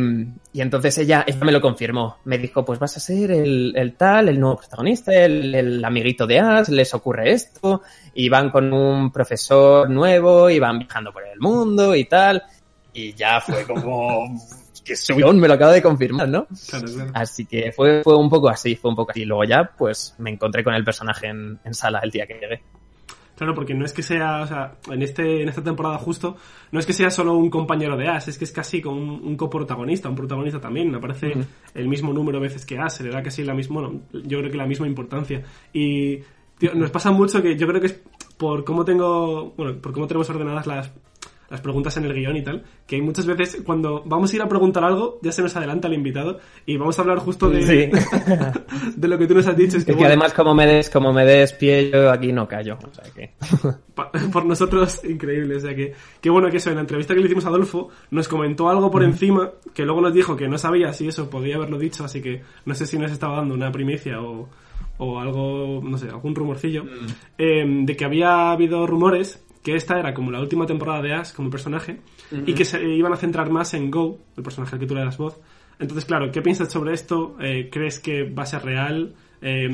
y 0.58 0.60
entonces 0.60 0.98
ella, 0.98 1.24
ella 1.24 1.38
me 1.44 1.52
lo 1.52 1.60
confirmó. 1.60 2.16
Me 2.24 2.36
dijo, 2.36 2.64
pues 2.64 2.80
vas 2.80 2.96
a 2.96 2.98
ser 2.98 3.30
el, 3.30 3.72
el 3.76 3.94
tal, 3.94 4.28
el 4.28 4.40
nuevo 4.40 4.56
protagonista, 4.56 5.14
el, 5.14 5.54
el 5.54 5.84
amiguito 5.84 6.26
de 6.26 6.40
Ash, 6.40 6.66
les 6.70 6.92
ocurre 6.94 7.30
esto, 7.30 7.82
y 8.12 8.28
van 8.28 8.50
con 8.50 8.72
un 8.72 9.12
profesor 9.12 9.88
nuevo, 9.88 10.50
y 10.50 10.58
van 10.58 10.80
viajando 10.80 11.12
por 11.12 11.24
el 11.24 11.38
mundo 11.38 11.94
y 11.94 12.06
tal. 12.06 12.42
Y 12.92 13.12
ya 13.12 13.40
fue 13.40 13.64
como, 13.68 14.36
que 14.84 14.96
subidón, 14.96 15.38
me 15.38 15.46
lo 15.46 15.54
acaba 15.54 15.70
de 15.70 15.80
confirmar, 15.80 16.28
¿no? 16.28 16.48
Claro, 16.68 16.88
claro. 16.92 17.10
Así 17.14 17.46
que 17.46 17.70
fue, 17.70 18.02
fue 18.02 18.16
un 18.16 18.28
poco 18.28 18.48
así, 18.48 18.74
fue 18.74 18.90
un 18.90 18.96
poco 18.96 19.12
así. 19.12 19.24
Luego 19.24 19.44
ya, 19.44 19.62
pues 19.78 20.16
me 20.18 20.30
encontré 20.30 20.64
con 20.64 20.74
el 20.74 20.82
personaje 20.82 21.28
en, 21.28 21.60
en 21.62 21.72
sala 21.72 22.00
el 22.02 22.10
día 22.10 22.26
que 22.26 22.34
llegué. 22.34 22.62
Claro, 23.38 23.54
porque 23.54 23.72
no 23.72 23.84
es 23.84 23.92
que 23.92 24.02
sea, 24.02 24.42
o 24.42 24.46
sea, 24.48 24.74
en, 24.90 25.00
este, 25.00 25.42
en 25.42 25.48
esta 25.48 25.62
temporada 25.62 25.96
justo, 25.98 26.36
no 26.72 26.80
es 26.80 26.86
que 26.86 26.92
sea 26.92 27.08
solo 27.08 27.34
un 27.34 27.50
compañero 27.50 27.96
de 27.96 28.08
Ash, 28.08 28.28
es 28.28 28.36
que 28.36 28.44
es 28.44 28.50
casi 28.50 28.82
como 28.82 29.00
un, 29.00 29.10
un 29.24 29.36
coprotagonista, 29.36 30.08
un 30.08 30.16
protagonista 30.16 30.60
también. 30.60 30.92
Aparece 30.92 31.28
Ujú. 31.28 31.44
el 31.74 31.86
mismo 31.86 32.12
número 32.12 32.40
de 32.40 32.48
veces 32.48 32.66
que 32.66 32.80
Ash, 32.80 32.94
se 32.94 33.04
le 33.04 33.10
da 33.10 33.22
casi 33.22 33.44
la 33.44 33.54
misma, 33.54 33.80
bueno, 33.80 34.00
yo 34.12 34.40
creo 34.40 34.50
que 34.50 34.56
la 34.56 34.66
misma 34.66 34.88
importancia. 34.88 35.44
Y 35.72 36.18
tío, 36.58 36.74
nos 36.74 36.90
pasa 36.90 37.12
mucho 37.12 37.40
que 37.40 37.56
yo 37.56 37.68
creo 37.68 37.80
que 37.80 37.86
es 37.86 38.00
por 38.36 38.64
cómo 38.64 38.84
tengo, 38.84 39.52
bueno, 39.56 39.80
por 39.80 39.92
cómo 39.92 40.08
tenemos 40.08 40.28
ordenadas 40.30 40.66
las, 40.66 40.92
las 41.50 41.60
preguntas 41.62 41.96
en 41.96 42.04
el 42.04 42.12
guion 42.14 42.36
y 42.36 42.42
tal, 42.42 42.62
que 42.86 42.96
hay 42.96 43.02
muchas 43.02 43.24
veces 43.26 43.62
cuando 43.64 44.02
vamos 44.04 44.32
a 44.32 44.36
ir 44.36 44.42
a 44.42 44.48
preguntar 44.48 44.84
algo, 44.84 45.18
ya 45.22 45.32
se 45.32 45.40
nos 45.42 45.56
adelanta 45.56 45.88
el 45.88 45.94
invitado 45.94 46.38
y 46.66 46.76
vamos 46.76 46.98
a 46.98 47.02
hablar 47.02 47.18
justo 47.18 47.48
de, 47.48 47.62
Sí. 47.62 47.90
de 48.96 49.08
lo 49.08 49.16
que 49.18 49.26
tú 49.26 49.34
nos 49.34 49.46
has 49.46 49.56
dicho. 49.56 49.76
Es 49.78 49.84
que, 49.84 49.92
Es 49.92 49.96
que 49.96 50.02
bueno, 50.02 50.08
además 50.08 50.32
como 50.34 50.54
me 50.54 50.66
des, 50.66 50.90
como 50.90 51.12
me 51.12 51.24
des 51.24 51.52
pie, 51.54 51.90
yo 51.90 52.10
aquí 52.10 52.32
no 52.32 52.46
callo. 52.46 52.76
O 52.82 52.94
sea 52.94 53.04
que... 53.14 53.32
pa- 53.94 54.10
por 54.32 54.44
nosotros 54.44 55.02
increíble. 55.04 55.56
O 55.56 55.60
sea 55.60 55.74
que, 55.74 55.94
qué 56.20 56.30
bueno 56.30 56.50
que 56.50 56.58
eso, 56.58 56.68
en 56.70 56.76
la 56.76 56.82
entrevista 56.82 57.14
que 57.14 57.20
le 57.20 57.26
hicimos 57.26 57.44
a 57.46 57.48
Adolfo, 57.48 57.88
nos 58.10 58.28
comentó 58.28 58.68
algo 58.68 58.90
por 58.90 59.02
encima 59.02 59.50
que 59.74 59.84
luego 59.84 60.00
nos 60.00 60.12
dijo 60.14 60.36
que 60.36 60.48
no 60.48 60.58
sabía 60.58 60.92
si 60.92 61.08
eso 61.08 61.30
podía 61.30 61.56
haberlo 61.56 61.78
dicho, 61.78 62.04
así 62.04 62.20
que 62.20 62.42
no 62.66 62.74
sé 62.74 62.86
si 62.86 62.98
nos 62.98 63.10
estaba 63.10 63.36
dando 63.36 63.54
una 63.54 63.72
primicia 63.72 64.20
o, 64.20 64.48
o 64.98 65.18
algo, 65.20 65.80
no 65.82 65.96
sé, 65.98 66.08
algún 66.08 66.34
rumorcillo, 66.34 66.84
eh, 67.38 67.64
de 67.66 67.96
que 67.96 68.04
había 68.04 68.50
habido 68.50 68.86
rumores 68.86 69.44
que 69.62 69.74
esta 69.74 69.98
era 69.98 70.14
como 70.14 70.30
la 70.30 70.40
última 70.40 70.66
temporada 70.66 71.02
de 71.02 71.12
Ash 71.14 71.32
como 71.32 71.50
personaje 71.50 72.00
y 72.46 72.54
que 72.54 72.64
se 72.64 72.82
iban 72.88 73.12
a 73.12 73.16
centrar 73.16 73.50
más 73.50 73.74
en 73.74 73.90
Go, 73.90 74.18
el 74.36 74.42
personaje 74.42 74.74
al 74.76 74.80
que 74.80 74.86
tú 74.86 74.94
le 74.94 75.04
das 75.04 75.18
voz. 75.18 75.38
Entonces, 75.78 76.04
claro, 76.04 76.30
¿qué 76.32 76.42
piensas 76.42 76.70
sobre 76.72 76.94
esto? 76.94 77.36
Eh, 77.40 77.68
¿Crees 77.70 78.00
que 78.00 78.24
va 78.24 78.42
a 78.42 78.46
ser 78.46 78.64
real? 78.64 79.14
Eh, 79.42 79.68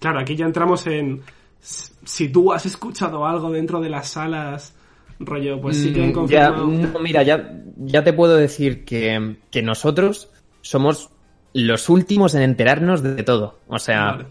claro, 0.00 0.20
aquí 0.20 0.36
ya 0.36 0.46
entramos 0.46 0.86
en 0.86 1.20
si 1.60 2.28
tú 2.28 2.52
has 2.52 2.66
escuchado 2.66 3.26
algo 3.26 3.50
dentro 3.50 3.80
de 3.80 3.88
las 3.90 4.08
salas 4.08 4.74
Rollo, 5.18 5.60
pues 5.60 5.76
sí 5.78 5.92
que 5.92 6.02
han 6.02 6.08
Mm, 6.10 6.26
ya, 6.28 6.52
confirmado. 6.52 6.66
no, 6.66 6.98
mira, 7.00 7.22
ya, 7.22 7.52
ya 7.76 8.02
te 8.04 8.12
puedo 8.12 8.36
decir 8.36 8.84
que, 8.84 9.36
que 9.50 9.62
nosotros 9.62 10.28
somos 10.60 11.10
los 11.52 11.88
últimos 11.88 12.34
en 12.34 12.42
enterarnos 12.42 13.02
de 13.02 13.22
todo. 13.22 13.60
O 13.68 13.78
sea, 13.78 14.12
Vale. 14.12 14.26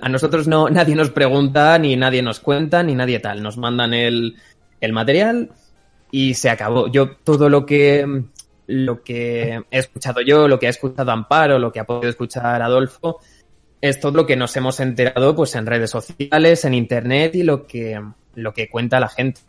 A 0.00 0.08
nosotros 0.08 0.48
no, 0.48 0.68
nadie 0.70 0.94
nos 0.94 1.10
pregunta, 1.10 1.78
ni 1.78 1.96
nadie 1.96 2.22
nos 2.22 2.40
cuenta, 2.40 2.82
ni 2.82 2.94
nadie 2.94 3.20
tal. 3.20 3.42
Nos 3.42 3.56
mandan 3.56 3.94
el, 3.94 4.36
el 4.80 4.92
material 4.92 5.50
y 6.10 6.34
se 6.34 6.50
acabó. 6.50 6.90
Yo 6.90 7.16
todo 7.16 7.48
lo 7.48 7.66
que 7.66 8.24
lo 8.66 9.02
que 9.02 9.62
he 9.70 9.78
escuchado 9.78 10.20
yo, 10.20 10.46
lo 10.46 10.58
que 10.58 10.68
ha 10.68 10.70
escuchado 10.70 11.10
Amparo, 11.10 11.58
lo 11.58 11.72
que 11.72 11.80
ha 11.80 11.84
podido 11.84 12.08
escuchar 12.08 12.62
Adolfo, 12.62 13.18
es 13.80 13.98
todo 13.98 14.12
lo 14.12 14.26
que 14.26 14.36
nos 14.36 14.56
hemos 14.56 14.78
enterado 14.80 15.34
pues 15.34 15.54
en 15.56 15.66
redes 15.66 15.90
sociales, 15.90 16.64
en 16.64 16.74
internet 16.74 17.34
y 17.34 17.42
lo 17.42 17.66
que, 17.66 18.00
lo 18.34 18.52
que 18.54 18.68
cuenta 18.68 19.00
la 19.00 19.08
gente. 19.08 19.40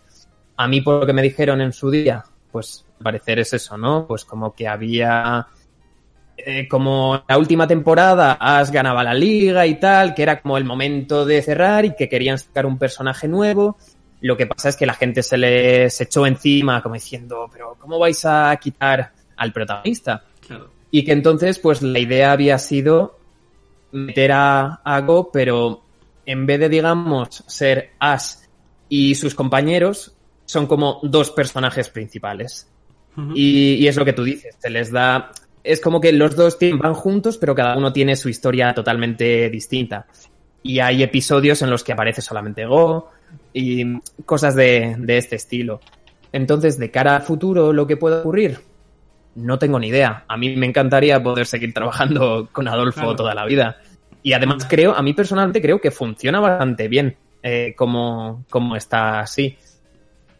A 0.57 0.67
mí, 0.67 0.81
por 0.81 1.01
lo 1.01 1.05
que 1.05 1.13
me 1.13 1.21
dijeron 1.21 1.61
en 1.61 1.73
su 1.73 1.89
día, 1.91 2.23
pues 2.51 2.85
parecer 3.01 3.39
es 3.39 3.53
eso, 3.53 3.77
¿no? 3.77 4.05
Pues 4.07 4.25
como 4.25 4.53
que 4.53 4.67
había. 4.67 5.47
Eh, 6.45 6.67
como 6.67 7.23
la 7.27 7.37
última 7.37 7.67
temporada 7.67 8.37
Ash 8.39 8.69
ganaba 8.69 9.03
la 9.03 9.13
liga 9.13 9.65
y 9.65 9.79
tal, 9.79 10.13
que 10.13 10.23
era 10.23 10.41
como 10.41 10.57
el 10.57 10.65
momento 10.65 11.25
de 11.25 11.41
cerrar 11.41 11.85
y 11.85 11.95
que 11.95 12.09
querían 12.09 12.37
sacar 12.37 12.65
un 12.65 12.77
personaje 12.77 13.27
nuevo. 13.27 13.77
Lo 14.21 14.37
que 14.37 14.47
pasa 14.47 14.69
es 14.69 14.75
que 14.75 14.85
la 14.85 14.93
gente 14.93 15.23
se 15.23 15.37
les 15.37 15.99
echó 15.99 16.25
encima 16.25 16.81
como 16.81 16.95
diciendo, 16.95 17.49
pero 17.51 17.75
¿cómo 17.79 17.97
vais 17.97 18.23
a 18.25 18.55
quitar 18.57 19.11
al 19.35 19.51
protagonista? 19.51 20.23
Claro. 20.45 20.69
Y 20.91 21.03
que 21.03 21.11
entonces, 21.13 21.57
pues 21.59 21.81
la 21.81 21.99
idea 21.99 22.31
había 22.31 22.57
sido 22.59 23.17
meter 23.91 24.31
a, 24.31 24.81
a 24.83 25.01
Go, 25.01 25.31
pero 25.31 25.81
en 26.25 26.45
vez 26.45 26.59
de, 26.59 26.69
digamos, 26.69 27.43
ser 27.47 27.91
Ash 27.99 28.35
y 28.89 29.15
sus 29.15 29.33
compañeros, 29.33 30.13
son 30.45 30.67
como 30.67 30.99
dos 31.03 31.31
personajes 31.31 31.89
principales. 31.89 32.67
Y, 33.33 33.73
y 33.75 33.87
es 33.87 33.95
lo 33.97 34.05
que 34.05 34.13
tú 34.13 34.23
dices, 34.23 34.55
se 34.59 34.69
les 34.69 34.91
da... 34.91 35.31
Es 35.63 35.79
como 35.79 36.01
que 36.01 36.11
los 36.11 36.35
dos 36.35 36.57
van 36.73 36.93
juntos, 36.93 37.37
pero 37.37 37.53
cada 37.55 37.77
uno 37.77 37.93
tiene 37.93 38.15
su 38.15 38.29
historia 38.29 38.73
totalmente 38.73 39.49
distinta. 39.49 40.07
Y 40.63 40.79
hay 40.79 41.03
episodios 41.03 41.61
en 41.61 41.69
los 41.69 41.83
que 41.83 41.93
aparece 41.93 42.21
solamente 42.21 42.65
Go 42.65 43.09
y 43.53 43.99
cosas 44.25 44.55
de, 44.55 44.95
de 44.97 45.17
este 45.17 45.35
estilo. 45.35 45.79
Entonces, 46.31 46.77
de 46.77 46.91
cara 46.91 47.15
al 47.17 47.21
futuro, 47.23 47.73
lo 47.73 47.85
que 47.87 47.97
puede 47.97 48.19
ocurrir, 48.19 48.59
no 49.35 49.59
tengo 49.59 49.79
ni 49.79 49.87
idea. 49.87 50.25
A 50.27 50.37
mí 50.37 50.55
me 50.55 50.65
encantaría 50.65 51.21
poder 51.21 51.45
seguir 51.45 51.73
trabajando 51.73 52.49
con 52.51 52.67
Adolfo 52.67 53.01
Claro. 53.01 53.15
toda 53.15 53.33
la 53.35 53.45
vida. 53.45 53.77
Y 54.23 54.33
además 54.33 54.65
creo, 54.69 54.93
a 54.95 55.01
mí 55.01 55.13
personalmente 55.13 55.61
creo 55.61 55.81
que 55.81 55.89
funciona 55.91 56.39
bastante 56.39 56.87
bien 56.87 57.15
eh, 57.41 57.73
como, 57.75 58.45
como 58.49 58.75
está 58.75 59.19
así. 59.21 59.57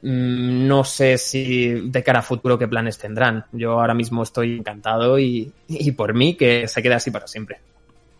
Mm, 0.01 0.67
No 0.67 0.83
sé 0.83 1.17
si 1.17 1.67
de 1.89 2.03
cara 2.03 2.19
a 2.19 2.23
futuro 2.23 2.57
qué 2.57 2.67
planes 2.67 2.97
tendrán. 2.97 3.45
Yo 3.51 3.79
ahora 3.79 3.93
mismo 3.93 4.23
estoy 4.23 4.57
encantado 4.57 5.19
y, 5.19 5.51
y 5.67 5.91
por 5.91 6.13
mí 6.13 6.35
que 6.35 6.67
se 6.67 6.81
quede 6.81 6.95
así 6.95 7.11
para 7.11 7.27
siempre. 7.27 7.57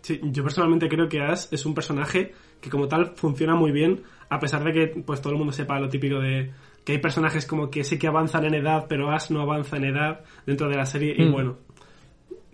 Sí, 0.01 0.19
yo 0.23 0.43
personalmente 0.43 0.89
creo 0.89 1.07
que 1.07 1.21
Ash 1.21 1.45
es 1.51 1.65
un 1.65 1.73
personaje 1.75 2.33
que 2.59 2.69
como 2.69 2.87
tal 2.87 3.13
funciona 3.15 3.55
muy 3.55 3.71
bien, 3.71 4.01
a 4.29 4.39
pesar 4.39 4.63
de 4.63 4.73
que 4.73 4.87
pues 5.05 5.21
todo 5.21 5.33
el 5.33 5.37
mundo 5.39 5.53
sepa 5.53 5.79
lo 5.79 5.89
típico 5.89 6.19
de 6.19 6.51
que 6.83 6.93
hay 6.93 6.97
personajes 6.97 7.45
como 7.45 7.69
que 7.69 7.83
sí 7.83 7.99
que 7.99 8.07
avanzan 8.07 8.45
en 8.45 8.55
edad, 8.55 8.85
pero 8.89 9.11
Ash 9.11 9.29
no 9.29 9.41
avanza 9.41 9.77
en 9.77 9.85
edad 9.85 10.21
dentro 10.45 10.69
de 10.69 10.75
la 10.75 10.85
serie 10.85 11.13
y 11.17 11.25
Mm. 11.25 11.31
bueno. 11.31 11.57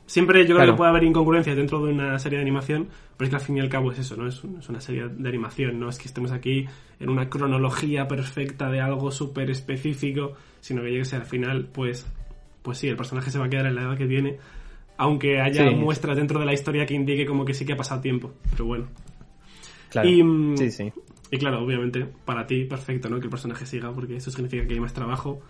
Siempre 0.07 0.39
yo 0.39 0.45
creo 0.47 0.57
Claro. 0.57 0.71
que 0.73 0.77
puede 0.77 0.89
haber 0.89 1.03
incongruencias 1.03 1.55
dentro 1.55 1.85
de 1.85 1.91
una 1.93 2.17
serie 2.17 2.37
de 2.39 2.41
animación, 2.41 2.87
pero 3.15 3.25
es 3.25 3.29
que 3.29 3.35
al 3.35 3.41
fin 3.41 3.57
y 3.57 3.59
al 3.59 3.69
cabo 3.69 3.91
es 3.91 3.99
eso, 3.99 4.15
¿no? 4.15 4.25
Es, 4.25 4.43
un- 4.43 4.57
es 4.57 4.67
una 4.69 4.79
serie 4.81 5.07
de 5.09 5.29
animación, 5.29 5.79
no 5.79 5.89
es 5.89 5.99
que 5.99 6.05
estemos 6.07 6.31
aquí 6.31 6.65
en 6.99 7.09
una 7.09 7.29
cronología 7.29 8.07
perfecta 8.07 8.71
de 8.71 8.79
algo 8.81 9.11
súper 9.11 9.49
específico, 9.51 10.33
sino 10.61 10.81
que 10.81 10.93
yo 10.93 10.99
que 10.99 11.05
sé, 11.05 11.17
al 11.17 11.25
final, 11.25 11.67
pues, 11.71 12.07
pues 12.63 12.77
sí, 12.79 12.87
el 12.87 12.95
personaje 12.95 13.29
se 13.31 13.37
va 13.37 13.45
a 13.45 13.49
quedar 13.49 13.65
en 13.67 13.75
la 13.75 13.81
edad 13.83 13.97
que 13.97 14.07
tiene, 14.07 14.37
aunque 14.97 15.39
haya 15.41 15.69
Sí. 15.69 15.75
muestras 15.75 16.15
dentro 16.15 16.39
de 16.39 16.45
la 16.45 16.53
historia 16.53 16.85
que 16.85 16.93
indique 16.95 17.25
como 17.25 17.43
que 17.45 17.53
sí 17.53 17.65
que 17.65 17.73
ha 17.73 17.77
pasado 17.77 17.99
tiempo, 18.01 18.31
pero 18.51 18.63
bueno. 18.65 18.87
Claro. 19.89 20.07
Y, 20.09 20.23
sí, 20.57 20.71
sí. 20.71 20.91
Y 21.31 21.37
claro, 21.37 21.61
obviamente, 21.63 22.07
para 22.25 22.47
ti, 22.47 22.63
perfecto, 22.63 23.09
¿no? 23.09 23.17
Que 23.19 23.25
el 23.25 23.29
personaje 23.29 23.65
siga, 23.65 23.91
porque 23.91 24.15
eso 24.15 24.31
significa 24.31 24.65
que 24.65 24.73
hay 24.73 24.79
más 24.79 24.93
trabajo. 24.93 25.41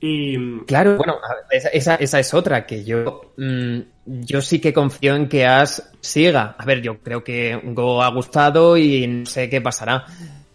Y 0.00 0.58
Claro, 0.66 0.96
bueno, 0.96 1.16
esa, 1.50 1.68
esa, 1.68 1.94
esa 1.96 2.18
es 2.20 2.34
otra, 2.34 2.66
que 2.66 2.84
yo, 2.84 3.32
mm, 3.36 3.78
yo 4.06 4.40
sí 4.42 4.60
que 4.60 4.72
confío 4.72 5.14
en 5.16 5.28
que 5.28 5.46
Ash 5.46 5.78
siga. 6.00 6.56
A 6.58 6.64
ver, 6.64 6.82
yo 6.82 6.98
creo 6.98 7.24
que 7.24 7.58
Go 7.64 8.02
ha 8.02 8.10
gustado 8.10 8.76
y 8.76 9.06
no 9.06 9.26
sé 9.26 9.48
qué 9.48 9.60
pasará. 9.60 10.04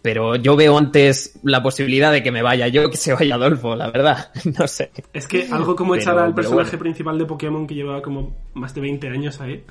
Pero 0.01 0.35
yo 0.37 0.55
veo 0.55 0.77
antes 0.77 1.39
la 1.43 1.61
posibilidad 1.61 2.11
de 2.11 2.23
que 2.23 2.31
me 2.31 2.41
vaya 2.41 2.69
yo 2.69 2.89
que 2.89 2.95
se 2.95 3.13
vaya 3.13 3.35
Adolfo, 3.35 3.75
la 3.75 3.91
verdad. 3.91 4.31
No 4.57 4.65
sé. 4.67 4.91
es 5.11 5.27
que 5.27 5.47
algo 5.51 5.75
como 5.75 5.91
Pero- 5.93 6.01
echar 6.01 6.17
al 6.17 6.25
pero 6.33 6.35
personaje 6.35 6.69
bueno. 6.71 6.79
principal 6.83 7.17
de 7.17 7.25
Pokémon 7.25 7.67
que 7.67 7.75
llevaba 7.75 8.01
como 8.01 8.35
más 8.53 8.73
de 8.73 8.81
20 8.81 9.09
años 9.09 9.41
ahí, 9.41 9.63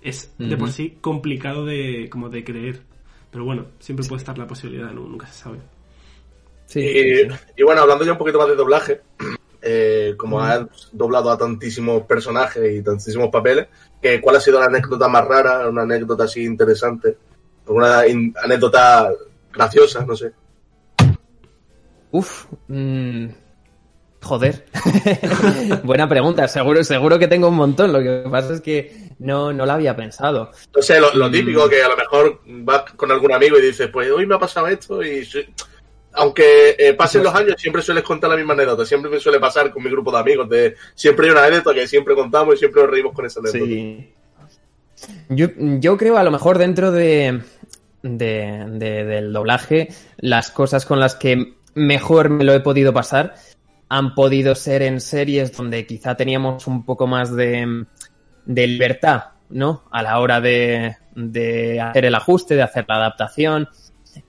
es 0.00 0.32
de 0.38 0.56
por 0.56 0.70
sí 0.70 0.98
complicado 1.00 1.64
de, 1.64 2.08
como 2.10 2.28
de 2.28 2.44
creer. 2.44 2.80
Pero 3.32 3.44
bueno, 3.44 3.64
siempre 3.80 4.06
puede 4.06 4.20
estar 4.20 4.36
la 4.38 4.46
posibilidad, 4.46 4.90
¿no? 4.92 5.00
nunca 5.00 5.26
se 5.26 5.42
sabe. 5.44 5.58
Sí, 6.72 6.80
y, 6.80 7.16
sí, 7.16 7.28
sí. 7.28 7.36
y 7.58 7.62
bueno, 7.64 7.82
hablando 7.82 8.04
ya 8.04 8.12
un 8.12 8.18
poquito 8.18 8.38
más 8.38 8.48
de 8.48 8.54
doblaje, 8.56 9.00
eh, 9.62 10.14
como 10.16 10.40
has 10.40 10.62
doblado 10.92 11.30
a 11.30 11.36
tantísimos 11.36 12.02
personajes 12.04 12.72
y 12.72 12.82
tantísimos 12.82 13.28
papeles, 13.28 13.66
que 14.00 14.20
¿cuál 14.20 14.36
ha 14.36 14.40
sido 14.40 14.58
la 14.58 14.66
anécdota 14.66 15.06
más 15.08 15.24
rara, 15.26 15.68
una 15.68 15.82
anécdota 15.82 16.24
así 16.24 16.42
interesante? 16.44 17.16
Una 17.66 18.06
in- 18.06 18.34
anécdota 18.42 19.10
graciosa, 19.52 20.04
no 20.06 20.16
sé. 20.16 20.32
Uf, 22.10 22.46
mm, 22.68 23.26
joder. 24.22 24.64
Buena 25.84 26.08
pregunta. 26.08 26.46
Seguro, 26.48 26.82
seguro 26.84 27.18
que 27.18 27.28
tengo 27.28 27.48
un 27.48 27.54
montón. 27.56 27.92
Lo 27.92 28.00
que 28.00 28.28
pasa 28.30 28.54
es 28.54 28.60
que 28.60 29.10
no, 29.18 29.52
no 29.52 29.64
la 29.64 29.74
había 29.74 29.96
pensado. 29.96 30.50
No 30.74 30.82
sé, 30.82 31.00
lo, 31.00 31.14
lo 31.14 31.28
Mm. 31.28 31.32
típico 31.32 31.68
que 31.68 31.82
a 31.82 31.88
lo 31.88 31.96
mejor 31.96 32.40
vas 32.46 32.92
con 32.96 33.10
algún 33.10 33.32
amigo 33.32 33.58
y 33.58 33.62
dices, 33.62 33.88
pues 33.92 34.10
hoy 34.10 34.26
me 34.26 34.34
ha 34.34 34.38
pasado 34.38 34.66
esto 34.68 35.02
y... 35.02 35.26
Aunque 36.14 36.76
eh, 36.78 36.92
pasen 36.94 37.22
los 37.24 37.34
años, 37.34 37.54
siempre 37.58 37.80
sueles 37.82 38.04
contar 38.04 38.30
la 38.30 38.36
misma 38.36 38.52
anécdota. 38.52 38.84
Siempre 38.84 39.10
me 39.10 39.18
suele 39.18 39.40
pasar 39.40 39.70
con 39.70 39.82
mi 39.82 39.90
grupo 39.90 40.12
de 40.12 40.18
amigos. 40.18 40.48
De, 40.48 40.74
siempre 40.94 41.26
hay 41.26 41.32
una 41.32 41.44
anécdota 41.44 41.74
que 41.74 41.86
siempre 41.86 42.14
contamos 42.14 42.54
y 42.54 42.58
siempre 42.58 42.82
nos 42.82 42.90
reímos 42.90 43.12
con 43.14 43.24
esa 43.26 43.40
anécdota. 43.40 43.64
Sí. 43.64 44.12
Yo, 45.30 45.48
yo 45.56 45.96
creo 45.96 46.16
a 46.18 46.22
lo 46.22 46.30
mejor 46.30 46.58
dentro 46.58 46.92
de, 46.92 47.40
de- 48.02 48.64
de- 48.68 49.04
del 49.04 49.32
doblaje, 49.32 49.88
las 50.18 50.50
cosas 50.50 50.84
con 50.86 51.00
las 51.00 51.14
que 51.14 51.54
mejor 51.74 52.28
me 52.28 52.44
lo 52.44 52.52
he 52.52 52.60
podido 52.60 52.92
pasar 52.92 53.34
han 53.88 54.14
podido 54.14 54.54
ser 54.54 54.82
en 54.82 55.00
series 55.00 55.56
donde 55.56 55.86
quizá 55.86 56.14
teníamos 56.14 56.66
un 56.66 56.84
poco 56.84 57.06
más 57.06 57.34
de, 57.34 57.84
de 58.46 58.66
libertad, 58.66 59.24
¿no? 59.50 59.84
A 59.90 60.02
la 60.02 60.18
hora 60.20 60.40
de, 60.40 60.96
de 61.14 61.80
hacer 61.80 62.04
el 62.06 62.14
ajuste, 62.14 62.54
de 62.54 62.62
hacer 62.62 62.84
la 62.88 62.96
adaptación. 62.96 63.68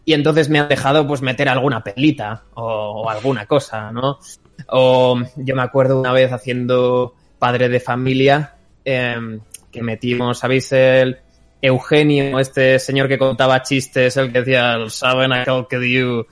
Y 0.06 0.14
entonces 0.14 0.50
me 0.50 0.60
han 0.60 0.68
dejado 0.68 1.08
pues 1.08 1.22
meter 1.22 1.50
alguna 1.50 1.84
pelita 1.84 2.44
o, 2.56 3.10
alguna 3.10 3.46
cosa, 3.46 3.92
¿no? 3.92 4.20
O 4.68 5.20
yo 5.36 5.56
me 5.56 5.62
acuerdo 5.62 6.00
una 6.00 6.14
vez 6.14 6.32
haciendo 6.32 7.16
padre 7.40 7.70
de 7.70 7.80
familia 7.80 8.56
em, 8.86 9.40
que 9.72 9.82
metimos, 9.82 10.40
¿sabéis? 10.40 10.72
El 10.72 11.18
Eugenio, 11.62 12.40
este 12.40 12.80
señor 12.80 13.08
que 13.08 13.18
contaba 13.18 13.62
chistes, 13.62 14.18
el 14.18 14.32
que 14.32 14.40
decía, 14.40 14.78
saben 14.90 15.32
can 15.46 15.66
kill 15.70 15.84
you. 15.84 16.26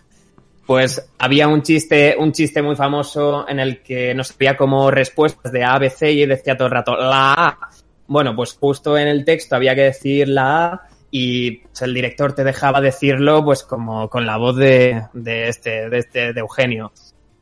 Pues 0.66 1.10
había 1.18 1.48
un 1.48 1.64
chiste, 1.64 2.16
un 2.18 2.32
chiste 2.32 2.62
muy 2.62 2.76
famoso 2.76 3.48
en 3.48 3.60
el 3.60 3.82
que 3.82 4.14
nos 4.14 4.38
veía 4.38 4.56
como 4.56 4.92
respuestas 4.92 5.52
de 5.52 5.64
A, 5.64 5.78
B, 5.80 5.90
C 5.90 6.12
y 6.12 6.26
decía 6.26 6.56
todo 6.56 6.68
el 6.68 6.74
rato 6.74 6.96
la 6.96 7.34
A. 7.34 7.60
Bueno, 8.08 8.36
pues 8.36 8.54
justo 8.54 8.98
en 8.98 9.08
el 9.08 9.26
texto 9.26 9.56
había 9.56 9.74
que 9.74 9.84
decir 9.84 10.28
la 10.28 10.66
A 10.66 10.90
y 11.12 11.62
el 11.82 11.93
director 11.93 12.34
te 12.34 12.45
dejaba 12.45 12.80
decirlo 12.80 13.43
pues 13.43 13.63
como 13.63 14.10
con 14.10 14.26
la 14.26 14.38
voz 14.38 14.56
de, 14.56 15.04
de 15.13 15.50
este, 15.50 15.89
de 15.89 15.97
este, 16.00 16.34
de 16.34 16.39
Eugenio. 16.39 16.93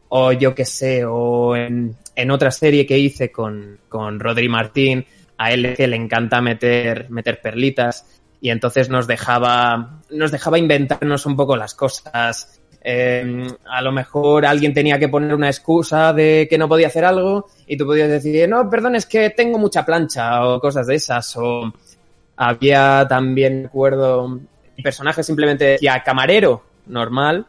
O 0.09 0.31
yo 0.31 0.55
qué 0.55 0.65
sé, 0.65 1.05
o 1.05 1.55
en, 1.55 1.95
en 2.15 2.31
otra 2.31 2.49
serie 2.49 2.87
que 2.87 2.97
hice 2.97 3.31
con, 3.31 3.79
con 3.87 4.19
Rodri 4.19 4.49
Martín, 4.49 5.05
a 5.37 5.51
él 5.51 5.75
que 5.77 5.87
le 5.87 5.95
encanta 5.95 6.41
meter, 6.41 7.09
meter 7.11 7.39
perlitas 7.41 8.19
y 8.41 8.49
entonces 8.49 8.89
nos 8.89 9.05
dejaba, 9.05 10.01
nos 10.09 10.31
dejaba 10.31 10.57
inventarnos 10.57 11.25
un 11.27 11.35
poco 11.35 11.55
las 11.55 11.75
cosas. 11.75 12.59
Eh, 12.81 13.47
a 13.69 13.81
lo 13.81 13.91
mejor 13.91 14.45
alguien 14.45 14.73
tenía 14.73 14.97
que 14.97 15.09
poner 15.09 15.35
una 15.35 15.49
excusa 15.49 16.13
de 16.13 16.47
que 16.49 16.57
no 16.57 16.67
podía 16.67 16.87
hacer 16.87 17.05
algo 17.05 17.47
y 17.67 17.77
tú 17.77 17.85
podías 17.85 18.09
decir, 18.09 18.49
no, 18.49 18.69
perdón, 18.69 18.95
es 18.95 19.05
que 19.05 19.29
tengo 19.29 19.59
mucha 19.59 19.85
plancha 19.85 20.45
o 20.47 20.59
cosas 20.59 20.87
de 20.87 20.95
esas. 20.95 21.37
O 21.37 21.71
había 22.41 23.05
también, 23.07 23.63
recuerdo, 23.63 24.39
el 24.77 24.83
personaje 24.83 25.23
simplemente 25.23 25.65
decía 25.65 26.01
camarero, 26.05 26.63
normal. 26.87 27.45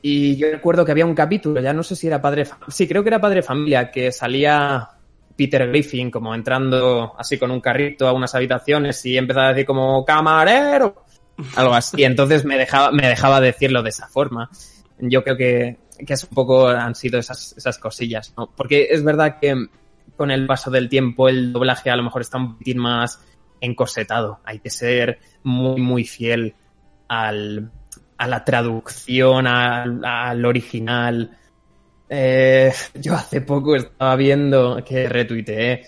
Y 0.00 0.36
yo 0.36 0.50
recuerdo 0.50 0.86
que 0.86 0.92
había 0.92 1.04
un 1.04 1.14
capítulo, 1.14 1.60
ya 1.60 1.74
no 1.74 1.82
sé 1.82 1.94
si 1.94 2.06
era 2.06 2.22
padre, 2.22 2.46
sí, 2.68 2.88
creo 2.88 3.02
que 3.02 3.10
era 3.10 3.20
padre 3.20 3.42
familia, 3.42 3.90
que 3.90 4.10
salía 4.10 4.88
Peter 5.36 5.68
Griffin 5.68 6.10
como 6.10 6.34
entrando 6.34 7.14
así 7.18 7.36
con 7.38 7.50
un 7.50 7.60
carrito 7.60 8.08
a 8.08 8.14
unas 8.14 8.34
habitaciones 8.34 9.04
y 9.04 9.18
empezaba 9.18 9.48
a 9.48 9.50
decir 9.50 9.66
como 9.66 10.02
camarero, 10.02 11.04
algo 11.56 11.74
así. 11.74 12.00
Y 12.00 12.04
entonces 12.04 12.46
me 12.46 12.56
dejaba, 12.56 12.90
me 12.92 13.06
dejaba 13.06 13.38
decirlo 13.38 13.82
de 13.82 13.90
esa 13.90 14.08
forma. 14.08 14.48
Yo 14.98 15.22
creo 15.22 15.36
que 15.36 15.76
que 16.06 16.14
es 16.14 16.24
un 16.24 16.30
poco, 16.30 16.68
han 16.68 16.94
sido 16.94 17.18
esas, 17.18 17.54
esas 17.58 17.78
cosillas, 17.78 18.32
¿no? 18.34 18.50
Porque 18.56 18.88
es 18.90 19.04
verdad 19.04 19.38
que 19.38 19.54
con 20.16 20.30
el 20.30 20.46
paso 20.46 20.70
del 20.70 20.88
tiempo 20.88 21.28
el 21.28 21.52
doblaje 21.52 21.90
a 21.90 21.96
lo 21.96 22.02
mejor 22.02 22.22
está 22.22 22.38
un 22.38 22.52
poquitín 22.52 22.78
más 22.78 23.22
encorsetado. 23.60 24.40
Hay 24.44 24.58
que 24.60 24.70
ser 24.70 25.18
muy, 25.42 25.80
muy 25.80 26.04
fiel 26.04 26.54
al, 27.08 27.70
a 28.16 28.26
la 28.26 28.44
traducción, 28.44 29.46
al, 29.46 30.04
al 30.04 30.44
original. 30.44 31.36
Eh, 32.08 32.72
yo 32.94 33.14
hace 33.14 33.40
poco 33.40 33.76
estaba 33.76 34.16
viendo 34.16 34.82
que 34.84 35.08
retuiteé 35.08 35.84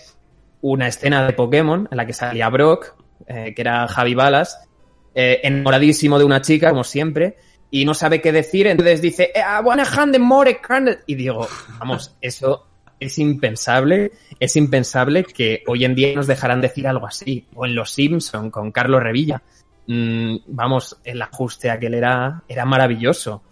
una 0.61 0.87
escena 0.87 1.25
de 1.25 1.33
Pokémon 1.33 1.87
en 1.91 1.97
la 1.97 2.05
que 2.05 2.13
salía 2.13 2.49
Brock, 2.49 2.95
eh, 3.27 3.53
que 3.53 3.61
era 3.61 3.87
Javi 3.87 4.15
Balas, 4.15 4.67
eh, 5.13 5.41
enamoradísimo 5.43 6.17
de 6.17 6.25
una 6.25 6.41
chica, 6.41 6.69
como 6.69 6.83
siempre, 6.83 7.37
y 7.69 7.85
no 7.85 7.93
sabe 7.93 8.21
qué 8.21 8.31
decir, 8.31 8.67
entonces 8.67 9.01
dice, 9.01 9.31
eh, 9.35 9.39
I 9.39 9.63
wanna 9.63 9.83
hand 9.83 10.17
more 10.19 10.59
Y 11.05 11.15
digo, 11.15 11.47
vamos, 11.79 12.15
eso 12.21 12.67
es 13.05 13.19
impensable, 13.19 14.11
es 14.39 14.55
impensable 14.55 15.23
que 15.23 15.63
hoy 15.67 15.85
en 15.85 15.95
día 15.95 16.15
nos 16.15 16.27
dejaran 16.27 16.61
decir 16.61 16.87
algo 16.87 17.07
así. 17.07 17.47
O 17.55 17.65
en 17.65 17.75
Los 17.75 17.91
Simpson 17.91 18.51
con 18.51 18.71
Carlos 18.71 19.03
Revilla. 19.03 19.41
Mm, 19.87 20.37
vamos, 20.47 20.99
el 21.03 21.21
ajuste 21.21 21.69
aquel 21.69 21.93
era, 21.93 22.43
era 22.47 22.65
maravilloso. 22.65 23.43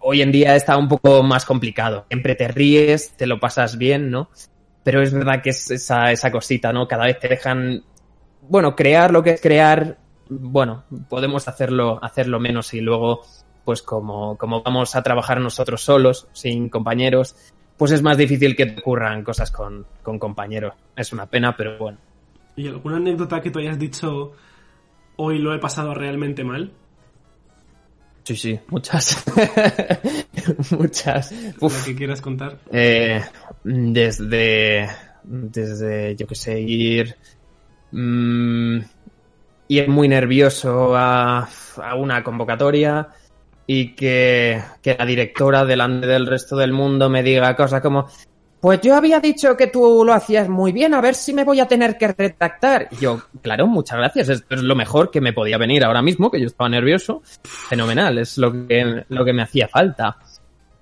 Hoy 0.00 0.22
en 0.22 0.32
día 0.32 0.54
está 0.54 0.76
un 0.76 0.88
poco 0.88 1.22
más 1.22 1.44
complicado. 1.44 2.06
Siempre 2.08 2.34
te 2.34 2.48
ríes, 2.48 3.16
te 3.16 3.26
lo 3.26 3.40
pasas 3.40 3.78
bien, 3.78 4.10
¿no? 4.10 4.30
Pero 4.84 5.02
es 5.02 5.12
verdad 5.12 5.42
que 5.42 5.50
es 5.50 5.70
esa, 5.70 6.12
esa 6.12 6.30
cosita, 6.30 6.72
¿no? 6.72 6.86
Cada 6.86 7.06
vez 7.06 7.18
te 7.18 7.28
dejan, 7.28 7.82
bueno, 8.42 8.76
crear 8.76 9.10
lo 9.10 9.22
que 9.22 9.30
es 9.30 9.40
crear 9.40 9.98
bueno, 10.28 10.84
podemos 11.08 11.48
hacerlo, 11.48 11.98
hacerlo 12.02 12.40
menos 12.40 12.74
y 12.74 12.80
luego, 12.80 13.22
pues 13.64 13.82
como, 13.82 14.36
como 14.36 14.62
vamos 14.62 14.96
a 14.96 15.02
trabajar 15.02 15.40
nosotros 15.40 15.82
solos, 15.82 16.28
sin 16.32 16.68
compañeros, 16.68 17.36
pues 17.76 17.92
es 17.92 18.02
más 18.02 18.16
difícil 18.16 18.56
que 18.56 18.66
te 18.66 18.80
ocurran 18.80 19.22
cosas 19.22 19.50
con, 19.50 19.86
con 20.02 20.18
compañeros. 20.18 20.74
Es 20.96 21.12
una 21.12 21.26
pena, 21.26 21.56
pero 21.56 21.78
bueno. 21.78 21.98
¿Y 22.56 22.68
alguna 22.68 22.96
anécdota 22.96 23.40
que 23.40 23.50
tú 23.50 23.58
hayas 23.58 23.78
dicho 23.78 24.32
hoy 25.16 25.38
lo 25.38 25.54
he 25.54 25.58
pasado 25.58 25.94
realmente 25.94 26.42
mal? 26.42 26.72
Sí, 28.24 28.34
sí, 28.34 28.58
muchas. 28.68 29.24
muchas. 30.76 31.32
Lo 31.60 31.68
que 31.84 31.94
quieras 31.94 32.20
contar. 32.20 32.58
Eh, 32.72 33.22
desde, 33.62 34.88
desde, 35.22 36.16
yo 36.16 36.26
qué 36.26 36.34
sé, 36.34 36.60
ir... 36.60 37.14
Mmm, 37.92 38.78
es 39.68 39.88
muy 39.88 40.08
nervioso 40.08 40.96
a, 40.96 41.48
a 41.82 41.94
una 41.96 42.22
convocatoria 42.22 43.08
y 43.66 43.94
que, 43.94 44.62
que, 44.82 44.96
la 44.98 45.04
directora 45.04 45.64
delante 45.64 46.06
del 46.06 46.26
resto 46.26 46.56
del 46.56 46.72
mundo 46.72 47.08
me 47.08 47.22
diga 47.22 47.56
cosas 47.56 47.80
como 47.80 48.06
pues 48.60 48.80
yo 48.80 48.96
había 48.96 49.20
dicho 49.20 49.56
que 49.56 49.68
tú 49.68 50.02
lo 50.04 50.12
hacías 50.12 50.48
muy 50.48 50.72
bien, 50.72 50.94
a 50.94 51.00
ver 51.00 51.14
si 51.14 51.32
me 51.32 51.44
voy 51.44 51.60
a 51.60 51.68
tener 51.68 51.96
que 51.96 52.08
retractar. 52.08 52.88
Y 52.90 52.96
yo, 52.96 53.22
claro, 53.42 53.66
muchas 53.66 53.98
gracias, 53.98 54.28
esto 54.28 54.54
es 54.56 54.62
lo 54.62 54.74
mejor 54.74 55.10
que 55.10 55.20
me 55.20 55.32
podía 55.32 55.56
venir 55.56 55.84
ahora 55.84 56.02
mismo, 56.02 56.30
que 56.30 56.40
yo 56.40 56.46
estaba 56.46 56.68
nervioso. 56.68 57.22
Fenomenal, 57.44 58.18
es 58.18 58.38
lo 58.38 58.66
que, 58.66 59.04
lo 59.08 59.24
que 59.24 59.32
me 59.32 59.42
hacía 59.42 59.68
falta. 59.68 60.16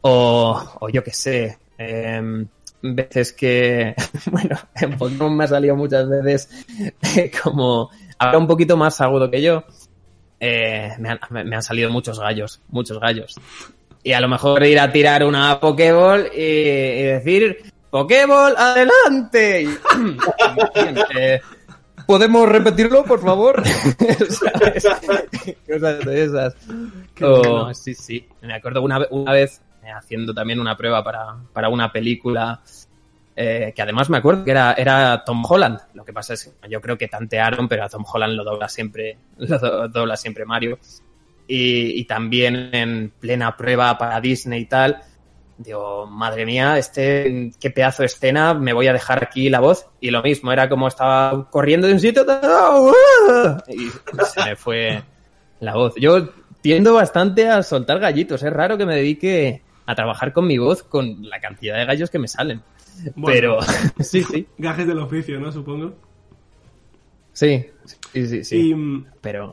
O, 0.01 0.79
o 0.81 0.89
yo 0.89 1.03
qué 1.03 1.11
sé, 1.11 1.59
eh, 1.77 2.47
veces 2.81 3.33
que, 3.33 3.95
bueno, 4.31 4.57
en 4.77 4.97
Pokémon 4.97 5.37
me 5.37 5.45
ha 5.45 5.49
salido 5.49 5.77
muchas 5.77 6.09
veces 6.09 6.49
como 7.43 7.91
ahora 8.19 8.39
un 8.39 8.47
poquito 8.47 8.77
más 8.77 9.01
agudo 9.01 9.31
que 9.31 9.43
yo, 9.43 9.65
eh, 10.47 10.93
me, 10.99 11.09
han, 11.09 11.19
me, 11.31 11.57
han, 11.57 11.63
salido 11.63 11.89
muchos 11.89 12.21
gallos, 12.21 12.61
muchos 12.69 13.01
gallos. 13.01 13.35
Y 14.03 14.13
a 14.13 14.21
lo 14.21 14.29
mejor 14.29 14.63
ir 14.65 14.79
a 14.79 14.93
tirar 14.93 15.25
una 15.25 15.59
Pokéball 15.59 16.31
y, 16.37 16.43
y 16.43 17.03
decir, 17.03 17.73
Pokéball, 17.91 18.55
adelante. 18.57 19.69
Eh, 21.17 21.41
¿Podemos 22.07 22.47
repetirlo, 22.49 23.05
por 23.05 23.21
favor? 23.23 23.63
Cosas 25.67 26.01
de 26.05 26.25
esas. 26.25 26.55
Oh, 27.23 27.73
sí, 27.73 27.95
sí. 27.95 28.29
Me 28.43 28.55
acuerdo 28.55 28.83
una, 28.83 29.07
una 29.11 29.33
vez 29.33 29.63
haciendo 29.97 30.35
también 30.35 30.61
una 30.61 30.77
prueba 30.77 31.03
para, 31.03 31.37
para 31.53 31.71
una 31.71 31.91
película 31.91 32.61
eh, 33.37 33.73
que 33.75 33.83
además 33.83 34.09
me 34.11 34.19
acuerdo 34.19 34.45
que 34.45 34.53
era, 34.53 34.75
era 34.75 35.25
Tom 35.25 35.43
Holland. 35.49 35.81
Lo 35.95 36.05
que 36.05 36.13
pasa 36.13 36.35
es 36.35 36.55
que 36.61 36.69
yo 36.69 36.81
creo 36.81 36.97
que 36.97 37.09
tantearon, 37.09 37.69
pero 37.69 37.85
a 37.85 37.89
Tom 37.89 38.05
Holland 38.11 38.35
lo 38.35 38.45
dobla 38.45 38.69
siempre, 38.69 39.19
lo 39.39 39.59
do, 39.59 39.89
dobla 39.89 40.17
siempre 40.17 40.45
Mario. 40.45 40.79
Y, 41.47 42.01
y, 42.01 42.05
también 42.05 42.71
en 42.73 43.13
plena 43.21 43.55
prueba 43.55 43.99
para 43.99 44.19
Disney 44.19 44.63
y 44.63 44.65
tal, 44.65 45.03
digo, 45.59 46.07
madre 46.07 46.47
mía, 46.47 46.79
este, 46.79 47.53
qué 47.61 47.71
pedazo 47.71 48.03
de 48.03 48.07
escena, 48.07 48.55
me 48.55 48.73
voy 48.73 48.87
a 48.87 48.93
dejar 48.93 49.23
aquí 49.23 49.51
la 49.51 49.61
voz. 49.61 49.87
Y 50.01 50.11
lo 50.11 50.23
mismo, 50.23 50.53
era 50.53 50.69
como 50.69 50.89
estaba 50.89 51.51
corriendo 51.51 51.87
de 51.87 51.95
un 51.95 52.01
sitio 52.01 52.25
y 53.69 53.91
se 54.25 54.45
me 54.45 54.57
fue 54.57 55.03
la 55.61 55.75
voz. 55.75 55.95
Yo 55.97 56.31
tiendo 56.61 56.95
bastante 56.95 57.49
a 57.49 57.63
soltar 57.63 57.99
gallitos, 57.99 58.43
es 58.43 58.53
raro 58.53 58.79
que 58.79 58.87
me 58.87 58.97
dedique 58.97 59.64
a 59.87 59.95
trabajar 59.95 60.33
con 60.33 60.47
mi 60.47 60.59
voz 60.59 60.83
con 60.83 61.29
la 61.29 61.41
cantidad 61.41 61.77
de 61.77 61.85
gallos 61.85 62.11
que 62.11 62.19
me 62.19 62.29
salen. 62.29 62.63
Bueno, 63.17 63.27
Pero, 63.27 63.59
sí, 64.01 64.23
sí. 64.23 64.47
Gajes 64.59 64.87
del 64.87 64.99
oficio, 64.99 65.41
¿no? 65.41 65.51
Supongo. 65.53 65.95
Sí, 67.33 67.67
sí, 67.85 68.27
sí, 68.27 68.45
sí. 68.45 68.71
Y, 68.71 69.05
Pero. 69.21 69.53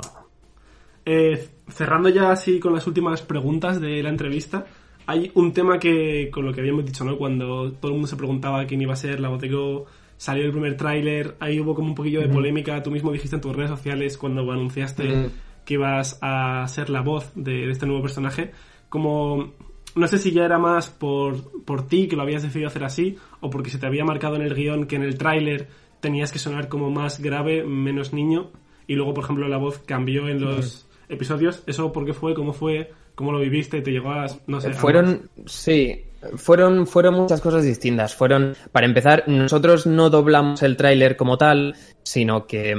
Eh, 1.06 1.50
cerrando 1.68 2.10
ya 2.10 2.32
así 2.32 2.60
con 2.60 2.74
las 2.74 2.86
últimas 2.86 3.24
preguntas 3.24 3.82
de 3.82 4.04
la 4.04 4.10
entrevista, 4.10 4.66
hay 5.08 5.32
un 5.34 5.52
tema 5.52 5.80
que, 5.80 6.30
con 6.32 6.46
lo 6.46 6.54
que 6.54 6.62
habíamos 6.62 6.86
dicho, 6.86 7.04
¿no? 7.04 7.18
Cuando 7.18 7.72
todo 7.74 7.88
el 7.88 7.94
mundo 7.94 8.08
se 8.08 8.16
preguntaba 8.16 8.66
quién 8.66 8.82
iba 8.82 8.94
a 8.94 8.98
ser 8.98 9.20
la 9.20 9.30
Botego, 9.30 9.88
salió 10.18 10.46
el 10.46 10.52
primer 10.52 10.78
tráiler, 10.78 11.36
ahí 11.40 11.60
hubo 11.60 11.74
como 11.74 11.90
un 11.90 11.96
poquillo 11.96 12.22
de 12.22 12.30
polémica, 12.30 12.84
tú 12.84 12.92
mismo 12.92 13.12
dijiste 13.12 13.38
en 13.38 13.42
tus 13.42 13.56
redes 13.56 13.72
sociales 13.72 14.18
cuando 14.20 14.50
anunciaste 14.52 15.04
mm. 15.04 15.32
que 15.66 15.74
ibas 15.74 16.20
a 16.22 16.68
ser 16.68 16.92
la 16.92 17.02
voz 17.02 17.32
de, 17.34 17.66
de 17.66 17.72
este 17.72 17.88
nuevo 17.88 18.04
personaje, 18.04 18.52
como 18.90 19.54
no 19.96 20.08
sé 20.08 20.18
si 20.18 20.32
ya 20.32 20.46
era 20.46 20.58
más 20.58 20.90
por, 20.90 21.64
por 21.64 21.88
ti 21.88 22.08
que 22.08 22.16
lo 22.16 22.22
habías 22.22 22.44
decidido 22.44 22.68
hacer 22.68 22.84
así 22.84 23.18
o 23.40 23.50
porque 23.50 23.70
se 23.70 23.78
te 23.78 23.86
había 23.86 24.06
marcado 24.06 24.36
en 24.36 24.42
el 24.42 24.56
guion 24.56 24.86
que 24.86 24.96
en 24.96 25.04
el 25.04 25.18
tráiler 25.18 25.68
tenías 26.00 26.32
que 26.32 26.40
sonar 26.40 26.68
como 26.68 26.90
más 26.90 27.20
grave, 27.20 27.64
menos 27.64 28.14
niño 28.14 28.52
y 28.88 28.96
luego, 28.96 29.14
por 29.14 29.24
ejemplo, 29.24 29.48
la 29.48 29.58
voz 29.58 29.80
cambió 29.80 30.28
en 30.28 30.42
los 30.42 30.88
episodios. 31.08 31.64
¿Eso 31.68 31.94
por 31.94 32.06
qué 32.06 32.14
fue? 32.14 32.34
¿Cómo 32.34 32.52
fue? 32.54 32.92
¿Cómo 33.16 33.32
lo 33.32 33.40
viviste? 33.40 33.82
¿Te 33.82 33.92
llegó 33.92 34.12
a...? 34.12 34.26
no 34.48 34.60
sé. 34.60 34.74
Fueron, 34.74 35.30
sí, 35.46 36.04
fueron, 36.36 36.88
fueron 36.88 37.16
muchas 37.16 37.42
cosas 37.42 37.64
distintas. 37.64 38.16
Fueron, 38.16 38.56
para 38.72 38.86
empezar, 38.86 39.24
nosotros 39.28 39.86
no 39.86 40.10
doblamos 40.10 40.62
el 40.64 40.76
tráiler 40.76 41.16
como 41.16 41.38
tal, 41.38 41.76
sino 42.04 42.48
que 42.48 42.76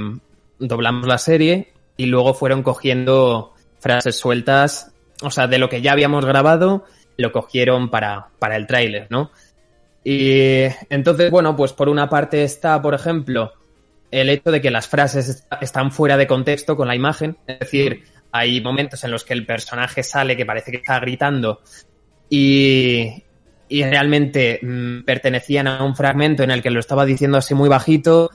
doblamos 0.59 1.07
la 1.07 1.17
serie 1.17 1.73
y 1.97 2.05
luego 2.07 2.33
fueron 2.33 2.63
cogiendo 2.63 3.53
frases 3.79 4.15
sueltas, 4.15 4.93
o 5.21 5.29
sea, 5.29 5.47
de 5.47 5.57
lo 5.57 5.69
que 5.69 5.81
ya 5.81 5.91
habíamos 5.91 6.25
grabado 6.25 6.85
lo 7.17 7.31
cogieron 7.31 7.89
para, 7.89 8.27
para 8.39 8.55
el 8.55 8.67
tráiler, 8.67 9.07
¿no? 9.09 9.31
Y 10.03 10.63
entonces, 10.89 11.31
bueno, 11.31 11.55
pues 11.55 11.73
por 11.73 11.89
una 11.89 12.09
parte 12.09 12.43
está, 12.43 12.81
por 12.81 12.93
ejemplo, 12.93 13.53
el 14.11 14.29
hecho 14.29 14.51
de 14.51 14.61
que 14.61 14.69
las 14.69 14.87
frases 14.87 15.47
están 15.61 15.91
fuera 15.91 16.17
de 16.17 16.27
contexto 16.27 16.75
con 16.75 16.87
la 16.87 16.95
imagen, 16.95 17.37
es 17.47 17.59
decir, 17.59 18.03
hay 18.31 18.61
momentos 18.61 19.03
en 19.03 19.11
los 19.11 19.23
que 19.23 19.33
el 19.33 19.45
personaje 19.45 20.03
sale 20.03 20.35
que 20.35 20.45
parece 20.45 20.71
que 20.71 20.77
está 20.77 20.99
gritando 20.99 21.61
y, 22.29 23.23
y 23.69 23.83
realmente 23.83 24.59
mmm, 24.61 25.01
pertenecían 25.01 25.67
a 25.67 25.83
un 25.83 25.95
fragmento 25.95 26.43
en 26.43 26.51
el 26.51 26.61
que 26.61 26.71
lo 26.71 26.79
estaba 26.79 27.05
diciendo 27.05 27.37
así 27.37 27.53
muy 27.53 27.69
bajito 27.69 28.29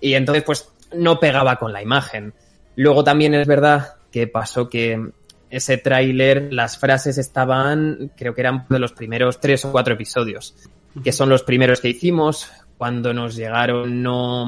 y 0.00 0.14
entonces 0.14 0.44
pues 0.44 0.72
no 0.94 1.18
pegaba 1.18 1.56
con 1.56 1.72
la 1.72 1.82
imagen. 1.82 2.34
Luego 2.76 3.02
también 3.02 3.34
es 3.34 3.46
verdad 3.46 3.94
que 4.10 4.26
pasó 4.26 4.68
que 4.68 5.10
ese 5.50 5.78
tráiler, 5.78 6.52
las 6.52 6.78
frases 6.78 7.18
estaban, 7.18 8.12
creo 8.16 8.34
que 8.34 8.40
eran 8.40 8.66
de 8.68 8.78
los 8.78 8.92
primeros 8.92 9.40
tres 9.40 9.64
o 9.64 9.72
cuatro 9.72 9.94
episodios, 9.94 10.54
que 11.02 11.12
son 11.12 11.28
los 11.28 11.42
primeros 11.42 11.80
que 11.80 11.88
hicimos. 11.88 12.50
Cuando 12.76 13.14
nos 13.14 13.36
llegaron, 13.36 14.02
no, 14.02 14.44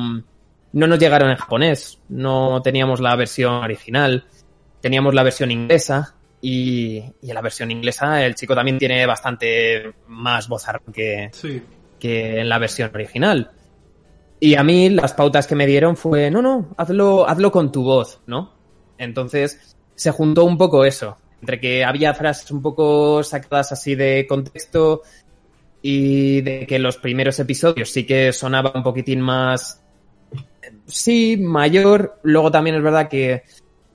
no 0.72 0.86
nos 0.86 0.99
llegaron 0.99 1.30
en 1.30 1.36
japonés, 1.36 1.99
no 2.09 2.61
teníamos 2.62 3.01
la 3.01 3.16
versión 3.16 3.55
original, 3.55 4.24
teníamos 4.80 5.14
la 5.14 5.22
versión 5.22 5.51
inglesa. 5.51 6.14
Y, 6.40 7.03
y 7.20 7.30
en 7.30 7.34
la 7.34 7.40
versión 7.40 7.68
inglesa 7.72 8.24
el 8.24 8.36
chico 8.36 8.55
también 8.55 8.78
tiene 8.78 9.05
bastante 9.07 9.92
más 10.07 10.46
voz 10.46 10.66
que, 10.92 11.30
sí. 11.32 11.61
que 11.99 12.40
en 12.40 12.49
la 12.49 12.59
versión 12.59 12.90
original. 12.94 13.51
Y 14.38 14.55
a 14.55 14.62
mí 14.62 14.88
las 14.88 15.14
pautas 15.14 15.49
que 15.49 15.57
me 15.57 15.66
dieron 15.66 15.96
fue, 15.96 16.30
no, 16.30 16.40
no, 16.40 16.74
hazlo, 16.76 17.28
hazlo 17.28 17.51
con 17.51 17.72
tu 17.72 17.82
voz, 17.82 18.20
¿no? 18.26 18.55
Entonces, 18.99 19.76
se 19.99 20.12
juntó 20.12 20.44
un 20.44 20.57
poco 20.57 20.84
eso, 20.84 21.18
entre 21.40 21.59
que 21.59 21.84
había 21.84 22.14
frases 22.14 22.51
un 22.53 22.62
poco 22.62 23.22
sacadas 23.24 23.72
así 23.72 23.96
de 23.96 24.26
contexto 24.28 25.03
y 25.82 26.40
de 26.40 26.66
que 26.66 26.78
los 26.78 26.99
primeros 26.99 27.38
episodios 27.40 27.90
sí 27.90 28.07
que 28.07 28.32
sonaba 28.32 28.70
un 28.76 28.84
poquitín 28.84 29.20
más, 29.20 29.82
sí, 30.86 31.36
mayor. 31.36 32.20
Luego 32.22 32.51
también 32.53 32.76
es 32.76 32.82
verdad 32.82 33.09
que 33.09 33.42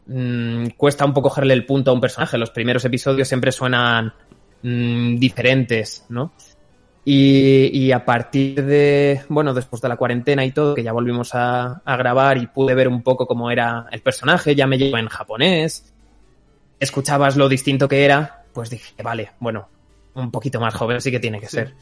mmm, 0.07 0.67
cuesta 0.75 1.05
un 1.05 1.13
poco 1.13 1.29
cogerle 1.29 1.53
el 1.53 1.65
punto 1.65 1.91
a 1.91 1.93
un 1.93 2.01
personaje. 2.01 2.37
Los 2.37 2.51
primeros 2.51 2.83
episodios 2.83 3.29
siempre 3.29 3.53
suenan 3.53 4.13
mm, 4.61 5.15
diferentes, 5.15 6.05
¿no? 6.09 6.33
Y, 7.05 7.69
y, 7.73 7.91
a 7.91 8.05
partir 8.05 8.63
de, 8.63 9.21
bueno, 9.27 9.53
después 9.53 9.81
de 9.81 9.89
la 9.89 9.97
cuarentena 9.97 10.45
y 10.45 10.51
todo, 10.51 10.73
que 10.73 10.83
ya 10.83 10.93
volvimos 10.93 11.31
a, 11.33 11.81
grabar 11.85 12.37
y 12.37 12.47
pude 12.47 12.75
ver 12.75 12.87
un 12.87 13.03
poco 13.03 13.27
cómo 13.27 13.51
era 13.51 13.87
el 13.91 14.01
personaje, 14.01 14.55
ya 14.55 14.67
me 14.67 14.77
llevo 14.77 14.97
en 14.97 15.09
japonés, 15.09 15.92
escuchabas 16.83 17.35
lo 17.35 17.49
distinto 17.49 17.87
que 17.87 18.05
era, 18.05 18.43
pues 18.53 18.69
dije, 18.69 19.01
vale, 19.01 19.31
bueno, 19.39 19.67
un 20.13 20.31
poquito 20.31 20.59
más 20.59 20.73
joven 20.73 21.01
sí 21.01 21.11
que 21.11 21.19
tiene 21.19 21.39
que 21.39 21.47
sí. 21.47 21.57
ser. 21.57 21.73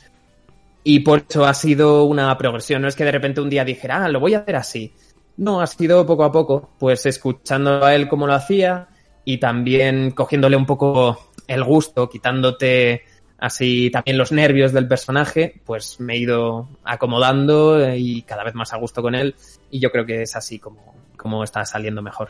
Y 0.83 1.01
por 1.01 1.23
eso 1.29 1.45
ha 1.45 1.53
sido 1.53 2.05
una 2.05 2.35
progresión, 2.37 2.81
no 2.81 2.87
es 2.87 2.95
que 2.95 3.05
de 3.05 3.11
repente 3.11 3.41
un 3.41 3.49
día 3.49 3.65
dijera, 3.65 4.05
ah, 4.05 4.09
lo 4.09 4.19
voy 4.19 4.33
a 4.33 4.39
hacer 4.39 4.55
así. 4.55 4.93
No, 5.37 5.61
ha 5.61 5.67
sido 5.67 6.05
poco 6.05 6.23
a 6.23 6.31
poco, 6.31 6.71
pues 6.79 7.05
escuchando 7.05 7.85
a 7.85 7.93
él 7.95 8.07
cómo 8.07 8.27
lo 8.27 8.33
hacía 8.33 8.87
y 9.23 9.37
también 9.37 10.11
cogiéndole 10.11 10.55
un 10.55 10.65
poco 10.65 11.31
el 11.47 11.63
gusto, 11.63 12.09
quitándote 12.09 13.03
así 13.37 13.89
también 13.89 14.17
los 14.17 14.31
nervios 14.31 14.71
del 14.71 14.87
personaje, 14.87 15.61
pues 15.65 15.99
me 15.99 16.13
he 16.13 16.17
ido 16.17 16.69
acomodando 16.83 17.93
y 17.95 18.21
cada 18.21 18.43
vez 18.43 18.53
más 18.53 18.71
a 18.73 18.77
gusto 18.77 19.01
con 19.01 19.15
él 19.15 19.35
y 19.69 19.79
yo 19.79 19.91
creo 19.91 20.05
que 20.05 20.21
es 20.21 20.35
así 20.35 20.59
como, 20.59 20.95
como 21.17 21.43
está 21.43 21.65
saliendo 21.65 22.01
mejor. 22.01 22.29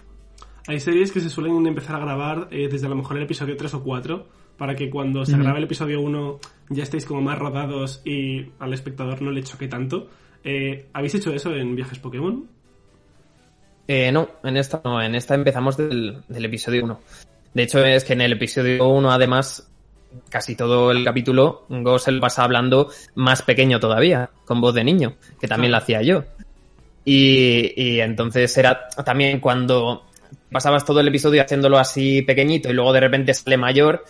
Hay 0.68 0.80
series 0.80 1.12
que 1.12 1.20
se 1.20 1.30
suelen 1.30 1.66
empezar 1.66 1.96
a 1.96 2.00
grabar 2.00 2.48
eh, 2.52 2.68
desde 2.72 2.86
a 2.86 2.90
lo 2.90 2.96
mejor 2.96 3.18
el 3.18 3.24
episodio 3.24 3.58
3 3.58 3.74
o 3.74 3.84
4 3.84 4.28
para 4.58 4.76
que 4.76 4.90
cuando 4.90 5.26
se 5.26 5.36
mm. 5.36 5.42
grabe 5.42 5.58
el 5.58 5.64
episodio 5.64 6.02
1 6.02 6.40
ya 6.70 6.84
estéis 6.84 7.06
como 7.06 7.22
más 7.22 7.40
rodados 7.40 8.02
y 8.06 8.46
al 8.60 8.74
espectador 8.74 9.22
no 9.22 9.32
le 9.32 9.44
choque 9.44 9.68
tanto. 9.68 10.08
Eh, 10.44 10.88
¿Habéis 10.94 11.16
hecho 11.16 11.34
eso 11.34 11.54
en 11.56 11.76
Viajes 11.76 12.00
Pokémon? 12.00 12.48
Eh, 13.88 14.12
no, 14.12 14.30
en 14.44 14.58
esta 14.58 14.82
no, 14.84 15.02
en 15.02 15.16
esta 15.16 15.36
empezamos 15.36 15.78
del, 15.78 16.24
del 16.28 16.46
episodio 16.46 16.84
1. 16.86 17.00
De 17.54 17.64
hecho, 17.64 17.84
es 17.84 18.04
que 18.04 18.14
en 18.14 18.22
el 18.22 18.34
episodio 18.34 18.88
1, 18.88 19.12
además, 19.12 19.70
casi 20.30 20.56
todo 20.56 20.92
el 20.92 21.04
capítulo, 21.04 21.66
Gosel 21.68 22.20
pasa 22.20 22.44
hablando 22.44 22.90
más 23.16 23.42
pequeño 23.42 23.80
todavía, 23.80 24.30
con 24.46 24.62
voz 24.62 24.74
de 24.74 24.84
niño, 24.84 25.16
que 25.40 25.48
también 25.48 25.72
lo 25.72 25.78
hacía 25.78 26.02
yo. 26.02 26.24
Y, 27.04 27.74
y, 27.76 28.00
entonces 28.00 28.56
era 28.58 28.88
también 29.04 29.40
cuando 29.40 30.06
pasabas 30.52 30.86
todo 30.86 31.00
el 31.00 31.08
episodio 31.08 31.42
haciéndolo 31.42 31.78
así 31.78 32.22
pequeñito 32.22 32.70
y 32.70 32.74
luego 32.74 32.94
de 32.94 33.00
repente 33.00 33.34
sale 33.34 33.58
mayor, 33.58 34.04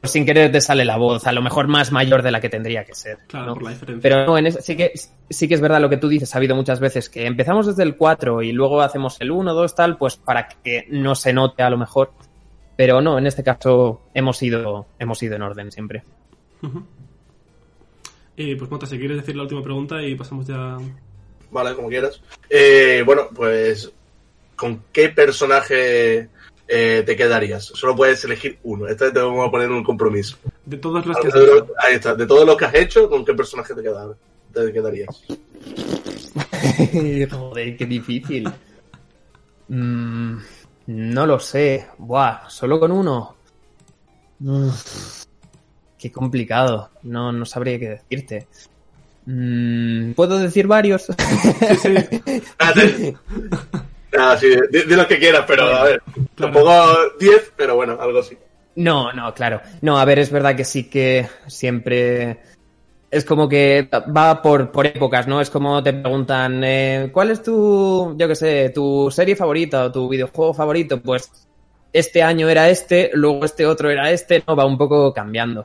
pues 0.00 0.12
sin 0.12 0.24
querer 0.24 0.52
te 0.52 0.60
sale 0.60 0.84
la 0.84 0.96
voz, 0.96 1.26
a 1.26 1.32
lo 1.32 1.42
mejor 1.42 1.68
más 1.68 1.92
mayor 1.92 2.22
de 2.22 2.30
la 2.30 2.40
que 2.40 2.48
tendría 2.48 2.84
que 2.84 2.94
ser. 2.94 3.18
Claro, 3.26 3.46
¿no? 3.46 3.54
por 3.54 3.64
la 3.64 3.70
diferencia. 3.70 4.02
Pero 4.02 4.26
no, 4.26 4.38
en 4.38 4.46
es, 4.46 4.58
sí, 4.62 4.76
que, 4.76 4.92
sí 5.28 5.48
que 5.48 5.54
es 5.54 5.60
verdad 5.60 5.80
lo 5.80 5.90
que 5.90 5.96
tú 5.96 6.08
dices, 6.08 6.34
ha 6.34 6.38
habido 6.38 6.54
muchas 6.54 6.80
veces 6.80 7.08
que 7.08 7.26
empezamos 7.26 7.66
desde 7.66 7.82
el 7.82 7.96
4 7.96 8.42
y 8.42 8.52
luego 8.52 8.80
hacemos 8.80 9.20
el 9.20 9.30
1, 9.30 9.52
2, 9.52 9.74
tal, 9.74 9.96
pues 9.98 10.16
para 10.16 10.48
que 10.48 10.86
no 10.90 11.14
se 11.14 11.32
note 11.32 11.62
a 11.62 11.70
lo 11.70 11.78
mejor. 11.78 12.12
Pero 12.76 13.00
no, 13.02 13.18
en 13.18 13.26
este 13.26 13.42
caso 13.42 14.02
hemos 14.14 14.42
ido, 14.42 14.86
hemos 14.98 15.22
ido 15.22 15.36
en 15.36 15.42
orden 15.42 15.70
siempre. 15.70 16.02
Uh 16.62 16.68
-huh. 16.68 16.84
eh, 18.36 18.56
pues 18.56 18.70
Mota, 18.70 18.86
si 18.86 18.98
quieres 18.98 19.18
decir 19.18 19.36
la 19.36 19.42
última 19.42 19.62
pregunta 19.62 20.02
y 20.02 20.14
pasamos 20.14 20.46
ya. 20.46 20.78
Vale, 21.50 21.74
como 21.74 21.88
quieras. 21.88 22.22
Eh, 22.48 23.02
bueno, 23.04 23.28
pues 23.34 23.92
¿con 24.60 24.84
qué 24.92 25.08
personaje 25.08 26.28
eh, 26.68 27.02
te 27.06 27.16
quedarías? 27.16 27.64
Solo 27.64 27.96
puedes 27.96 28.22
elegir 28.24 28.58
uno. 28.64 28.86
Esta 28.86 29.06
vez 29.06 29.14
te 29.14 29.20
vamos 29.20 29.48
a 29.48 29.50
poner 29.50 29.70
un 29.70 29.82
compromiso. 29.82 30.36
De 30.66 30.76
todos 30.76 31.06
los 31.06 31.16
que 31.16 31.28
has 31.28 31.34
hecho. 31.34 31.66
Ahí 31.78 31.94
está. 31.94 32.14
De 32.14 32.26
todos 32.26 32.44
los 32.44 32.58
que 32.58 32.66
has 32.66 32.74
hecho, 32.74 33.08
¿con 33.08 33.24
qué 33.24 33.32
personaje 33.32 33.74
te, 33.74 33.82
quedar, 33.82 34.14
te 34.52 34.70
quedarías? 34.70 35.18
Joder, 37.30 37.76
qué 37.78 37.86
difícil. 37.86 38.52
mm, 39.68 40.36
no 40.88 41.26
lo 41.26 41.40
sé. 41.40 41.86
Buah, 41.96 42.50
solo 42.50 42.78
con 42.78 42.92
uno. 42.92 43.36
Uf, 44.44 45.24
qué 45.98 46.12
complicado. 46.12 46.90
No, 47.04 47.32
no 47.32 47.46
sabría 47.46 47.78
qué 47.78 47.88
decirte. 47.88 48.46
Mm, 49.24 50.12
¿Puedo 50.12 50.38
decir 50.38 50.66
varios? 50.66 51.06
Sí, 51.06 51.14
sí. 51.80 51.94
Espérate. 54.12 54.32
Ah, 54.32 54.36
sí, 54.38 54.48
de, 54.48 54.84
de, 54.84 54.96
los 54.96 55.06
que 55.06 55.18
quieras, 55.18 55.44
pero 55.46 55.64
a 55.64 55.84
ver, 55.84 56.02
Claro. 56.34 56.52
tampoco 56.52 56.72
10, 57.18 57.52
pero 57.56 57.76
bueno, 57.76 57.96
algo 58.00 58.18
así. 58.20 58.36
No, 58.76 59.12
no, 59.12 59.32
claro. 59.34 59.60
No, 59.82 59.98
a 59.98 60.04
ver, 60.04 60.18
es 60.18 60.30
verdad 60.30 60.56
que 60.56 60.64
sí 60.64 60.88
que 60.88 61.28
siempre 61.46 62.40
es 63.10 63.24
como 63.24 63.48
que 63.48 63.88
va 64.16 64.40
por, 64.40 64.70
por 64.70 64.86
épocas, 64.86 65.26
¿no? 65.26 65.40
Es 65.40 65.50
como 65.50 65.82
te 65.82 65.92
preguntan, 65.92 66.62
eh, 66.64 67.10
¿cuál 67.12 67.30
es 67.30 67.42
tu, 67.42 68.14
yo 68.16 68.28
qué 68.28 68.34
sé, 68.36 68.70
tu 68.70 69.10
serie 69.10 69.34
favorita 69.36 69.84
o 69.84 69.92
tu 69.92 70.08
videojuego 70.08 70.54
favorito? 70.54 71.00
Pues 71.00 71.30
este 71.92 72.22
año 72.22 72.48
era 72.48 72.68
este, 72.68 73.10
luego 73.14 73.44
este 73.44 73.66
otro 73.66 73.90
era 73.90 74.10
este, 74.12 74.42
¿no? 74.46 74.54
Va 74.54 74.64
un 74.64 74.78
poco 74.78 75.12
cambiando. 75.12 75.64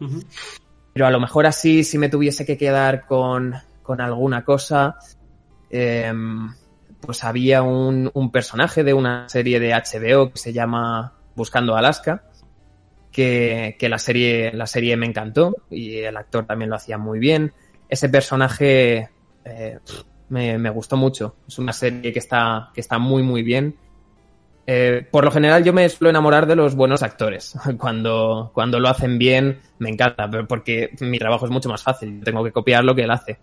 Pero 0.93 1.05
a 1.05 1.11
lo 1.11 1.19
mejor 1.19 1.45
así, 1.45 1.83
si 1.83 1.97
me 1.99 2.09
tuviese 2.09 2.45
que 2.45 2.57
quedar 2.57 3.05
con, 3.05 3.53
con 3.83 4.01
alguna 4.01 4.43
cosa, 4.43 4.97
eh, 5.69 6.11
pues 7.05 7.23
había 7.23 7.61
un, 7.61 8.11
un 8.13 8.31
personaje 8.31 8.83
de 8.83 8.93
una 8.93 9.29
serie 9.29 9.59
de 9.59 9.73
HBO 9.73 10.31
que 10.31 10.37
se 10.37 10.53
llama 10.53 11.13
Buscando 11.35 11.75
Alaska, 11.75 12.23
que, 13.11 13.75
que 13.79 13.89
la, 13.89 13.97
serie, 13.97 14.51
la 14.53 14.67
serie 14.67 14.97
me 14.97 15.05
encantó 15.05 15.55
y 15.69 15.99
el 15.99 16.17
actor 16.17 16.45
también 16.45 16.69
lo 16.69 16.75
hacía 16.75 16.97
muy 16.97 17.19
bien. 17.19 17.53
Ese 17.87 18.09
personaje 18.09 19.09
eh, 19.45 19.79
me, 20.29 20.57
me, 20.57 20.69
gustó 20.69 20.97
mucho. 20.97 21.35
Es 21.47 21.59
una 21.59 21.71
serie 21.71 22.11
que 22.11 22.19
está, 22.19 22.71
que 22.73 22.81
está 22.81 22.97
muy, 22.97 23.23
muy 23.23 23.43
bien. 23.43 23.75
Eh, 24.67 25.07
por 25.11 25.23
lo 25.23 25.29
general 25.29 25.63
yo 25.63 25.73
me 25.73 25.87
suelo 25.87 26.09
enamorar 26.09 26.47
de 26.47 26.55
los 26.55 26.75
buenos 26.75 27.03
actores. 27.03 27.55
Cuando, 27.77 28.51
cuando 28.53 28.79
lo 28.79 28.89
hacen 28.89 29.17
bien 29.17 29.59
me 29.77 29.89
encanta, 29.89 30.29
pero 30.29 30.47
porque 30.47 30.91
mi 31.01 31.19
trabajo 31.19 31.45
es 31.45 31.51
mucho 31.51 31.69
más 31.69 31.83
fácil. 31.83 32.21
Tengo 32.23 32.43
que 32.43 32.51
copiar 32.51 32.83
lo 32.83 32.95
que 32.95 33.03
él 33.03 33.11
hace. 33.11 33.37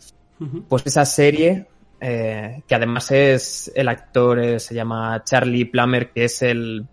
Pues 0.68 0.84
esa 0.86 1.04
serie, 1.04 1.68
eh, 2.02 2.62
que 2.66 2.74
además 2.74 3.10
es 3.12 3.70
el 3.74 3.88
actor, 3.88 4.40
eh, 4.40 4.58
se 4.58 4.74
llama 4.74 5.22
Charlie 5.24 5.66
Plummer, 5.66 6.10
que 6.12 6.24
es 6.24 6.42
el, 6.42 6.84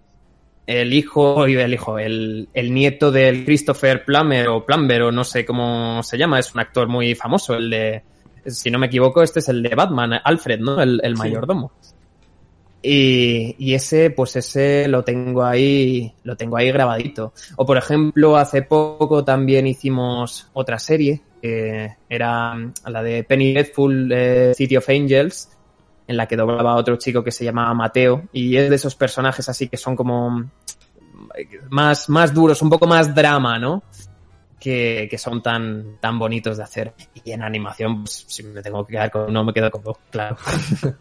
el 0.68 0.94
hijo, 0.94 1.46
el 1.46 1.74
hijo, 1.74 1.98
el, 1.98 2.48
el 2.54 2.74
nieto 2.74 3.12
del 3.12 3.44
Christopher 3.44 4.06
Plummer 4.06 4.48
o 4.50 4.64
Plumber 4.66 5.02
o 5.02 5.12
no 5.12 5.24
sé 5.24 5.44
cómo 5.46 6.04
se 6.04 6.18
llama, 6.18 6.38
es 6.40 6.54
un 6.54 6.60
actor 6.62 6.88
muy 6.88 7.16
famoso, 7.16 7.56
el 7.56 7.70
de, 7.72 8.04
si 8.46 8.70
no 8.70 8.78
me 8.78 8.86
equivoco, 8.86 9.24
este 9.24 9.40
es 9.40 9.50
el 9.50 9.64
de 9.64 9.74
Batman, 9.74 10.14
Alfred, 10.24 10.60
¿no? 10.60 10.80
El, 10.82 11.02
el 11.04 11.16
Sí. 11.16 11.20
mayordomo. 11.20 11.72
Y, 12.82 13.56
y 13.60 13.74
ese, 13.74 14.10
pues 14.12 14.38
ese 14.38 14.88
lo 14.88 15.04
tengo 15.04 15.44
ahí, 15.44 16.14
lo 16.24 16.38
tengo 16.38 16.56
ahí 16.56 16.72
grabadito. 16.72 17.34
O 17.58 17.66
por 17.66 17.78
ejemplo, 17.78 18.38
hace 18.38 18.62
poco 18.62 19.26
también 19.26 19.68
hicimos 19.68 20.48
otra 20.54 20.80
serie, 20.80 21.22
que 21.42 21.96
era 22.10 22.56
la 22.86 23.04
de 23.04 23.24
Penny 23.24 23.54
Dreadful 23.54 24.12
eh, 24.12 24.54
City 24.56 24.78
of 24.78 24.90
Angels, 24.90 25.50
en 26.08 26.18
la 26.18 26.28
que 26.28 26.36
doblaba 26.36 26.74
a 26.74 26.76
otro 26.76 26.98
chico 26.98 27.24
que 27.24 27.32
se 27.32 27.46
llamaba 27.46 27.74
Mateo, 27.74 28.24
y 28.34 28.58
es 28.58 28.70
de 28.70 28.76
esos 28.76 28.96
personajes 28.96 29.48
así 29.50 29.68
que 29.68 29.78
son 29.78 29.96
como 29.96 30.50
más, 31.70 32.10
más 32.10 32.34
duros, 32.34 32.62
un 32.62 32.70
poco 32.70 32.88
más 32.88 33.14
drama, 33.14 33.60
¿no? 33.60 33.84
Que, 34.60 35.08
que 35.10 35.18
son 35.18 35.42
tan, 35.42 35.98
tan 36.00 36.20
bonitos 36.20 36.58
de 36.58 36.64
hacer. 36.64 36.94
Y 37.24 37.32
en 37.32 37.44
animación, 37.44 38.04
pues, 38.04 38.26
si 38.28 38.44
me 38.44 38.62
tengo 38.62 38.86
que 38.86 38.94
quedar 38.94 39.12
con 39.12 39.30
uno, 39.30 39.44
me 39.44 39.54
quedo 39.54 39.72
con 39.72 39.84
dos, 39.84 39.98
claro. 40.10 40.38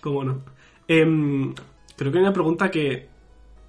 ¿Cómo 0.00 0.24
no? 0.24 0.42
Em, 0.88 1.54
creo 1.96 2.10
que 2.10 2.18
hay 2.18 2.24
una 2.24 2.32
pregunta 2.32 2.70
que 2.70 3.08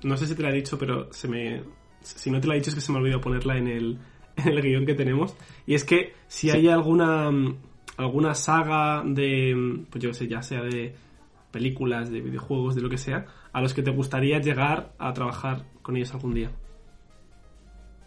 no 0.04 0.18
sé 0.18 0.28
si 0.28 0.36
te 0.36 0.44
la 0.44 0.50
he 0.50 0.54
dicho, 0.54 0.78
pero 0.78 1.12
se 1.12 1.28
me. 1.28 1.64
Si 2.02 2.32
no 2.32 2.42
te 2.42 2.48
la 2.48 2.56
he 2.56 2.58
dicho 2.58 2.70
es 2.70 2.76
que 2.76 2.82
se 2.82 2.92
me 2.92 2.98
ha 2.98 3.02
olvidado 3.02 3.22
ponerla 3.22 3.58
en 3.58 3.68
el, 3.68 4.00
en 4.38 4.48
el 4.48 4.62
guion 4.62 4.86
que 4.86 4.94
tenemos. 4.94 5.36
Y 5.66 5.76
es 5.76 5.84
que 5.84 6.14
si 6.28 6.50
hay 6.50 6.68
alguna 6.68 7.32
alguna 7.98 8.36
saga 8.36 9.04
de. 9.06 9.84
Pues 9.90 10.04
yo 10.04 10.10
qué 10.10 10.14
sé, 10.14 10.28
ya 10.28 10.42
sea 10.42 10.62
de 10.62 10.96
películas, 11.52 12.10
de 12.10 12.22
videojuegos, 12.22 12.76
de 12.76 12.82
lo 12.82 12.90
que 12.90 12.98
sea, 12.98 13.26
a 13.52 13.62
los 13.62 13.74
que 13.74 13.84
te 13.84 13.92
gustaría 13.92 14.40
llegar 14.40 14.94
a 14.98 15.14
trabajar 15.14 15.64
con 15.82 15.96
ellos 15.98 16.14
algún 16.14 16.34
día. 16.34 16.52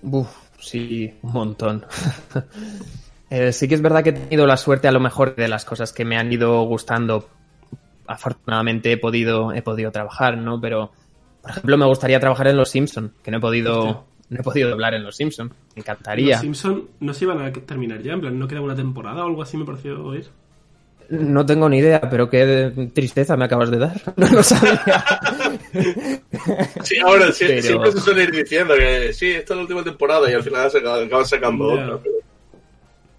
Uf, 0.03 0.29
sí, 0.59 1.15
un 1.23 1.33
montón. 1.33 1.85
eh, 3.31 3.53
sí 3.53 3.69
que 3.69 3.75
es 3.75 3.83
verdad 3.83 4.03
que 4.03 4.11
he 4.11 4.15
tenido 4.15 4.47
la 4.47 4.57
suerte 4.57 4.89
a 4.89 4.93
lo 4.93 5.01
mejor 5.01 5.35
de 5.35 5.49
las 5.49 5.65
cosas 5.65 5.93
que 5.93 6.05
me 6.05 6.17
han 6.17 6.33
ido 6.33 6.63
gustando. 6.63 7.29
Afortunadamente 8.07 8.93
he 8.93 8.99
podido, 8.99 9.53
he 9.53 9.63
podido 9.63 9.91
trabajar, 9.91 10.37
¿no? 10.37 10.61
Pero, 10.61 10.93
por 11.41 11.51
ejemplo, 11.51 11.79
me 11.79 11.87
gustaría 11.87 12.21
trabajar 12.21 12.49
en 12.49 12.57
Los 12.57 12.71
Simpson, 12.71 13.15
que 13.23 13.31
no 13.31 13.39
he 13.39 13.41
podido. 13.41 14.07
No 14.31 14.41
he 14.41 14.43
podido 14.43 14.73
hablar 14.73 14.95
en 14.95 15.03
Los 15.05 15.17
Simpson. 15.17 15.49
Me 15.75 15.81
encantaría. 15.81 16.37
Los 16.37 16.41
Simpson 16.43 16.89
no 17.01 17.13
se 17.15 17.25
iban 17.25 17.41
a 17.43 17.53
terminar 17.53 18.03
ya, 18.03 18.13
en 18.15 18.21
plan, 18.21 18.39
no 18.39 18.49
queda 18.49 18.61
una 18.61 18.75
temporada 18.77 19.25
o 19.25 19.29
algo 19.29 19.43
así, 19.43 19.57
me 19.57 19.65
pareció 19.65 20.03
oír. 20.05 20.27
No 21.11 21.45
tengo 21.45 21.69
ni 21.69 21.79
idea, 21.79 22.01
pero 22.09 22.31
qué 22.31 22.91
tristeza 22.95 23.37
me 23.37 23.45
acabas 23.45 23.71
de 23.71 23.79
dar. 23.79 24.01
No 24.17 24.27
lo 24.29 24.43
sabía. 24.43 25.05
Sí, 26.83 26.97
ahora 27.05 27.31
sí, 27.33 27.45
Pero- 27.47 27.63
siempre 27.63 27.93
se 27.93 28.01
suele 28.01 28.23
ir 28.25 28.31
diciendo 28.33 28.75
que 28.75 29.13
sí, 29.13 29.31
esta 29.31 29.53
es 29.53 29.57
la 29.57 29.63
última 29.63 29.83
temporada 29.85 30.31
y 30.31 30.35
al 30.35 30.43
final 30.43 30.71
se 30.71 30.79
acaba- 30.79 31.03
acaban 31.03 31.27
sacando 31.27 31.65
otra. 31.67 31.99
pero- 32.03 32.15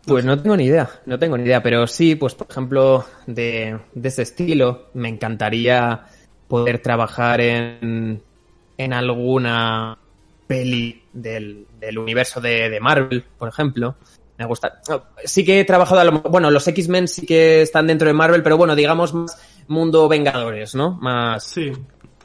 Pues 0.06 0.26
no 0.26 0.40
tengo 0.42 0.58
ni 0.58 0.66
idea, 0.66 0.90
no 1.06 1.18
tengo 1.20 1.38
ni 1.38 1.44
idea, 1.44 1.62
pero 1.62 1.86
sí, 1.88 2.16
pues 2.16 2.34
por 2.36 2.48
ejemplo, 2.50 3.06
de, 3.28 3.78
de 3.94 4.08
ese 4.10 4.22
estilo, 4.24 4.90
me 4.94 5.10
encantaría 5.10 6.06
poder 6.48 6.80
trabajar 6.80 7.42
en, 7.42 8.22
en 8.78 8.94
alguna 8.94 9.98
peli 10.48 11.04
del, 11.14 11.66
del 11.80 11.98
universo 11.98 12.40
de, 12.42 12.70
de 12.70 12.80
Marvel, 12.80 13.24
por 13.38 13.50
ejemplo. 13.50 13.96
Me 14.38 14.46
gusta. 14.46 14.82
Sí 15.24 15.46
que 15.46 15.62
he 15.62 15.66
trabajado, 15.66 16.02
a 16.02 16.04
lo- 16.04 16.22
bueno, 16.22 16.52
los 16.52 16.68
X-Men 16.68 17.08
sí 17.08 17.26
que 17.26 17.62
están 17.62 17.88
dentro 17.88 18.08
de 18.08 18.14
Marvel, 18.14 18.44
pero 18.44 18.58
bueno, 18.58 18.76
digamos 18.76 19.14
más 19.14 19.38
mundo 19.68 20.08
Vengadores, 20.10 20.76
¿no? 20.76 20.92
Más, 21.02 21.44
Sí. 21.46 21.72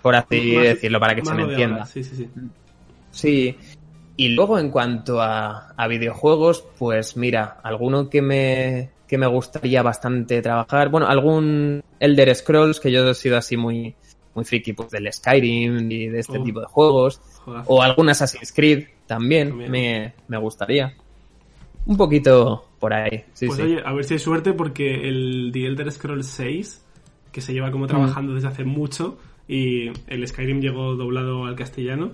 por 0.03 0.15
así 0.17 0.53
Más- 0.57 0.65
decirlo, 0.65 0.99
para 1.01 1.15
que 1.15 1.25
se 1.25 1.33
me 1.35 1.43
entienda. 1.45 1.77
ahora, 1.77 1.87
Sí, 1.87 2.03
sí, 2.03 2.17
sí. 2.17 2.29
Sí. 3.13 3.57
Y 4.17 4.29
luego 4.31 4.59
en 4.59 4.71
cuanto 4.71 5.23
a, 5.23 5.69
a 5.77 5.87
videojuegos, 5.89 6.65
pues 6.79 7.17
mira, 7.17 7.59
alguno 7.63 8.11
que 8.11 8.21
me, 8.21 8.91
que 9.09 9.17
me 9.17 9.27
gustaría 9.27 9.83
bastante 9.83 10.43
trabajar, 10.43 10.89
bueno, 10.91 11.07
algún 11.07 11.83
Elder 12.01 12.35
Scrolls, 12.35 12.81
que 12.81 12.91
yo 12.93 13.09
he 13.09 13.15
sido 13.15 13.39
así 13.39 13.57
muy, 13.57 13.95
muy 14.41 14.45
friki, 14.47 14.73
pues 14.73 14.91
del 14.91 15.13
Skyrim 15.13 15.91
y 15.91 16.07
de 16.09 16.19
este 16.21 16.39
Oh. 16.39 16.43
tipo 16.43 16.61
de 16.61 16.67
juegos, 16.67 17.21
Joder. 17.45 17.63
o 17.67 17.83
algún 17.83 18.09
Assassin's 18.09 18.53
Creed 18.53 18.85
también, 19.07 19.49
También. 19.51 19.71
Me, 19.71 20.15
me 20.29 20.39
gustaría. 20.39 20.95
Un 21.87 21.97
poquito 21.97 22.65
por 22.79 22.93
ahí, 22.93 23.25
sí, 23.33 23.47
pues 23.47 23.57
sí. 23.59 23.63
oye, 23.65 23.81
a 23.85 23.93
ver 23.93 24.05
si 24.05 24.15
hay 24.15 24.21
suerte 24.21 24.53
porque 24.53 25.09
el 25.09 25.51
The 25.53 25.67
Elder 25.67 25.91
Scrolls 25.93 26.27
6, 26.27 26.87
que 27.33 27.41
se 27.41 27.53
lleva 27.53 27.71
como 27.71 27.87
trabajando 27.87 28.35
desde 28.35 28.49
hace 28.49 28.65
mucho, 28.65 29.19
y 29.49 29.89
el 30.07 30.27
Skyrim 30.27 30.61
llegó 30.61 30.95
doblado 30.95 31.45
al 31.47 31.57
castellano, 31.57 32.13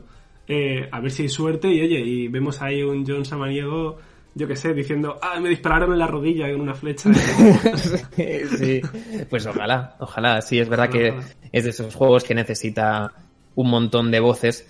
eh, 0.49 0.89
a 0.93 1.01
ver 1.01 1.11
si 1.11 1.23
hay 1.25 1.29
suerte 1.29 1.69
y 1.69 1.81
oye, 1.83 2.01
y 2.01 2.29
vemos 2.29 2.63
ahí 2.63 2.83
un 2.83 3.05
John 3.07 3.25
Samaniego, 3.25 3.99
yo 4.37 4.47
qué 4.47 4.55
sé, 4.55 4.75
diciendo, 4.75 5.19
ah, 5.23 5.41
me 5.41 5.49
dispararon 5.49 5.95
en 5.95 5.99
la 5.99 6.07
rodilla 6.07 6.53
con 6.53 6.61
una 6.61 6.75
flecha. 6.75 7.09
sí, 8.59 8.83
pues 9.31 9.47
ojalá, 9.47 9.97
ojalá. 9.99 10.43
Sí, 10.43 10.59
es 10.59 10.69
verdad 10.69 10.91
que 10.91 11.15
es 11.51 11.65
de 11.65 11.71
esos 11.71 11.95
juegos 11.95 12.23
que 12.23 12.35
necesita 12.35 13.15
un 13.55 13.71
montón 13.71 14.11
de 14.11 14.21
voces. 14.21 14.69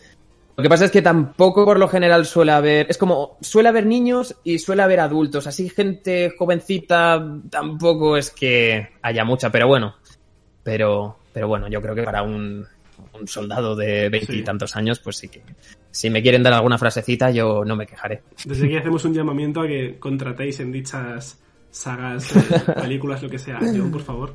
Lo 0.57 0.63
que 0.63 0.69
pasa 0.69 0.85
es 0.85 0.93
que 0.93 1.03
tampoco 1.03 1.65
por 1.65 1.81
lo 1.81 1.89
general 1.89 2.27
suele 2.27 2.53
haber, 2.53 2.87
es 2.89 2.97
como, 2.97 3.39
suele 3.41 3.69
haber 3.69 3.87
niños 3.87 4.37
y 4.45 4.61
suele 4.61 4.83
haber 4.83 5.01
adultos, 5.01 5.49
así 5.49 5.69
gente 5.69 6.33
jovencita 6.39 7.23
tampoco 7.51 8.17
es 8.17 8.31
que 8.31 8.91
haya 9.03 9.25
mucha, 9.25 9.51
pero 9.51 9.67
bueno, 9.67 9.97
pero, 10.63 11.19
pero 11.33 11.49
bueno, 11.49 11.67
yo 11.69 11.83
creo 11.83 11.95
que 11.97 12.05
para 12.05 12.23
un, 12.23 12.65
un 13.13 13.29
soldado 13.29 13.75
de 13.75 14.09
veintitantos 14.09 14.77
años, 14.77 15.01
pues 15.01 15.17
sí 15.17 15.29
que, 15.29 15.43
si 15.97 16.11
me 16.11 16.21
quieren 16.21 16.43
dar 16.43 16.53
alguna 16.53 16.77
frasecita, 16.77 17.31
yo 17.31 17.65
no 17.65 17.75
me 17.75 17.87
quejaré. 17.87 18.21
Desde 18.45 18.67
aquí 18.67 18.77
hacemos 18.77 19.03
un 19.07 19.15
llamamiento 19.15 19.63
a 19.63 19.67
que 19.67 19.99
contratéis 19.99 20.61
en 20.61 20.71
dichas 20.71 21.43
sagas, 21.71 22.37
eh, 22.37 22.73
películas, 22.83 23.23
lo 23.23 23.31
que 23.31 23.39
sea. 23.39 23.59
John, 23.61 23.91
por 23.91 24.03
favor. 24.03 24.35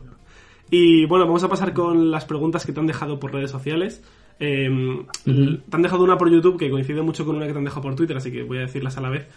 Y 0.72 1.06
bueno, 1.06 1.28
vamos 1.28 1.44
a 1.44 1.50
pasar 1.50 1.72
con 1.72 2.10
las 2.10 2.26
preguntas 2.26 2.66
que 2.66 2.74
te 2.74 2.80
han 2.80 2.88
dejado 2.88 3.20
por 3.20 3.32
redes 3.32 3.52
sociales. 3.52 4.04
Eh, 4.40 5.06
Te 5.24 5.76
han 5.76 5.82
dejado 5.84 6.04
una 6.04 6.18
por 6.18 6.32
YouTube 6.32 6.58
que 6.58 6.72
coincide 6.72 7.04
mucho 7.04 7.28
con 7.28 7.36
una 7.36 7.46
que 7.46 7.52
te 7.52 7.60
han 7.60 7.66
dejado 7.66 7.84
por 7.84 7.96
Twitter, 7.96 8.18
así 8.18 8.32
que 8.32 8.42
voy 8.42 8.58
a 8.58 8.62
decirlas 8.62 8.98
a 8.98 9.02
la 9.02 9.12
vez. 9.12 9.28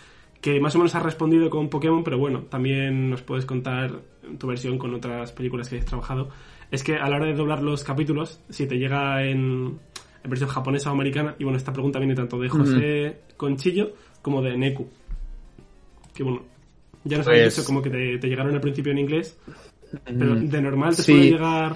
Que 0.41 0.61
más 0.61 0.75
o 0.77 0.79
menos 0.79 0.95
has 0.95 1.03
respondido 1.03 1.51
con 1.51 1.69
Pokémon, 1.69 2.03
pero 2.05 2.17
bueno, 2.17 2.45
también 2.49 3.11
nos 3.11 3.21
puedes 3.21 3.45
contar 3.45 4.01
tu 4.39 4.47
versión 4.47 4.79
con 4.79 4.95
otras 4.95 5.33
películas 5.33 5.69
que 5.69 5.75
hayas 5.77 5.87
trabajado. 5.87 6.31
Es 6.71 6.83
que 6.83 6.97
a 6.97 7.07
la 7.07 7.17
hora 7.17 7.27
de 7.27 7.35
doblar 7.35 7.63
los 7.63 7.85
capítulos, 7.85 8.41
si 8.49 8.67
te 8.67 8.79
llega 8.79 9.23
en, 9.25 9.79
en 10.25 10.31
versión 10.31 10.49
japonesa 10.51 10.91
o 10.91 10.95
americana, 10.95 11.37
y 11.39 11.45
bueno, 11.45 11.59
esta 11.59 11.73
pregunta 11.73 11.99
viene 11.99 12.15
tanto 12.15 12.39
de 12.41 12.49
José 12.49 13.21
Conchillo 13.37 13.93
como 14.23 14.41
de 14.43 14.57
Neku. 14.57 14.89
Que 16.15 16.23
bueno, 16.23 16.43
ya 17.05 17.19
nos 17.19 17.27
habéis 17.27 17.43
Pues- 17.45 17.57
dicho 17.57 17.67
como 17.67 17.83
que 17.83 17.91
te, 17.91 18.19
te 18.19 18.29
llegaron 18.29 18.55
al 18.55 18.61
principio 18.61 18.91
en 18.93 18.99
inglés, 18.99 19.37
pero 20.05 20.35
de 20.37 20.61
normal 20.63 20.97
te 20.97 21.03
Sí. 21.03 21.13
suele 21.13 21.31
llegar. 21.31 21.75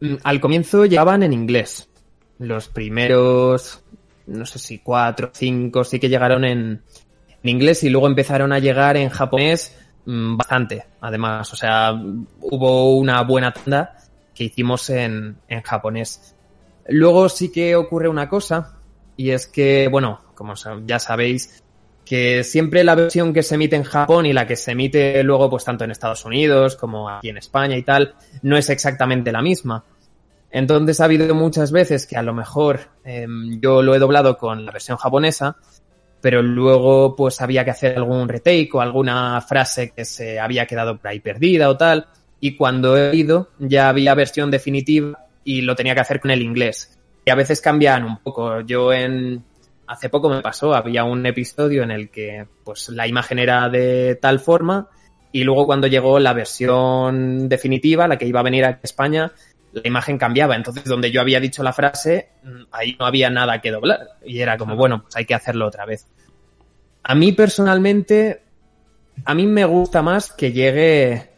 Mm, 0.00 0.14
Al 0.22 0.40
comienzo 0.40 0.84
llegaban 0.84 1.22
en 1.22 1.32
inglés. 1.32 1.88
Los 2.38 2.68
primeros, 2.68 3.82
no 4.26 4.44
sé 4.44 4.58
si 4.58 4.78
cuatro, 4.80 5.30
cinco, 5.32 5.84
sí 5.84 5.98
que 5.98 6.08
llegaron 6.08 6.44
en, 6.44 6.82
en 7.42 7.48
inglés 7.48 7.82
y 7.84 7.90
luego 7.90 8.06
empezaron 8.08 8.52
a 8.52 8.58
llegar 8.58 8.96
en 8.96 9.08
japonés 9.08 9.78
mm, 10.04 10.36
bastante, 10.36 10.84
además. 11.00 11.50
O 11.52 11.56
sea, 11.56 11.92
hubo 12.40 12.96
una 12.98 13.22
buena 13.22 13.52
tanda 13.52 13.96
que 14.34 14.44
hicimos 14.44 14.90
en, 14.90 15.36
en 15.48 15.62
japonés. 15.62 16.33
Luego 16.88 17.28
sí 17.28 17.50
que 17.50 17.76
ocurre 17.76 18.08
una 18.08 18.28
cosa 18.28 18.78
y 19.16 19.30
es 19.30 19.46
que, 19.46 19.88
bueno, 19.88 20.20
como 20.34 20.54
ya 20.86 20.98
sabéis, 20.98 21.62
que 22.04 22.44
siempre 22.44 22.84
la 22.84 22.94
versión 22.94 23.32
que 23.32 23.42
se 23.42 23.54
emite 23.54 23.76
en 23.76 23.84
Japón 23.84 24.26
y 24.26 24.32
la 24.32 24.46
que 24.46 24.56
se 24.56 24.72
emite 24.72 25.22
luego 25.22 25.48
pues 25.48 25.64
tanto 25.64 25.84
en 25.84 25.90
Estados 25.90 26.24
Unidos 26.24 26.76
como 26.76 27.08
aquí 27.08 27.30
en 27.30 27.38
España 27.38 27.76
y 27.76 27.82
tal, 27.82 28.14
no 28.42 28.56
es 28.56 28.68
exactamente 28.68 29.32
la 29.32 29.40
misma. 29.40 29.84
Entonces 30.50 31.00
ha 31.00 31.04
habido 31.06 31.34
muchas 31.34 31.72
veces 31.72 32.06
que 32.06 32.16
a 32.16 32.22
lo 32.22 32.34
mejor 32.34 32.80
em, 33.04 33.60
yo 33.60 33.82
lo 33.82 33.94
he 33.94 33.98
doblado 33.98 34.36
con 34.36 34.64
la 34.64 34.72
versión 34.72 34.98
japonesa, 34.98 35.56
pero 36.20 36.42
luego 36.42 37.16
pues 37.16 37.40
había 37.40 37.64
que 37.64 37.70
hacer 37.70 37.96
algún 37.96 38.28
retake 38.28 38.70
o 38.74 38.80
alguna 38.80 39.40
frase 39.40 39.90
que 39.90 40.04
se 40.04 40.38
había 40.38 40.66
quedado 40.66 40.98
por 40.98 41.08
ahí 41.08 41.20
perdida 41.20 41.68
o 41.70 41.76
tal, 41.76 42.06
y 42.38 42.56
cuando 42.56 42.96
he 42.96 43.16
ido 43.16 43.48
ya 43.58 43.88
había 43.88 44.14
versión 44.14 44.50
definitiva 44.50 45.18
y 45.44 45.60
lo 45.60 45.76
tenía 45.76 45.94
que 45.94 46.00
hacer 46.00 46.20
con 46.20 46.30
el 46.30 46.42
inglés. 46.42 46.98
Y 47.24 47.30
a 47.30 47.34
veces 47.34 47.60
cambian 47.60 48.04
un 48.04 48.18
poco. 48.18 48.60
Yo 48.62 48.92
en, 48.92 49.44
hace 49.86 50.08
poco 50.08 50.28
me 50.28 50.42
pasó, 50.42 50.74
había 50.74 51.04
un 51.04 51.24
episodio 51.26 51.82
en 51.82 51.90
el 51.90 52.10
que 52.10 52.46
pues 52.64 52.88
la 52.88 53.06
imagen 53.06 53.38
era 53.38 53.68
de 53.68 54.18
tal 54.20 54.40
forma 54.40 54.88
y 55.32 55.44
luego 55.44 55.66
cuando 55.66 55.86
llegó 55.86 56.18
la 56.18 56.32
versión 56.32 57.48
definitiva, 57.48 58.06
la 58.06 58.16
que 58.16 58.26
iba 58.26 58.40
a 58.40 58.44
venir 58.44 58.64
a 58.64 58.78
España, 58.82 59.32
la 59.72 59.82
imagen 59.84 60.18
cambiaba. 60.18 60.54
Entonces 60.54 60.84
donde 60.84 61.10
yo 61.10 61.20
había 61.20 61.40
dicho 61.40 61.62
la 61.62 61.72
frase, 61.72 62.28
mm, 62.42 62.62
ahí 62.70 62.96
no 62.98 63.06
había 63.06 63.30
nada 63.30 63.60
que 63.60 63.70
doblar. 63.70 64.18
Y 64.24 64.40
era 64.40 64.56
como, 64.56 64.76
bueno, 64.76 65.02
pues 65.02 65.16
hay 65.16 65.24
que 65.24 65.34
hacerlo 65.34 65.66
otra 65.66 65.86
vez. 65.86 66.06
A 67.02 67.14
mí 67.14 67.32
personalmente, 67.32 68.42
a 69.24 69.34
mí 69.34 69.46
me 69.46 69.64
gusta 69.64 70.02
más 70.02 70.32
que 70.32 70.52
llegue... 70.52 71.30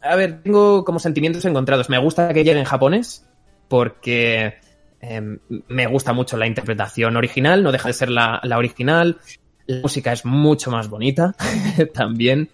a 0.00 0.16
ver, 0.16 0.42
tengo 0.42 0.84
como 0.84 0.98
sentimientos 0.98 1.44
encontrados. 1.44 1.90
Me 1.90 1.98
gusta 1.98 2.32
que 2.32 2.44
llegue 2.44 2.60
en 2.60 2.64
japonés 2.64 3.26
porque 3.68 4.54
eh, 5.00 5.38
me 5.68 5.86
gusta 5.86 6.12
mucho 6.12 6.36
la 6.36 6.46
interpretación 6.46 7.16
original, 7.16 7.62
no 7.62 7.72
deja 7.72 7.88
de 7.88 7.94
ser 7.94 8.10
la, 8.10 8.40
la 8.42 8.58
original. 8.58 9.18
La 9.66 9.80
música 9.80 10.12
es 10.12 10.24
mucho 10.24 10.70
más 10.70 10.88
bonita 10.88 11.34
también. 11.94 12.50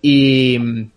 Y 0.00 0.88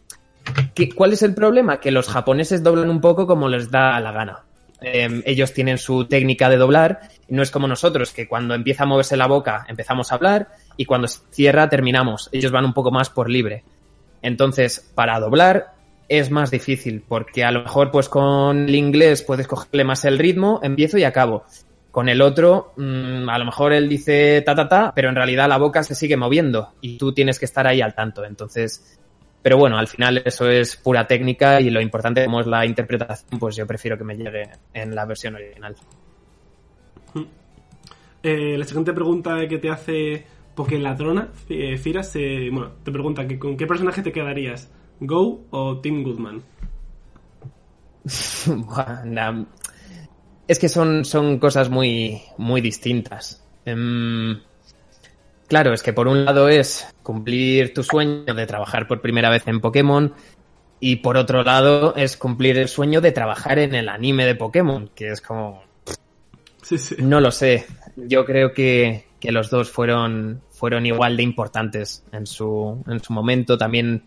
¿qué- 0.74 0.90
¿cuál 0.94 1.14
es 1.14 1.22
el 1.24 1.34
problema? 1.34 1.80
Que 1.80 1.92
los 1.92 2.08
japoneses 2.08 2.64
doblan 2.64 2.90
un 2.90 3.02
poco 3.02 3.28
como 3.28 3.48
les 3.50 3.70
da 3.70 4.00
la 4.00 4.12
gana. 4.12 4.44
Eh, 4.82 5.22
ellos 5.26 5.54
tienen 5.54 5.78
su 5.78 6.06
técnica 6.06 6.50
de 6.50 6.58
doblar 6.58 7.00
no 7.30 7.42
es 7.42 7.50
como 7.50 7.68
nosotros, 7.68 8.12
que 8.12 8.28
cuando 8.28 8.54
empieza 8.54 8.84
a 8.84 8.86
moverse 8.86 9.18
la 9.18 9.26
boca 9.26 9.66
empezamos 9.68 10.12
a 10.12 10.16
hablar 10.16 10.50
y 10.78 10.86
cuando 10.86 11.08
cierra 11.08 11.70
terminamos. 11.70 12.30
Ellos 12.32 12.52
van 12.52 12.66
un 12.66 12.74
poco 12.74 12.92
más 12.92 13.10
por 13.10 13.30
libre. 13.30 13.64
Entonces, 14.22 14.92
para 14.94 15.20
doblar 15.20 15.74
es 16.08 16.32
más 16.32 16.52
difícil 16.52 17.04
porque 17.08 17.44
a 17.44 17.52
lo 17.52 17.64
mejor 17.64 17.92
pues 17.92 18.10
con 18.10 18.68
el 18.70 18.76
inglés 18.76 19.24
puedes 19.24 19.48
cogerle 19.48 19.84
más 19.84 20.06
el 20.06 20.20
ritmo, 20.20 20.60
empiezo 20.64 20.98
y 20.98 21.04
acabo. 21.04 21.44
Con 21.92 22.10
el 22.10 22.22
otro, 22.22 22.74
mm, 22.76 23.30
a 23.30 23.40
lo 23.40 23.46
mejor 23.46 23.72
él 23.74 23.88
dice 23.88 24.42
ta 24.42 24.54
ta 24.54 24.68
ta, 24.68 24.92
pero 24.94 25.10
en 25.10 25.16
realidad 25.16 25.48
la 25.48 25.58
boca 25.58 25.82
se 25.84 25.96
sigue 25.96 26.18
moviendo 26.18 26.74
y 26.82 26.98
tú 26.98 27.14
tienes 27.14 27.40
que 27.40 27.46
estar 27.46 27.66
ahí 27.68 27.82
al 27.82 27.96
tanto. 27.96 28.26
Entonces, 28.26 29.00
pero 29.42 29.58
bueno, 29.58 29.78
al 29.78 29.88
final 29.88 30.22
eso 30.26 30.50
es 30.50 30.76
pura 30.76 31.08
técnica 31.08 31.62
y 31.62 31.70
lo 31.70 31.80
importante 31.80 32.26
como 32.26 32.42
es 32.42 32.48
la 32.48 32.66
interpretación, 32.66 33.40
pues 33.40 33.56
yo 33.56 33.66
prefiero 33.66 33.98
que 33.98 34.04
me 34.04 34.18
llegue 34.18 34.50
en 34.74 34.94
la 34.94 35.06
versión 35.06 35.36
original. 35.36 35.76
Eh, 38.24 38.58
la 38.58 38.66
siguiente 38.66 38.92
pregunta 38.92 39.48
que 39.48 39.60
te 39.60 39.70
hace 39.70 40.26
Pokeladrona, 40.56 41.30
eh, 41.48 41.78
Firas, 41.78 42.16
eh, 42.16 42.50
bueno, 42.52 42.72
te 42.84 42.92
pregunta 42.92 43.28
que 43.28 43.38
con 43.38 43.56
qué 43.56 43.68
personaje 43.68 44.02
te 44.02 44.12
quedarías, 44.12 44.72
Go 45.00 45.46
o 45.52 45.78
Tim 45.80 46.04
Goodman. 46.04 46.44
Es 50.48 50.60
que 50.60 50.70
son, 50.70 51.06
son 51.06 51.40
cosas 51.40 51.70
muy, 51.72 52.22
muy 52.38 52.62
distintas. 52.62 53.44
Em, 53.66 54.40
claro, 55.48 55.74
es 55.74 55.82
que 55.82 55.92
por 55.92 56.08
un 56.08 56.24
lado 56.24 56.50
es 56.50 56.88
cumplir 57.02 57.74
tu 57.74 57.82
sueño 57.82 58.32
de 58.32 58.46
trabajar 58.46 58.88
por 58.88 59.02
primera 59.02 59.32
vez 59.32 59.48
en 59.48 59.60
Pokémon 59.60 60.14
y 60.80 60.98
por 60.98 61.18
otro 61.18 61.44
lado 61.44 61.96
es 61.96 62.16
cumplir 62.16 62.60
el 62.60 62.68
sueño 62.68 63.02
de 63.02 63.12
trabajar 63.12 63.58
en 63.58 63.74
el 63.74 63.90
anime 63.90 64.26
de 64.28 64.36
Pokémon, 64.36 64.92
que 64.94 65.10
es 65.10 65.22
como, 65.22 65.64
Sí, 66.62 66.78
sí. 66.78 66.96
no 67.00 67.20
lo 67.20 67.32
sé. 67.32 67.66
Yo 67.96 68.24
creo 68.24 68.54
que, 68.54 69.06
que 69.20 69.32
los 69.32 69.50
dos 69.50 69.72
fueron, 69.72 70.42
fueron 70.52 70.86
igual 70.86 71.18
de 71.18 71.24
importantes 71.24 72.04
en 72.12 72.28
su, 72.28 72.84
en 72.88 73.00
su 73.00 73.14
momento. 73.14 73.58
También, 73.58 74.04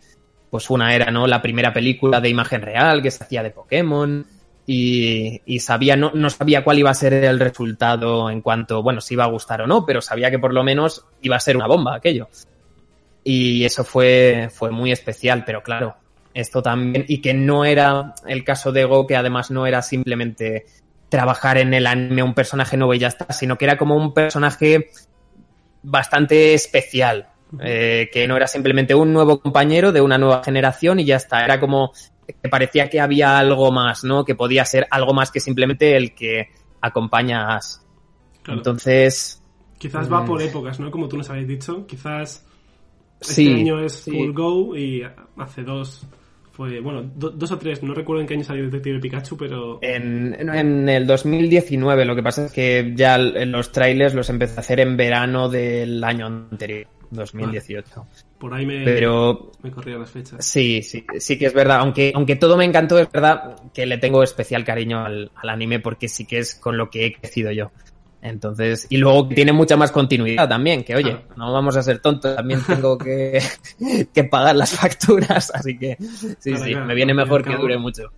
pues 0.51 0.71
una 0.71 0.95
era, 0.95 1.11
¿no? 1.11 1.27
La 1.27 1.43
primera 1.43 1.73
película 1.73 2.21
de 2.21 2.29
imagen 2.29 2.63
real 2.63 3.03
que 3.03 3.11
se 3.11 3.25
hacía 3.25 3.43
de 3.43 3.51
Pokémon. 3.51 4.27
Y, 4.71 5.59
sabía, 5.61 5.97
no, 5.97 6.11
no 6.15 6.29
sabía 6.29 6.63
cuál 6.63 6.79
iba 6.79 6.91
a 6.91 6.95
ser 6.95 7.15
el 7.15 7.41
resultado 7.41 8.29
en 8.29 8.43
cuanto, 8.43 8.83
bueno, 8.83 9.01
si 9.01 9.15
iba 9.15 9.25
a 9.25 9.29
gustar 9.29 9.63
o 9.63 9.67
no, 9.67 9.87
pero 9.87 10.03
sabía 10.03 10.31
que 10.31 10.39
por 10.39 10.53
lo 10.53 10.63
menos 10.63 11.07
iba 11.23 11.37
a 11.37 11.41
ser 11.41 11.57
una 11.57 11.67
bomba 11.67 11.97
aquello. 11.97 12.29
Y 13.25 13.65
eso 13.65 13.83
fue, 13.83 14.51
fue 14.53 14.71
muy 14.71 14.93
especial, 14.93 15.45
pero 15.47 15.63
claro, 15.63 15.97
esto 16.35 16.63
también, 16.63 17.07
y 17.09 17.23
que 17.23 17.33
no 17.33 17.65
era 17.65 18.15
el 18.27 18.45
caso 18.45 18.71
de 18.71 18.85
Go, 18.85 19.07
que 19.07 19.17
además 19.17 19.51
no 19.51 19.67
era 19.67 19.81
simplemente 19.81 20.67
trabajar 21.09 21.57
en 21.57 21.73
el 21.73 21.87
anime 21.87 22.23
un 22.23 22.35
personaje 22.35 22.77
nuevo 22.77 22.93
y 22.93 22.99
ya 22.99 23.09
está, 23.09 23.33
sino 23.33 23.57
que 23.57 23.65
era 23.65 23.79
como 23.79 23.97
un 23.97 24.13
personaje 24.13 24.91
bastante 25.83 26.55
especial, 26.55 27.29
eh, 27.61 28.09
que 28.13 28.27
no 28.29 28.37
era 28.37 28.47
simplemente 28.47 28.95
un 28.95 29.13
nuevo 29.13 29.41
compañero 29.41 29.93
de 29.93 30.01
una 30.01 30.19
nueva 30.19 30.43
generación 30.45 31.01
y 31.01 31.05
ya 31.05 31.17
está, 31.17 31.45
era 31.45 31.59
como 31.61 31.93
que 32.27 32.49
parecía 32.49 32.89
que 32.91 33.01
había 33.01 33.39
algo 33.39 33.71
más, 33.73 34.05
¿no? 34.05 34.25
Que 34.25 34.35
podía 34.35 34.65
ser 34.65 34.87
algo 34.91 35.15
más 35.15 35.31
que 35.31 35.41
simplemente 35.41 35.97
el 35.97 36.15
que 36.15 36.49
acompaña 36.81 37.47
a 37.47 37.57
Ash. 37.57 37.77
Claro. 38.43 38.61
Entonces, 38.61 39.43
Quizás 39.79 40.13
va 40.13 40.23
Mm. 40.23 40.27
por 40.27 40.43
épocas, 40.43 40.81
¿no? 40.81 40.91
Como 40.91 41.09
tú 41.09 41.17
nos 41.17 41.31
habéis 41.31 41.47
dicho. 41.47 41.87
Quizás 41.87 42.45
este 43.21 43.33
Sí, 43.35 43.53
año 43.55 43.81
es 43.85 43.93
sí. 43.93 44.11
Full 44.11 44.33
Go 44.33 44.77
y 44.77 45.03
hace 45.37 45.63
dos 45.63 46.07
fue, 46.53 46.81
bueno, 46.81 47.03
do- 47.15 47.31
dos 47.31 47.53
o 47.53 47.59
tres, 47.59 47.81
no 47.85 47.95
recuerdo 47.95 48.21
en 48.23 48.27
qué 48.27 48.35
año 48.35 48.43
salió 48.43 48.65
Detective 48.65 48.99
Pikachu, 48.99 49.37
pero... 49.37 49.79
En, 49.81 50.35
en 50.35 50.89
el 50.89 51.07
2019, 51.07 52.05
lo 52.05 52.17
que 52.17 52.23
pasa 52.25 52.47
es 52.47 52.53
que 52.53 52.93
ya 52.97 53.17
los 53.17 53.71
trailers 53.71 54.15
los 54.15 54.29
empecé 54.31 54.57
a 54.57 54.61
hacer 54.61 54.81
en 54.81 54.97
verano 54.97 55.49
del 55.49 56.03
año 56.03 56.27
anterior, 56.27 56.89
2018. 57.11 58.07
Por 58.39 58.55
ahí 58.55 58.65
me, 58.67 58.85
Pero 58.85 59.53
me 59.63 59.71
corrían 59.71 60.01
las 60.01 60.11
fechas. 60.11 60.45
sí, 60.45 60.83
sí, 60.83 61.05
sí 61.19 61.39
que 61.39 61.47
es 61.47 61.55
verdad. 61.55 61.79
Aunque, 61.81 62.13
aunque 62.15 62.37
todo 62.37 62.57
me 62.57 62.65
encantó, 62.65 62.99
es 62.99 63.11
verdad 63.11 63.57
que 63.75 63.87
le 63.87 63.99
tengo 63.99 64.23
especial 64.23 64.65
cariño 64.65 65.05
al, 65.05 65.31
al 65.35 65.49
anime 65.49 65.81
porque 65.81 66.09
sí 66.09 66.25
que 66.25 66.39
es 66.39 66.55
con 66.55 66.77
lo 66.77 66.91
que 66.91 67.07
he 67.07 67.13
crecido 67.15 67.51
yo. 67.53 67.71
Entonces, 68.21 68.87
y 68.91 68.97
luego 68.97 69.29
tiene 69.29 69.53
mucha 69.53 69.77
más 69.77 69.93
continuidad 69.93 70.49
también, 70.49 70.83
que 70.83 70.97
oye, 70.97 71.19
no 71.37 71.53
vamos 71.53 71.77
a 71.77 71.83
ser 71.85 72.01
tontos, 72.01 72.35
también 72.35 72.61
tengo 72.67 72.99
que, 72.99 73.41
que 74.13 74.25
pagar 74.25 74.57
las 74.57 74.73
facturas, 74.73 75.53
así 75.55 75.79
que 75.79 75.97
sí, 76.01 76.35
Claro, 76.51 76.65
sí, 76.65 76.71
claro, 76.73 76.87
me 76.87 76.95
viene 76.95 77.15
mejor 77.15 77.45
que 77.45 77.55
dure 77.57 77.79
mucho. 77.79 78.11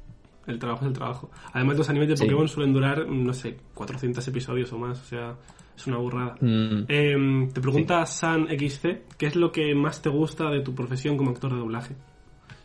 El 0.47 0.59
trabajo 0.59 0.85
es 0.87 0.89
el 0.89 0.95
trabajo. 0.95 1.31
Además, 1.53 1.77
los 1.77 1.91
animes 1.91 2.09
de 2.09 2.17
Sí. 2.17 2.25
Pokémon 2.25 2.49
suelen 2.49 2.73
durar, 2.73 3.07
no 3.07 3.33
sé, 3.35 3.59
400 3.75 4.27
episodios 4.27 4.73
o 4.73 4.79
más, 4.79 4.99
o 5.01 5.05
sea, 5.05 5.35
es 5.81 5.87
una 5.87 5.99
burrada. 5.99 6.37
Mm. 6.41 6.85
Eh, 6.89 7.49
te 7.53 7.61
pregunta 7.61 8.05
San 8.07 8.47
XC, 8.49 9.03
¿qué 9.17 9.27
es 9.27 9.37
lo 9.37 9.51
que 9.53 9.75
más 9.75 10.03
te 10.03 10.09
gusta 10.09 10.51
de 10.51 10.61
tu 10.61 10.75
profesión 10.75 11.17
como 11.17 11.31
actor 11.31 11.53
de 11.53 11.59
doblaje? 11.59 11.95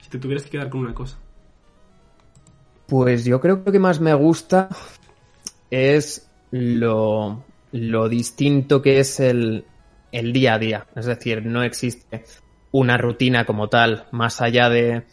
Si 0.02 0.10
te 0.10 0.20
tuvieras 0.20 0.44
que 0.44 0.52
quedar 0.52 0.70
con 0.70 0.82
una 0.82 0.94
cosa. 0.94 1.18
Pues 2.88 3.26
yo 3.26 3.40
creo 3.40 3.60
que 3.60 3.70
lo 3.70 3.72
que 3.72 3.80
más 3.80 4.00
me 4.00 4.14
gusta 4.14 4.70
es 5.72 6.30
lo, 6.52 7.44
lo 7.72 8.10
distinto 8.10 8.82
que 8.82 9.00
es 9.00 9.20
el, 9.20 9.66
el 10.12 10.34
día 10.34 10.56
a 10.56 10.60
día. 10.60 10.88
Es 10.96 11.06
decir, 11.06 11.46
no 11.46 11.64
existe 11.64 12.26
una 12.72 12.98
rutina 12.98 13.46
como 13.46 13.70
tal, 13.70 14.06
más 14.12 14.42
allá 14.42 14.70
de 14.70 15.04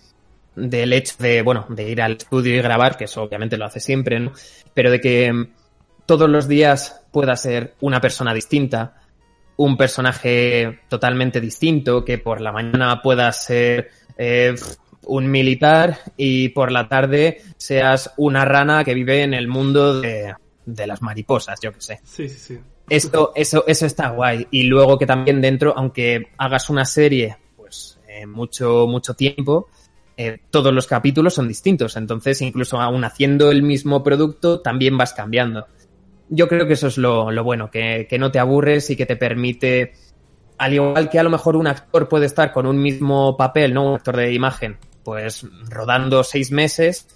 del 0.54 0.92
hecho 0.92 1.14
de, 1.18 1.40
bueno, 1.40 1.64
de 1.70 1.90
ir 1.90 2.02
al 2.02 2.12
estudio 2.12 2.54
y 2.54 2.60
grabar, 2.60 2.98
que 2.98 3.04
eso 3.04 3.22
obviamente 3.22 3.56
lo 3.56 3.64
hace 3.64 3.80
siempre, 3.80 4.20
¿no? 4.20 4.32
Pero 4.74 4.90
de 4.90 5.00
que 5.00 5.46
todos 6.06 6.28
los 6.28 6.48
días 6.48 7.02
pueda 7.12 7.36
ser 7.36 7.74
una 7.80 8.00
persona 8.00 8.34
distinta, 8.34 9.02
un 9.56 9.76
personaje 9.76 10.80
totalmente 10.88 11.40
distinto, 11.40 12.04
que 12.04 12.18
por 12.18 12.40
la 12.40 12.52
mañana 12.52 13.02
pueda 13.02 13.30
ser 13.32 13.90
eh, 14.16 14.54
un 15.06 15.30
militar 15.30 15.98
y 16.16 16.50
por 16.50 16.72
la 16.72 16.88
tarde 16.88 17.42
seas 17.56 18.12
una 18.16 18.44
rana 18.44 18.84
que 18.84 18.94
vive 18.94 19.22
en 19.22 19.34
el 19.34 19.48
mundo 19.48 20.00
de, 20.00 20.34
de 20.64 20.86
las 20.86 21.02
mariposas, 21.02 21.60
yo 21.60 21.72
que 21.72 21.80
sé. 21.80 22.00
Sí, 22.04 22.28
sí, 22.28 22.38
sí. 22.38 22.60
Esto, 22.88 23.32
eso, 23.34 23.64
eso 23.66 23.86
está 23.86 24.10
guay. 24.10 24.46
Y 24.50 24.64
luego 24.64 24.98
que 24.98 25.06
también 25.06 25.40
dentro, 25.40 25.72
aunque 25.76 26.28
hagas 26.36 26.68
una 26.68 26.84
serie, 26.84 27.36
pues, 27.56 27.98
eh, 28.08 28.26
mucho, 28.26 28.86
mucho 28.86 29.14
tiempo, 29.14 29.68
eh, 30.16 30.40
todos 30.50 30.72
los 30.72 30.86
capítulos 30.86 31.34
son 31.34 31.48
distintos. 31.48 31.96
Entonces, 31.96 32.42
incluso 32.42 32.80
aún 32.80 33.04
haciendo 33.04 33.50
el 33.50 33.62
mismo 33.62 34.02
producto, 34.02 34.60
también 34.60 34.98
vas 34.98 35.14
cambiando. 35.14 35.66
Yo 36.34 36.48
creo 36.48 36.66
que 36.66 36.72
eso 36.72 36.86
es 36.86 36.96
lo, 36.96 37.30
lo 37.30 37.44
bueno, 37.44 37.70
que, 37.70 38.06
que 38.08 38.18
no 38.18 38.32
te 38.32 38.38
aburres 38.38 38.88
y 38.88 38.96
que 38.96 39.04
te 39.04 39.16
permite, 39.16 39.92
al 40.56 40.72
igual 40.72 41.10
que 41.10 41.18
a 41.18 41.22
lo 41.22 41.28
mejor 41.28 41.56
un 41.56 41.66
actor 41.66 42.08
puede 42.08 42.24
estar 42.24 42.52
con 42.52 42.64
un 42.64 42.80
mismo 42.80 43.36
papel, 43.36 43.74
¿no? 43.74 43.90
Un 43.90 43.96
actor 43.96 44.16
de 44.16 44.32
imagen, 44.32 44.78
pues 45.04 45.46
rodando 45.68 46.24
seis 46.24 46.50
meses, 46.50 47.06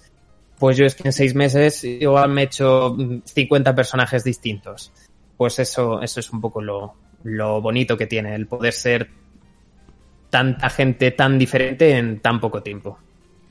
pues 0.59 0.77
yo 0.77 0.85
es 0.85 0.93
que 0.93 1.07
en 1.07 1.13
seis 1.13 1.33
meses 1.33 1.83
igual 1.83 2.29
me 2.29 2.41
he 2.41 2.45
hecho 2.45 2.95
mm, 2.95 3.21
50 3.25 3.73
personajes 3.73 4.23
distintos. 4.23 4.93
Pues 5.35 5.57
eso, 5.57 5.99
eso 6.01 6.19
es 6.19 6.31
un 6.31 6.39
poco 6.39 6.61
lo, 6.61 6.93
lo 7.23 7.59
bonito 7.59 7.97
que 7.97 8.05
tiene, 8.05 8.35
el 8.35 8.45
poder 8.45 8.73
ser 8.73 9.09
tanta 10.29 10.69
gente 10.69 11.09
tan 11.09 11.39
diferente 11.39 11.97
en 11.97 12.19
tan 12.19 12.39
poco 12.39 12.61
tiempo. 12.61 12.99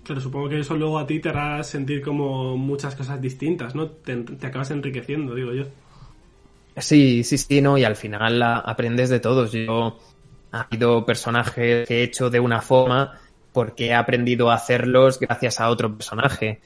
Claro, 0.07 0.21
supongo 0.23 0.49
que 0.49 0.61
eso 0.61 0.77
luego 0.77 0.99
a 0.99 1.07
ti 1.07 1.21
te 1.21 1.29
hará 1.31 1.63
sentir 1.65 2.01
como 2.03 2.57
muchas 2.57 2.95
cosas 2.95 3.21
distintas, 3.21 3.75
¿no? 3.75 3.91
Te, 3.91 4.13
acabas 4.47 4.71
enriqueciendo, 4.71 5.35
digo 5.35 5.53
yo. 5.53 5.65
Sí, 6.77 7.25
sí, 7.25 7.39
sí, 7.39 7.61
no, 7.63 7.79
y 7.79 7.85
al 7.85 7.97
final 7.97 8.43
a- 8.43 8.59
aprendes 8.59 9.09
de 9.09 9.21
todos. 9.21 9.53
Yo 9.53 9.99
ha 10.53 10.61
habido 10.63 11.05
personajes 11.07 11.87
que 11.89 12.01
he 12.01 12.03
hecho 12.05 12.29
de 12.31 12.41
una 12.41 12.61
forma 12.61 13.19
porque 13.53 13.87
he 13.87 13.95
aprendido 13.95 14.51
a 14.51 14.55
hacerlos 14.57 15.19
gracias 15.19 15.61
a 15.61 15.71
otro 15.71 15.97
personaje. 15.97 16.61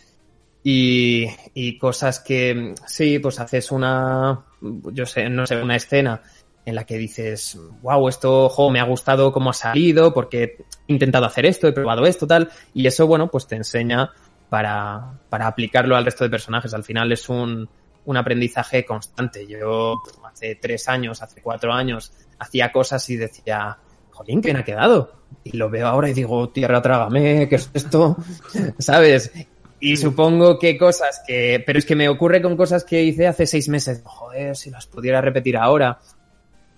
Y, 0.63 1.27
y 1.55 1.79
cosas 1.79 2.21
que, 2.21 2.75
sí, 2.87 3.19
pues 3.21 3.41
haces 3.41 3.73
una, 3.73 4.47
yo 4.61 5.07
sé, 5.07 5.31
no 5.31 5.47
sé, 5.47 5.63
una 5.63 5.77
escena 5.77 6.23
en 6.65 6.75
la 6.75 6.85
que 6.85 6.99
dices, 6.99 7.59
wow, 7.83 8.09
esto, 8.09 8.49
jo, 8.49 8.71
me 8.71 8.81
ha 8.81 8.85
gustado 8.85 9.33
cómo 9.33 9.51
ha 9.51 9.55
salido, 9.55 10.13
porque 10.13 10.57
he 10.87 10.93
intentado 10.93 11.27
hacer 11.27 11.47
esto, 11.47 11.67
he 11.67 11.73
probado 11.73 12.07
esto, 12.07 12.27
tal, 12.27 12.51
y 12.75 12.87
eso, 12.87 13.07
bueno, 13.07 13.29
pues 13.29 13.47
te 13.47 13.57
enseña 13.57 14.11
para, 14.49 15.19
para 15.29 15.47
aplicarlo 15.47 15.97
al 15.97 16.05
resto 16.05 16.25
de 16.25 16.31
personajes. 16.31 16.75
Al 16.75 16.85
final 16.85 17.11
es 17.13 17.29
un, 17.29 17.69
un 18.05 18.17
aprendizaje 18.17 18.85
constante. 18.85 19.47
Yo 19.47 20.03
hace 20.25 20.57
tres 20.57 20.89
años, 20.89 21.23
hace 21.23 21.41
cuatro 21.41 21.73
años, 21.73 22.13
hacía 22.39 22.73
cosas 22.73 23.09
y 23.11 23.17
decía, 23.17 23.79
jolín, 24.11 24.43
¿qué 24.43 24.53
me 24.53 24.61
ha 24.61 24.65
quedado? 24.65 25.13
Y 25.45 25.57
lo 25.57 25.71
veo 25.71 25.87
ahora 25.87 26.11
y 26.11 26.15
digo, 26.15 26.49
tierra, 26.51 26.83
trágame, 26.83 27.49
¿qué 27.49 27.55
es 27.55 27.71
esto? 27.73 28.17
¿Sabes? 28.79 29.33
Y 29.79 29.97
supongo 29.97 30.59
que 30.59 30.77
cosas 30.77 31.23
que, 31.27 31.63
pero 31.65 31.79
es 31.79 31.87
que 31.87 31.97
me 31.97 32.09
ocurre 32.09 32.43
con 32.43 32.57
cosas 32.57 32.85
que 32.85 33.03
hice 33.03 33.27
hace 33.27 33.47
seis 33.47 33.69
meses. 33.69 34.03
Joder, 34.05 34.55
si 34.55 34.71
las 34.71 34.87
pudiera 34.87 35.23
repetir 35.23 35.57
ahora. 35.57 35.99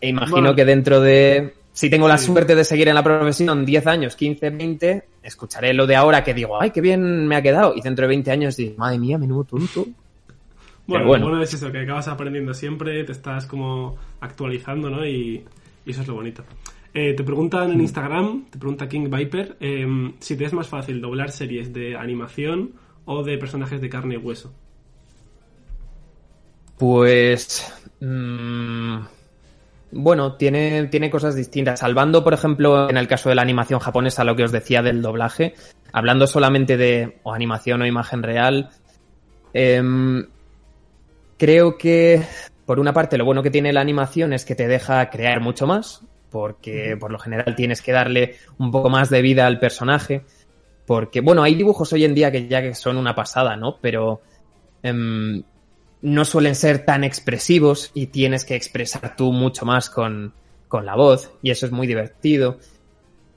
E 0.03 0.09
imagino 0.09 0.33
Bueno. 0.41 0.55
que 0.57 0.65
dentro 0.65 1.01
de, 1.01 1.55
si 1.73 1.89
tengo 1.89 2.09
la 2.09 2.19
Sí. 2.19 2.27
suerte 2.27 2.57
de 2.57 2.65
seguir 2.65 2.89
en 2.89 2.97
la 2.97 3.05
profesión 3.05 3.65
10 3.65 3.87
años, 3.87 4.17
15, 4.17 4.51
20, 4.51 5.05
escucharé 5.23 5.73
lo 5.73 5.87
de 5.87 5.95
ahora 5.95 6.25
que 6.25 6.35
digo, 6.35 6.61
ay, 6.61 6.73
qué 6.73 6.81
bien 6.81 7.27
me 7.29 7.37
ha 7.37 7.43
quedado. 7.43 7.73
Y 7.77 7.81
dentro 7.83 8.03
de 8.03 8.09
20 8.09 8.31
años 8.33 8.57
digo, 8.57 8.75
madre 8.79 8.99
mía, 8.99 9.17
menudo 9.17 9.45
tonto. 9.45 9.87
Bueno, 10.89 11.07
bueno. 11.07 11.41
es 11.41 11.55
eso, 11.55 11.71
que 11.71 11.79
acabas 11.79 12.09
aprendiendo 12.09 12.53
siempre, 12.53 13.05
te 13.05 13.13
estás 13.13 13.47
como 13.47 13.97
actualizando, 14.21 14.91
¿no? 14.91 15.07
Y, 15.07 15.45
y 15.87 15.91
eso 15.93 16.01
es 16.03 16.09
lo 16.09 16.15
bonito. 16.15 16.43
Eh, 16.93 17.15
te 17.15 17.23
preguntan 17.23 17.71
en 17.71 17.81
Instagram, 17.81 18.47
te 18.51 18.59
pregunta 18.59 18.89
King 18.89 19.09
Viper, 19.09 19.57
eh, 19.61 20.13
si 20.19 20.37
te 20.37 20.45
es 20.45 20.53
más 20.53 20.67
fácil 20.67 21.01
doblar 21.01 21.31
series 21.31 21.73
de 21.73 21.97
animación 21.97 22.73
o 23.05 23.23
de 23.23 23.39
personajes 23.39 23.81
de 23.81 23.89
carne 23.89 24.15
y 24.17 24.19
hueso. 24.19 24.53
Pues. 26.79 27.73
mm, 28.01 28.97
bueno, 29.93 30.37
tiene, 30.37 30.87
tiene 30.89 31.11
cosas 31.11 31.37
distintas. 31.37 31.81
Salvando, 31.81 32.25
por 32.25 32.33
ejemplo, 32.33 32.89
en 32.89 32.97
el 32.97 33.07
caso 33.07 33.29
de 33.29 33.35
la 33.35 33.43
animación 33.43 33.79
japonesa, 33.79 34.25
lo 34.25 34.35
que 34.35 34.45
os 34.45 34.53
decía 34.53 34.83
del 34.83 35.03
doblaje, 35.03 35.55
hablando 35.93 36.27
solamente 36.27 36.77
de 36.77 37.19
o 37.23 37.35
animación 37.35 37.83
o 37.83 37.87
imagen 37.87 38.23
real, 38.23 38.71
em, 39.53 40.27
creo 41.39 41.77
que, 41.77 42.23
por 42.65 42.81
una 42.81 42.95
parte, 42.95 43.19
lo 43.19 43.27
bueno 43.27 43.43
que 43.43 43.51
tiene 43.51 43.73
la 43.73 43.83
animación 43.83 44.33
es 44.33 44.47
que 44.47 44.55
te 44.55 44.67
deja 44.67 45.11
crear 45.11 45.41
mucho 45.41 45.67
más, 45.67 46.03
porque 46.31 46.97
por 46.99 47.11
lo 47.11 47.19
general 47.19 47.55
tienes 47.55 47.83
que 47.83 47.93
darle 47.93 48.37
un 48.59 48.71
poco 48.71 48.89
más 48.89 49.11
de 49.11 49.21
vida 49.21 49.47
al 49.47 49.61
personaje. 49.61 50.25
Porque, 50.87 51.21
bueno, 51.21 51.43
hay 51.43 51.55
dibujos 51.55 51.93
hoy 51.93 52.05
en 52.05 52.15
día 52.15 52.33
que 52.33 52.49
ya 52.49 52.63
que 52.63 52.75
son 52.75 52.97
una 52.97 53.15
pasada, 53.15 53.57
¿no? 53.57 53.77
Pero 53.81 54.23
em, 54.83 55.43
no 56.03 56.25
suelen 56.25 56.55
ser 56.55 56.85
tan 56.85 57.05
expresivos 57.05 57.91
y 57.95 58.09
tienes 58.09 58.45
que 58.45 58.57
expresar 58.57 59.17
tú 59.17 59.33
mucho 59.33 59.65
más 59.65 59.89
con, 59.89 60.35
con 60.69 60.85
la 60.85 60.97
voz 60.97 61.31
y 61.43 61.51
eso 61.51 61.67
es 61.67 61.73
muy 61.73 61.87
divertido. 61.87 62.59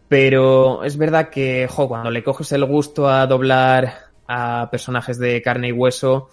Pero 0.07 0.83
es 0.83 0.97
verdad 0.97 1.29
que, 1.29 1.67
jo, 1.69 1.87
cuando 1.87 2.11
le 2.11 2.23
coges 2.23 2.51
el 2.51 2.65
gusto 2.65 3.07
a 3.07 3.25
doblar 3.25 3.93
a 4.27 4.67
personajes 4.71 5.17
de 5.17 5.41
carne 5.41 5.69
y 5.69 5.71
hueso, 5.71 6.29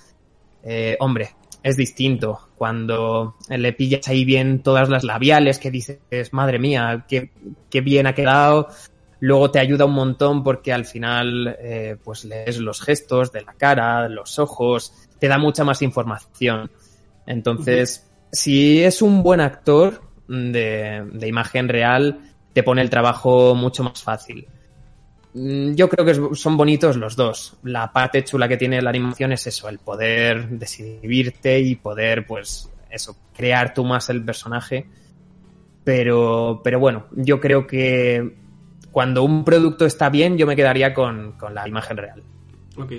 eh, 0.62 0.96
hombre, 1.00 1.30
es 1.62 1.76
distinto. 1.76 2.48
Cuando 2.56 3.36
le 3.48 3.72
pillas 3.72 4.08
ahí 4.08 4.24
bien 4.24 4.62
todas 4.62 4.88
las 4.88 5.04
labiales 5.04 5.58
que 5.58 5.70
dices, 5.70 5.98
madre 6.32 6.58
mía, 6.58 7.04
qué, 7.08 7.30
qué 7.70 7.80
bien 7.80 8.06
ha 8.06 8.14
quedado. 8.14 8.68
Luego 9.20 9.50
te 9.50 9.60
ayuda 9.60 9.84
un 9.84 9.94
montón 9.94 10.42
porque 10.42 10.72
al 10.72 10.84
final, 10.84 11.56
eh, 11.60 11.96
pues 12.02 12.24
lees 12.24 12.58
los 12.58 12.80
gestos 12.80 13.32
de 13.32 13.42
la 13.42 13.54
cara, 13.54 14.08
los 14.08 14.38
ojos, 14.38 15.01
te 15.22 15.28
da 15.28 15.38
mucha 15.38 15.62
más 15.62 15.80
información. 15.82 16.68
Entonces, 17.26 18.10
si 18.32 18.82
es 18.82 19.02
un 19.02 19.22
buen 19.22 19.40
actor 19.40 20.02
de, 20.26 21.08
de 21.12 21.28
imagen 21.28 21.68
real, 21.68 22.18
te 22.52 22.64
pone 22.64 22.82
el 22.82 22.90
trabajo 22.90 23.54
mucho 23.54 23.84
más 23.84 24.02
fácil. 24.02 24.48
mm, 25.34 25.74
yo 25.74 25.88
creo 25.88 26.04
que 26.04 26.34
son 26.34 26.56
bonitos 26.56 26.96
los 26.96 27.14
dos. 27.14 27.56
La 27.62 27.92
parte 27.92 28.24
chula 28.24 28.48
que 28.48 28.56
tiene 28.56 28.82
la 28.82 28.90
animación 28.90 29.30
es 29.30 29.46
eso, 29.46 29.68
el 29.68 29.78
poder 29.78 30.48
decidirte 30.48 31.60
y 31.60 31.76
poder, 31.76 32.26
pues, 32.26 32.68
eso, 32.90 33.16
crear 33.32 33.72
tú 33.72 33.84
más 33.84 34.10
el 34.10 34.24
personaje. 34.24 34.88
Pero, 35.84 36.62
pero 36.64 36.80
bueno, 36.80 37.06
yo 37.12 37.40
creo 37.40 37.64
que 37.68 38.38
cuando 38.90 39.22
un 39.22 39.44
producto 39.44 39.86
está 39.86 40.10
bien, 40.10 40.36
yo 40.36 40.48
me 40.48 40.56
quedaría 40.56 40.92
con, 40.92 41.34
con 41.38 41.54
la 41.54 41.68
imagen 41.68 41.96
real. 41.96 42.24
Ok. 42.76 42.94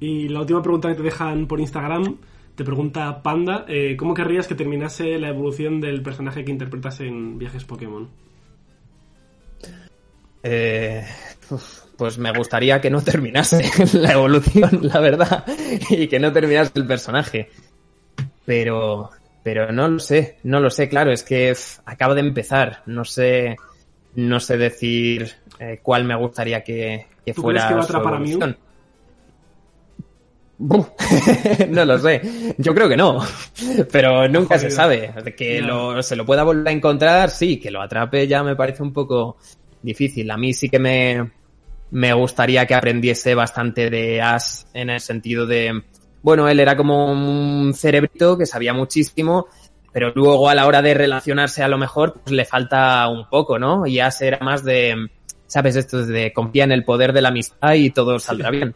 Y 0.00 0.28
la 0.28 0.40
última 0.40 0.62
pregunta 0.62 0.88
que 0.88 0.94
te 0.94 1.02
dejan 1.02 1.46
por 1.46 1.60
Instagram, 1.60 2.18
te 2.54 2.64
pregunta 2.64 3.22
Panda, 3.22 3.64
eh, 3.68 3.96
¿cómo 3.96 4.14
querrías 4.14 4.46
que 4.46 4.54
terminase 4.54 5.18
la 5.18 5.28
evolución 5.28 5.80
del 5.80 6.02
personaje 6.02 6.44
que 6.44 6.50
interpretas 6.50 7.00
en 7.00 7.38
Viajes 7.38 7.64
Pokémon? 7.64 8.08
Eh, 10.42 11.04
pues 11.96 12.18
me 12.18 12.32
gustaría 12.32 12.80
que 12.80 12.90
no 12.90 13.02
terminase 13.02 13.70
la 13.94 14.12
evolución, 14.12 14.80
la 14.82 15.00
verdad, 15.00 15.44
y 15.90 16.08
que 16.08 16.18
no 16.18 16.32
terminase 16.32 16.72
el 16.76 16.86
personaje. 16.86 17.50
Pero, 18.44 19.10
pero 19.42 19.72
no 19.72 19.88
lo 19.88 19.98
sé, 19.98 20.38
no 20.44 20.60
lo 20.60 20.70
sé, 20.70 20.88
claro, 20.88 21.10
es 21.10 21.22
que 21.22 21.52
uf, 21.52 21.78
acabo 21.84 22.14
de 22.14 22.20
empezar, 22.20 22.82
no 22.86 23.04
sé, 23.04 23.56
no 24.14 24.40
sé 24.40 24.56
decir 24.56 25.30
eh, 25.58 25.80
cuál 25.82 26.04
me 26.04 26.14
gustaría 26.16 26.62
que, 26.62 27.06
que 27.24 27.34
¿Tú 27.34 27.42
fuera 27.42 27.60
crees 27.60 27.68
que 27.68 27.74
va 27.74 27.80
a 27.80 27.84
atrapar 27.84 28.14
a 28.14 28.18
Mew? 28.18 28.56
no 31.68 31.84
lo 31.84 31.98
sé. 31.98 32.54
Yo 32.58 32.74
creo 32.74 32.88
que 32.88 32.96
no. 32.96 33.18
Pero 33.92 34.28
nunca 34.28 34.58
se 34.58 34.70
sabe. 34.70 35.12
Que 35.36 35.60
lo- 35.60 36.02
se 36.02 36.16
lo 36.16 36.24
pueda 36.24 36.42
volver 36.44 36.68
a 36.68 36.72
encontrar, 36.72 37.30
sí. 37.30 37.58
Que 37.58 37.70
lo 37.70 37.82
atrape 37.82 38.26
ya 38.26 38.42
me 38.42 38.56
parece 38.56 38.82
un 38.82 38.92
poco 38.92 39.36
difícil. 39.82 40.30
A 40.30 40.36
mí 40.36 40.52
sí 40.52 40.68
que 40.68 40.78
me, 40.78 41.30
me 41.90 42.12
gustaría 42.12 42.66
que 42.66 42.74
aprendiese 42.74 43.34
bastante 43.34 43.90
de 43.90 44.20
Ash 44.22 44.62
en 44.74 44.90
el 44.90 45.00
sentido 45.00 45.46
de, 45.46 45.82
bueno, 46.22 46.48
él 46.48 46.58
era 46.60 46.76
como 46.76 47.10
un 47.12 47.72
cerebrito 47.74 48.36
que 48.38 48.46
sabía 48.46 48.72
muchísimo, 48.72 49.46
pero 49.92 50.12
luego 50.14 50.48
a 50.48 50.54
la 50.54 50.66
hora 50.66 50.82
de 50.82 50.94
relacionarse 50.94 51.62
a 51.62 51.68
lo 51.68 51.78
mejor 51.78 52.14
pues 52.22 52.32
le 52.34 52.44
falta 52.44 53.06
un 53.08 53.28
poco, 53.28 53.58
¿no? 53.58 53.86
Y 53.86 54.00
Ash 54.00 54.22
era 54.22 54.38
más 54.40 54.64
de, 54.64 55.08
¿sabes? 55.46 55.76
Esto 55.76 56.04
de 56.04 56.32
confía 56.32 56.64
en 56.64 56.72
el 56.72 56.84
poder 56.84 57.12
de 57.12 57.22
la 57.22 57.28
amistad 57.28 57.74
y 57.74 57.90
todo 57.90 58.18
saldrá 58.18 58.50
bien. 58.50 58.74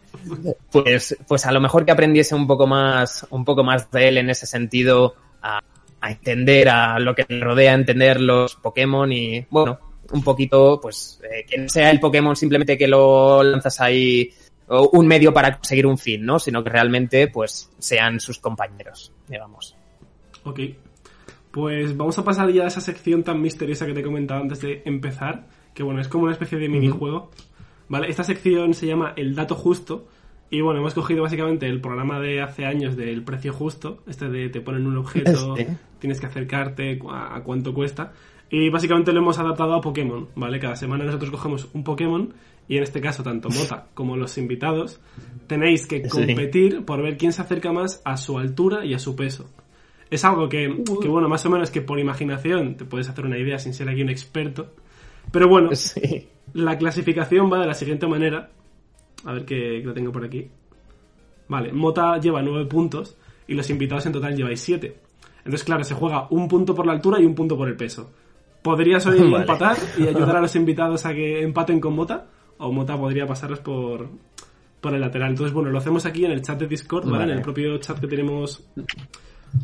Pues, 0.70 1.16
pues 1.26 1.46
a 1.46 1.52
lo 1.52 1.60
mejor 1.60 1.84
que 1.84 1.92
aprendiese 1.92 2.34
un 2.34 2.46
poco 2.46 2.66
más, 2.66 3.26
un 3.30 3.44
poco 3.44 3.64
más 3.64 3.90
de 3.90 4.08
él 4.08 4.18
en 4.18 4.30
ese 4.30 4.46
sentido, 4.46 5.14
a, 5.42 5.60
a 6.00 6.10
entender 6.10 6.68
a 6.68 6.98
lo 6.98 7.14
que 7.14 7.26
le 7.28 7.40
rodea, 7.40 7.72
a 7.72 7.74
entender 7.74 8.20
los 8.20 8.56
Pokémon 8.56 9.12
y, 9.12 9.46
bueno, 9.50 9.78
un 10.12 10.22
poquito, 10.22 10.80
pues, 10.80 11.20
eh, 11.22 11.44
que 11.48 11.58
no 11.58 11.68
sea 11.68 11.90
el 11.90 12.00
Pokémon 12.00 12.34
simplemente 12.36 12.76
que 12.76 12.88
lo 12.88 13.42
lanzas 13.42 13.80
ahí 13.80 14.30
o 14.68 14.90
un 14.92 15.06
medio 15.06 15.32
para 15.32 15.56
conseguir 15.56 15.86
un 15.86 15.98
fin, 15.98 16.24
¿no? 16.24 16.38
Sino 16.38 16.62
que 16.62 16.70
realmente, 16.70 17.28
pues, 17.28 17.70
sean 17.78 18.20
sus 18.20 18.38
compañeros, 18.38 19.12
digamos. 19.28 19.76
Ok. 20.44 20.60
Pues 21.50 21.96
vamos 21.96 22.16
a 22.18 22.24
pasar 22.24 22.50
ya 22.52 22.64
a 22.64 22.68
esa 22.68 22.80
sección 22.80 23.24
tan 23.24 23.40
misteriosa 23.42 23.84
que 23.84 23.92
te 23.92 24.00
he 24.00 24.04
comentado 24.04 24.40
antes 24.40 24.60
de 24.60 24.82
empezar, 24.84 25.48
que 25.80 25.84
bueno, 25.84 26.02
es 26.02 26.08
como 26.08 26.24
una 26.24 26.32
especie 26.32 26.58
de 26.58 26.68
minijuego. 26.68 27.30
¿Vale? 27.88 28.08
Esta 28.10 28.22
sección 28.22 28.74
se 28.74 28.86
llama 28.86 29.14
El 29.16 29.34
Dato 29.34 29.54
Justo. 29.54 30.06
Y 30.50 30.60
bueno, 30.60 30.80
hemos 30.80 30.92
cogido 30.92 31.22
básicamente 31.22 31.66
el 31.66 31.80
programa 31.80 32.20
de 32.20 32.42
hace 32.42 32.66
años 32.66 32.98
del 32.98 33.22
precio 33.24 33.54
justo, 33.54 34.02
este 34.06 34.28
de 34.28 34.50
te 34.50 34.60
ponen 34.60 34.86
un 34.86 34.98
objeto, 34.98 35.54
tienes 36.00 36.20
que 36.20 36.26
acercarte 36.26 37.00
a, 37.08 37.34
a 37.36 37.42
cuánto 37.42 37.72
cuesta. 37.72 38.12
Y 38.50 38.68
básicamente 38.68 39.10
lo 39.12 39.20
hemos 39.20 39.38
adaptado 39.38 39.72
a 39.74 39.80
Pokémon, 39.80 40.28
¿vale? 40.34 40.58
Cada 40.60 40.76
semana 40.76 41.04
nosotros 41.04 41.30
cogemos 41.30 41.68
un 41.72 41.82
Pokémon 41.82 42.34
y 42.68 42.76
en 42.76 42.82
este 42.82 43.00
caso 43.00 43.22
tanto 43.22 43.48
Mota 43.58 43.86
como 43.94 44.18
los 44.18 44.36
invitados 44.36 45.00
tenéis 45.46 45.86
que 45.86 46.02
Sí. 46.02 46.08
competir 46.10 46.84
por 46.84 47.00
ver 47.02 47.16
quién 47.16 47.32
se 47.32 47.40
acerca 47.40 47.72
más 47.72 48.02
a 48.04 48.18
su 48.18 48.38
altura 48.38 48.84
y 48.84 48.92
a 48.92 48.98
su 48.98 49.16
peso. 49.16 49.48
Es 50.10 50.24
algo 50.26 50.48
que, 50.48 50.82
que, 51.00 51.08
bueno, 51.08 51.28
más 51.28 51.46
o 51.46 51.50
menos 51.50 51.70
que 51.70 51.80
por 51.80 51.98
imaginación 52.00 52.76
te 52.76 52.84
puedes 52.84 53.08
hacer 53.08 53.24
una 53.24 53.38
idea 53.38 53.58
sin 53.58 53.72
ser 53.72 53.88
aquí 53.88 54.02
un 54.02 54.10
experto. 54.10 54.74
Pero 55.32 55.48
bueno, 55.48 55.70
Sí. 55.74 56.28
la 56.54 56.76
clasificación 56.78 57.52
va 57.52 57.60
de 57.60 57.66
la 57.66 57.74
siguiente 57.74 58.06
manera. 58.06 58.50
A 59.24 59.32
ver 59.32 59.44
que, 59.44 59.80
que 59.80 59.84
lo 59.84 59.92
tengo 59.92 60.10
por 60.12 60.24
aquí. 60.24 60.48
Vale, 61.48 61.72
Mota 61.72 62.18
lleva 62.18 62.42
9 62.42 62.66
puntos 62.66 63.16
y 63.46 63.54
los 63.54 63.68
invitados 63.70 64.06
en 64.06 64.12
total 64.12 64.36
lleváis 64.36 64.60
7. 64.60 64.96
Entonces, 65.38 65.64
claro, 65.64 65.84
se 65.84 65.94
juega 65.94 66.26
un 66.30 66.46
punto 66.48 66.74
por 66.74 66.86
la 66.86 66.92
altura 66.92 67.20
y 67.20 67.24
un 67.24 67.34
punto 67.34 67.56
por 67.56 67.68
el 67.68 67.76
peso. 67.76 68.10
Podrías 68.62 69.04
hoy 69.06 69.18
Vale. 69.30 69.38
empatar 69.38 69.76
y 69.98 70.02
ayudar 70.08 70.36
a 70.36 70.40
los 70.40 70.54
invitados 70.56 71.04
a 71.06 71.12
que 71.14 71.42
empaten 71.42 71.80
con 71.80 71.94
Mota, 71.94 72.26
o 72.58 72.70
Mota 72.72 72.96
podría 72.96 73.26
pasarlos 73.26 73.58
por, 73.60 74.08
por 74.80 74.94
el 74.94 75.00
lateral. 75.00 75.30
Entonces, 75.30 75.52
bueno, 75.52 75.70
lo 75.70 75.78
hacemos 75.78 76.06
aquí 76.06 76.24
en 76.24 76.30
el 76.32 76.42
chat 76.42 76.58
de 76.60 76.66
Discord, 76.68 77.04
¿vale? 77.06 77.18
Vale. 77.18 77.32
En 77.32 77.38
el 77.38 77.44
propio 77.44 77.78
chat 77.78 77.98
que 77.98 78.06
tenemos 78.06 78.64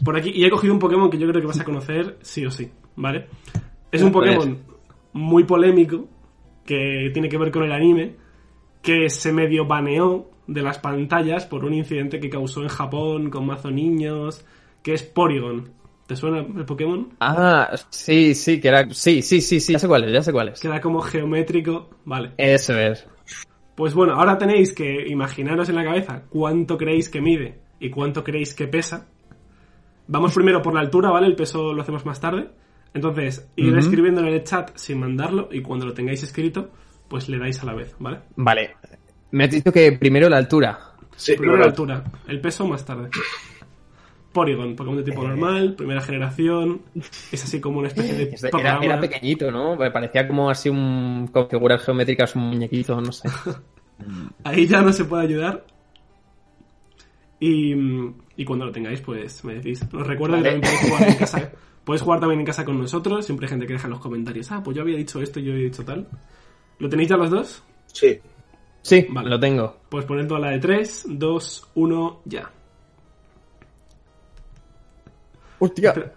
por 0.05 0.17
aquí. 0.17 0.31
Y 0.35 0.45
he 0.45 0.51
cogido 0.51 0.73
un 0.75 0.81
Pokémon 0.81 1.09
que 1.11 1.19
yo 1.19 1.29
creo 1.29 1.41
que 1.41 1.47
vas 1.47 1.61
a 1.61 1.65
conocer 1.65 2.17
sí 2.23 2.45
o 2.45 2.51
sí, 2.51 2.71
¿vale? 2.97 3.27
Es 3.93 4.03
un. 4.03 4.11
Pokémon 4.13 4.59
muy 5.17 5.45
polémico 5.45 6.09
que 6.65 7.11
tiene 7.13 7.29
que 7.29 7.39
ver 7.39 7.51
con 7.51 7.65
el 7.65 7.73
anime, 7.73 8.17
que 8.83 9.09
se 9.11 9.33
medio 9.33 9.67
baneó 9.67 10.31
de 10.47 10.63
las 10.63 10.79
pantallas 10.79 11.47
por 11.47 11.65
un 11.65 11.75
incidente 11.75 12.21
que 12.21 12.31
causó 12.31 12.63
en 12.63 12.69
Japón 12.69 13.31
con 13.31 13.47
mazo 13.47 13.71
niños, 13.71 14.45
que 14.83 14.95
es 14.95 15.03
Porygon. 15.03 15.71
¿Te 16.07 16.15
suena 16.15 16.39
el 16.39 16.65
Pokémon? 16.65 17.09
Ah, 17.19 17.69
sí, 17.91 18.35
sí, 18.37 18.61
que 18.61 18.69
era... 18.69 18.89
Sí, 18.91 19.23
sí, 19.23 19.41
sí, 19.41 19.59
sí, 19.59 19.73
ya 19.73 19.79
sé 19.81 19.89
cuál 19.89 20.05
es, 20.05 20.13
ya 20.13 20.23
sé 20.23 20.33
cuál 20.33 20.51
es. 20.51 20.61
Que 20.61 20.69
era 20.69 20.81
como 20.81 21.01
geométrico. 21.01 21.91
Vale. 22.05 22.31
Eso 22.37 22.79
es. 22.79 23.05
Pues 23.75 23.93
bueno, 23.93 24.15
ahora 24.15 24.39
tenéis 24.39 24.73
que 24.73 25.09
imaginaros 25.09 25.69
en 25.69 25.75
la 25.75 25.85
cabeza 25.85 26.23
cuánto 26.31 26.79
creéis 26.79 27.09
que 27.09 27.21
mide 27.21 27.59
y 27.81 27.91
cuánto 27.91 28.23
creéis 28.23 28.55
que 28.55 28.69
pesa. 28.69 29.09
Vamos 30.07 30.33
primero 30.33 30.63
por 30.63 30.75
la 30.75 30.81
altura, 30.81 31.11
¿vale? 31.11 31.27
El 31.27 31.35
peso 31.35 31.73
lo 31.73 31.83
hacemos 31.83 32.07
más 32.07 32.21
tarde. 32.21 32.49
Entonces, 32.97 33.47
ir 33.57 33.69
Ujú. 33.73 33.79
escribiendo 33.79 34.23
en 34.23 34.29
el 34.29 34.43
chat 34.43 34.71
sin 34.75 35.01
mandarlo 35.01 35.51
y 35.53 35.61
cuando 35.61 35.85
lo 35.85 35.93
tengáis 35.93 36.23
escrito, 36.23 36.71
pues 37.09 37.29
le 37.29 37.37
dais 37.39 37.63
a 37.63 37.67
la 37.67 37.75
vez, 37.75 37.95
¿vale? 37.99 38.21
Vale. 38.37 38.75
Me 39.33 39.45
has 39.45 39.51
dicho 39.51 39.71
que 39.71 39.93
primero 39.93 40.31
la 40.31 40.39
altura. 40.39 40.79
Sí, 41.15 41.35
Primero 41.37 41.59
la 41.59 41.67
altura, 41.67 42.03
el 42.27 42.41
peso 42.41 42.67
más 42.67 42.87
tarde. 42.87 43.11
Porygon, 44.33 44.75
Pokémon 44.75 44.97
de 44.97 45.03
tipo 45.03 45.23
normal, 45.23 45.75
primera 45.75 46.01
generación, 46.01 46.81
es 47.33 47.45
así 47.45 47.61
como 47.61 47.81
una 47.81 47.89
especie 47.89 48.15
de 48.15 48.23
Era, 48.35 48.51
programa. 48.51 48.85
era 48.87 49.01
pequeñito, 49.01 49.51
¿no? 49.51 49.77
Me 49.77 49.91
parecía 49.91 50.27
como 50.27 50.49
así 50.49 50.71
un... 50.71 51.29
con 51.31 51.51
figuras 51.51 51.83
geométricas, 51.85 52.35
un 52.35 52.45
muñequito, 52.49 52.99
no 52.99 53.13
sé. 53.13 53.29
Ahí 54.45 54.67
ya 54.67 54.81
no 54.81 54.91
se 54.93 55.05
puede 55.05 55.25
ayudar. 55.25 55.67
Y, 57.41 57.75
y 58.37 58.45
cuando 58.47 58.65
lo 58.65 58.73
tengáis, 58.73 59.03
pues 59.03 59.45
me 59.45 59.55
decís. 59.57 59.83
Os 59.93 60.07
recuerdo 60.07 60.37
Vale. 60.37 60.49
que 60.55 60.61
también 60.61 60.73
podéis 60.73 60.91
jugar 60.91 61.09
en 61.11 61.15
casa. 61.19 61.53
Podéis 61.87 62.03
jugar 62.03 62.19
también 62.19 62.41
en 62.41 62.47
casa 62.47 62.65
con 62.65 62.81
nosotros. 62.81 63.25
Siempre 63.25 63.47
hay 63.47 63.51
gente 63.51 63.65
que 63.65 63.75
deja 63.75 63.87
en 63.87 63.93
los 63.93 64.01
comentarios. 64.01 64.51
Ah, 64.51 64.61
pues 64.61 64.75
yo 64.77 64.83
había 64.83 64.97
dicho 64.97 65.23
esto 65.23 65.39
y 65.39 65.45
yo 65.45 65.53
había 65.53 65.67
dicho 65.67 65.85
tal. 65.85 66.05
¿Lo 66.81 66.89
tenéis 66.89 67.09
ya 67.11 67.17
los 67.17 67.31
dos? 67.31 67.63
Sí. 67.87 68.19
Sí, 68.83 69.07
Vale. 69.09 69.31
lo 69.31 69.39
tengo. 69.39 69.77
Pues 69.89 70.05
poned 70.05 70.27
toda 70.27 70.41
la 70.41 70.49
de 70.51 70.59
3, 70.59 71.05
2, 71.11 71.69
1, 71.77 72.23
ya. 72.25 72.51
Hostia. 75.61 75.95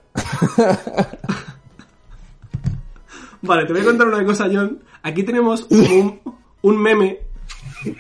Vale, 3.44 3.66
te 3.66 3.74
voy 3.74 3.82
a 3.84 3.86
contar 3.86 4.08
una 4.08 4.26
cosa, 4.26 4.48
John. 4.52 4.84
Aquí 5.04 5.22
tenemos 5.22 5.68
un, 5.70 6.20
un 6.64 6.82
meme. 6.82 7.20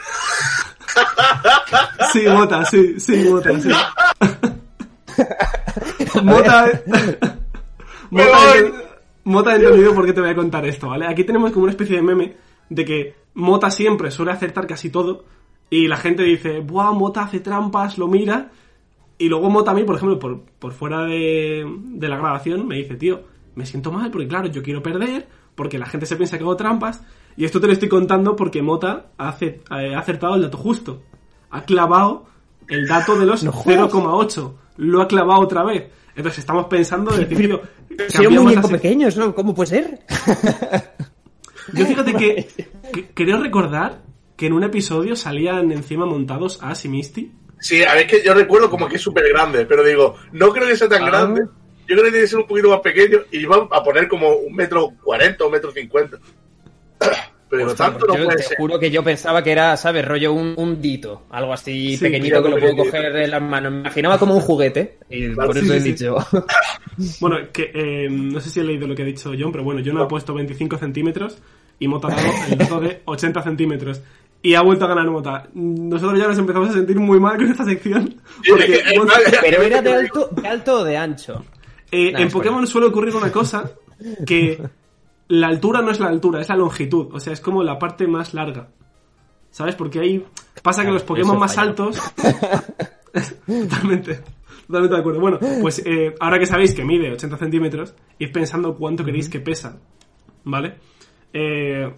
Sí, 2.11 2.23
Mota, 2.27 2.65
sí, 2.65 2.99
sí, 2.99 3.29
Mota, 3.29 3.51
sí. 3.61 3.69
Mota. 6.23 6.67
Mota, 8.11 8.37
voy. 8.47 8.57
ent- 8.59 8.73
Mota 9.25 9.51
ha 9.51 9.55
entendido 9.55 9.93
por 9.93 10.05
qué 10.05 10.13
te 10.13 10.21
voy 10.21 10.29
a 10.29 10.35
contar 10.35 10.65
esto, 10.65 10.87
¿vale? 10.89 11.05
Aquí 11.07 11.23
tenemos 11.23 11.51
como 11.51 11.63
una 11.63 11.71
especie 11.71 11.95
de 11.97 12.01
meme 12.01 12.35
de 12.69 12.85
que 12.85 13.15
Mota 13.35 13.69
siempre 13.69 14.11
suele 14.11 14.31
acertar 14.31 14.65
casi 14.67 14.89
todo 14.89 15.25
y 15.69 15.87
la 15.87 15.97
gente 15.97 16.23
dice, 16.23 16.59
¡buah, 16.61 16.91
Mota 16.93 17.21
hace 17.23 17.39
trampas, 17.39 17.97
lo 17.97 18.07
mira! 18.07 18.51
Y 19.17 19.27
luego 19.29 19.49
Mota 19.49 19.71
a 19.71 19.73
mí, 19.73 19.83
por 19.83 19.95
ejemplo, 19.97 20.17
por, 20.17 20.41
por 20.41 20.71
fuera 20.71 21.03
de, 21.03 21.65
de 21.67 22.07
la 22.09 22.17
grabación, 22.17 22.67
me 22.67 22.75
dice, 22.77 22.95
tío, 22.95 23.21
me 23.55 23.65
siento 23.65 23.91
mal 23.91 24.09
porque, 24.11 24.27
claro, 24.27 24.47
yo 24.47 24.63
quiero 24.63 24.81
perder, 24.81 25.27
porque 25.55 25.77
la 25.77 25.85
gente 25.85 26.05
se 26.05 26.15
piensa 26.15 26.37
que 26.37 26.43
hago 26.43 26.55
trampas, 26.55 27.03
y 27.35 27.43
esto 27.45 27.59
te 27.59 27.67
lo 27.67 27.73
estoy 27.73 27.89
contando 27.89 28.35
porque 28.35 28.61
Mota 28.61 29.07
ha, 29.17 29.29
ace- 29.29 29.61
ha 29.69 29.99
acertado 29.99 30.35
el 30.35 30.41
dato 30.43 30.57
justo. 30.57 31.01
Ha 31.51 31.63
clavado 31.63 32.25
el 32.67 32.87
dato 32.87 33.17
de 33.17 33.25
los 33.25 33.43
No 33.43 33.51
jodas. 33.51 33.91
0,8. 33.91 34.53
Lo 34.77 35.01
ha 35.01 35.07
clavado 35.07 35.41
otra 35.41 35.63
vez. 35.63 35.89
Entonces 36.19 36.39
estamos 36.39 36.65
pensando 36.65 37.11
de 37.15 37.23
decir, 37.25 37.37
tío, 37.47 37.61
Soy 38.09 38.27
un 38.27 38.43
muñeco 38.43 38.67
pequeño, 38.67 39.07
¿eso 39.07 39.33
cómo 39.33 39.55
puede 39.55 39.69
ser? 39.69 39.99
Yo 41.73 41.85
fíjate 41.85 42.13
que, 42.13 42.45
que 42.93 43.07
creo 43.13 43.41
recordar 43.41 44.01
que 44.35 44.47
en 44.47 44.53
un 44.53 44.63
episodio 44.63 45.15
salían 45.15 45.71
encima 45.71 46.05
montados 46.05 46.59
Ash 46.61 46.85
y 46.85 46.89
Misty. 46.89 47.31
Sí, 47.61 47.83
a 47.85 47.93
ver, 47.93 48.05
es 48.05 48.11
que 48.11 48.23
yo 48.25 48.33
recuerdo 48.33 48.69
como 48.69 48.87
que 48.89 48.97
es 48.97 49.01
súper 49.01 49.29
grande, 49.29 49.65
pero 49.65 49.81
digo, 49.83 50.15
no 50.33 50.49
creo 50.51 50.67
que 50.67 50.75
sea 50.75 50.89
tan 50.89 51.03
Ah. 51.03 51.07
grande. 51.07 51.41
Yo 51.87 51.95
creo 51.95 52.03
que 52.03 52.09
tiene 52.11 52.23
que 52.23 52.27
ser 52.27 52.39
un 52.39 52.47
poquito 52.47 52.69
más 52.69 52.81
pequeño 52.81 53.19
y 53.31 53.45
van 53.45 53.67
a 53.71 53.81
poner 53.81 54.07
como 54.09 54.29
un 54.35 54.53
metro 54.53 54.89
cuarenta 55.01 55.45
o 55.45 55.47
un 55.47 55.53
metro 55.53 55.71
cincuenta. 55.71 56.17
Pero 57.49 57.65
Ostras, 57.67 57.91
tanto 57.91 58.05
no 58.07 58.15
yo 58.17 58.25
puede 58.25 58.37
te 58.37 58.43
ser. 58.43 58.57
juro 58.57 58.79
que 58.79 58.91
yo 58.91 59.03
pensaba 59.03 59.41
que 59.43 59.51
era, 59.51 59.75
¿sabes? 59.75 60.05
Rollo 60.05 60.33
un, 60.33 60.53
un 60.55 60.79
dito, 60.81 61.23
algo 61.31 61.51
así 61.53 61.97
Sí, 61.97 62.03
pequeñito 62.05 62.43
que 62.43 62.49
lo 62.49 62.57
puedo 62.59 62.75
coger 62.77 63.15
en 63.15 63.31
las 63.31 63.41
manos. 63.41 63.71
Me 63.71 63.79
imaginaba 63.79 64.19
como 64.19 64.35
un 64.35 64.41
juguete 64.41 64.97
y 65.09 65.29
Claro, 65.33 65.47
por 65.49 65.57
sí, 65.59 65.65
eso 65.65 65.73
he 65.73 65.79
sí, 65.81 65.91
dicho. 65.93 66.15
Bueno, 67.21 67.37
que 67.53 67.71
eh, 67.73 68.07
no 68.09 68.39
sé 68.39 68.49
si 68.49 68.59
he 68.59 68.63
leído 68.63 68.85
lo 68.87 68.93
que 68.95 69.03
ha 69.03 69.05
dicho 69.05 69.31
John, 69.39 69.51
pero 69.51 69.63
bueno, 69.63 69.81
John 69.85 69.97
ha 69.99 70.07
puesto 70.07 70.33
25 70.33 70.77
centímetros 70.77 71.37
y 71.79 71.87
Mota 71.87 72.09
ha 72.09 72.11
dado 72.15 72.27
el 72.51 72.57
dato 72.57 72.79
de 72.81 73.01
80 73.05 73.41
centímetros. 73.41 74.01
Y 74.41 74.53
ha 74.55 74.61
vuelto 74.61 74.85
a 74.85 74.89
ganar 74.89 75.07
Mota. 75.09 75.47
Nosotros 75.53 76.17
ya 76.19 76.27
nos 76.27 76.37
empezamos 76.37 76.69
a 76.69 76.73
sentir 76.73 76.97
muy 76.97 77.19
mal 77.19 77.35
con 77.37 77.49
esta 77.51 77.65
sección. 77.65 78.15
Porque, 78.47 78.81
bueno, 78.95 79.11
Pero 79.41 79.61
era 79.63 79.81
de 79.81 79.93
alto, 79.95 80.29
de 80.31 80.47
alto 80.47 80.73
o 80.79 80.83
de 80.83 80.97
ancho. 80.97 81.43
eh, 81.91 82.13
en 82.15 82.29
Pokémon 82.29 82.65
suele 82.67 82.87
ocurrir 82.87 83.15
una 83.15 83.31
cosa 83.31 83.69
que 84.25 84.61
la 85.29 85.47
altura 85.47 85.81
no 85.81 85.91
es 85.91 85.99
la 85.99 86.07
altura, 86.07 86.41
es 86.41 86.49
la 86.49 86.55
longitud. 86.55 87.07
O 87.13 87.19
sea, 87.19 87.33
es 87.33 87.39
como 87.39 87.63
la 87.63 87.79
parte 87.79 88.07
más 88.07 88.33
larga. 88.33 88.69
¿Sabes? 89.51 89.75
Porque 89.75 89.99
ahí 89.99 90.25
pasa 90.61 90.83
que 90.83 90.91
los 90.91 91.03
Pokémon 91.03 91.39
más 91.39 91.57
altos. 91.57 91.97
totalmente. 93.45 94.21
Totalmente 94.67 94.95
de 94.95 94.99
acuerdo. 94.99 95.19
Bueno, 95.19 95.39
pues 95.61 95.81
eh, 95.85 96.13
ahora 96.19 96.37
que 96.37 96.45
sabéis 96.45 96.73
que 96.73 96.83
mide 96.83 97.11
80 97.11 97.37
centímetros, 97.37 97.95
id 98.17 98.31
pensando 98.31 98.75
cuánto 98.75 99.05
queréis 99.05 99.29
que 99.29 99.39
pesa. 99.39 99.79
¿Vale? 100.43 100.75
Eh, 101.31 101.91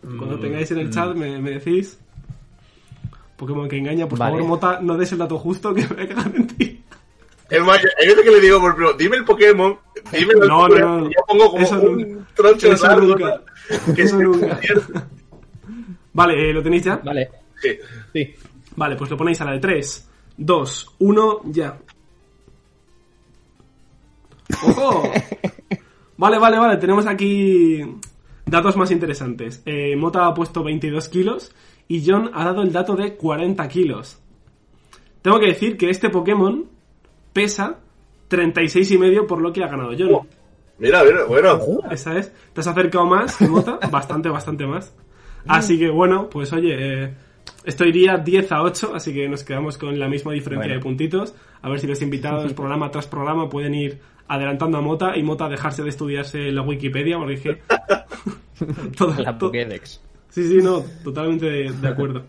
cuando 0.00 0.38
tengáis 0.38 0.70
en 0.70 0.78
el 0.78 0.90
chat 0.90 1.14
me, 1.14 1.40
me 1.40 1.50
decís. 1.52 1.98
Pokémon 3.36 3.68
que 3.68 3.76
engaña, 3.76 4.08
por 4.08 4.18
Vale. 4.18 4.36
favor, 4.36 4.48
Mota, 4.48 4.80
no 4.80 4.96
des 4.96 5.12
el 5.12 5.18
dato 5.18 5.38
justo 5.38 5.74
que 5.74 5.82
me 5.82 5.88
voy 5.88 6.04
a 6.04 6.08
cagar 6.08 6.34
en 6.34 6.46
ti. 6.46 6.82
Es 7.48 7.62
más, 7.62 7.78
hay 8.00 8.08
veces 8.08 8.24
que 8.24 8.30
le 8.30 8.40
digo, 8.40 8.60
por 8.60 8.70
ejemplo, 8.70 8.92
dime 8.94 9.16
el 9.16 9.24
Pokémon, 9.24 9.78
No, 10.48 10.68
no, 10.68 10.78
no, 10.78 11.04
yo 11.06 11.16
pongo 11.26 11.50
como 11.50 11.62
Eso 11.62 11.80
un 11.80 11.96
nunca. 12.02 12.30
troncho 12.34 12.72
Eso 12.72 12.86
largo, 12.86 13.06
nunca. 13.06 13.40
Eso 13.96 14.18
nunca. 14.20 14.60
Vale, 16.12 16.50
eh, 16.50 16.52
¿lo 16.52 16.62
tenéis 16.62 16.84
ya? 16.84 16.96
Vale, 16.96 17.28
Sí. 17.60 17.68
sí. 18.12 18.34
Vale, 18.76 18.96
pues 18.96 19.10
lo 19.10 19.16
ponéis 19.16 19.40
a 19.40 19.44
la 19.46 19.52
de 19.52 19.58
3, 19.60 20.08
2, 20.36 20.94
1, 20.98 21.40
ya. 21.46 21.78
¡Ojo! 24.62 25.02
Vale, 26.18 26.38
vale, 26.38 26.58
vale, 26.58 26.76
tenemos 26.78 27.06
aquí 27.06 27.82
datos 28.46 28.74
más 28.78 28.90
interesantes. 28.90 29.60
Eh, 29.66 29.94
Mota 29.96 30.26
ha 30.26 30.32
puesto 30.32 30.62
22 30.64 31.10
kilos 31.10 31.54
y 31.88 32.02
John 32.10 32.30
ha 32.32 32.42
dado 32.46 32.62
el 32.62 32.72
dato 32.72 32.96
de 32.96 33.16
40 33.16 33.68
kilos. 33.68 34.18
Tengo 35.20 35.38
que 35.38 35.48
decir 35.48 35.76
que 35.76 35.90
este 35.90 36.08
Pokémon 36.08 36.64
pesa 37.34 37.80
36 38.28 38.90
y 38.92 38.98
medio 38.98 39.26
por 39.26 39.40
lo 39.40 39.52
que 39.52 39.62
ha 39.62 39.68
ganado 39.68 39.90
John. 39.98 40.26
Mira, 40.78 41.02
mira, 41.04 41.24
bueno. 41.24 41.58
Esa 41.90 42.18
es. 42.18 42.32
Te 42.52 42.60
has 42.60 42.66
acercado 42.66 43.06
más 43.06 43.36
que 43.36 43.46
Mota, 43.48 43.78
bastante, 43.90 44.28
bastante 44.28 44.66
más. 44.66 44.94
Así 45.46 45.78
que 45.78 45.88
bueno, 45.88 46.28
pues 46.28 46.52
oye, 46.52 46.74
eh, 47.04 47.14
esto 47.64 47.84
iría 47.84 48.16
10 48.18 48.52
a 48.52 48.62
8, 48.62 48.92
así 48.94 49.14
que 49.14 49.28
nos 49.28 49.44
quedamos 49.44 49.78
con 49.78 49.98
la 49.98 50.08
misma 50.08 50.32
diferencia 50.32 50.66
Bueno. 50.66 50.74
de 50.74 50.82
puntitos. 50.82 51.34
A 51.62 51.68
ver 51.68 51.80
si 51.80 51.86
los 51.86 52.02
invitados, 52.02 52.52
programa 52.54 52.90
tras 52.90 53.06
programa, 53.06 53.48
pueden 53.48 53.74
ir 53.74 53.98
adelantando 54.28 54.78
a 54.78 54.80
Mota 54.80 55.16
y 55.16 55.22
Mota 55.22 55.48
dejarse 55.48 55.82
de 55.84 55.90
estudiarse 55.90 56.50
la 56.50 56.62
Wikipedia, 56.62 57.16
porque 57.16 57.34
dije... 57.36 57.62
todo, 58.96 59.14
La 59.18 59.38
Pokédex. 59.38 60.00
Sí, 60.30 60.48
sí, 60.48 60.58
no, 60.62 60.84
totalmente 61.04 61.46
de, 61.46 61.72
de 61.72 61.88
acuerdo. 61.88 62.24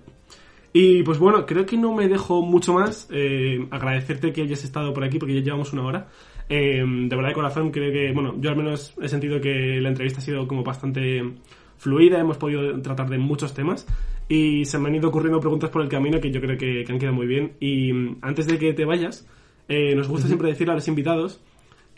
Y 0.80 1.02
pues 1.02 1.18
bueno, 1.18 1.44
creo 1.48 1.66
que 1.66 1.76
no 1.76 1.92
me 1.92 2.08
dejo 2.08 2.44
mucho 2.44 2.72
más. 2.72 3.08
eh, 3.12 3.68
agradecerte 3.72 4.32
que 4.32 4.44
hayas 4.44 4.64
estado 4.64 4.94
por 4.94 5.04
aquí 5.04 5.18
porque 5.18 5.34
ya 5.34 5.42
llevamos 5.42 5.74
una 5.74 5.84
hora. 5.84 6.08
Eh, 6.50 6.84
de 6.86 7.16
verdad 7.16 7.30
de 7.30 7.34
corazón, 7.34 7.72
creo 7.72 7.92
que, 7.92 8.12
bueno, 8.14 8.36
yo 8.40 8.52
al 8.52 8.58
menos 8.58 8.94
he 9.02 9.08
sentido 9.08 9.42
que 9.42 9.82
la 9.82 9.90
entrevista 9.90 10.20
ha 10.20 10.22
sido 10.22 10.48
como 10.48 10.62
bastante 10.64 11.34
fluida, 11.78 12.20
hemos 12.20 12.38
podido 12.38 12.80
tratar 12.80 13.10
de 13.10 13.18
muchos 13.18 13.56
temas 13.56 13.88
y 14.30 14.66
se 14.66 14.78
me 14.78 14.90
han 14.90 14.96
ido 14.96 15.10
ocurriendo 15.10 15.40
preguntas 15.40 15.72
por 15.72 15.82
el 15.82 15.90
camino 15.90 16.22
que 16.22 16.30
yo 16.30 16.40
creo 16.40 16.60
que, 16.60 16.84
que 16.84 16.92
han 16.92 17.00
quedado 17.00 17.16
muy 17.16 17.26
bien. 17.26 17.54
Y 17.60 17.92
mm, 17.92 18.18
antes 18.22 18.46
de 18.46 18.60
que 18.60 18.72
te 18.74 18.86
vayas, 18.86 19.28
eh, 19.68 19.96
nos 19.96 20.08
gusta 20.08 20.28
siempre 20.28 20.50
decirle 20.50 20.74
a 20.74 20.76
los 20.76 20.88
invitados 20.88 21.42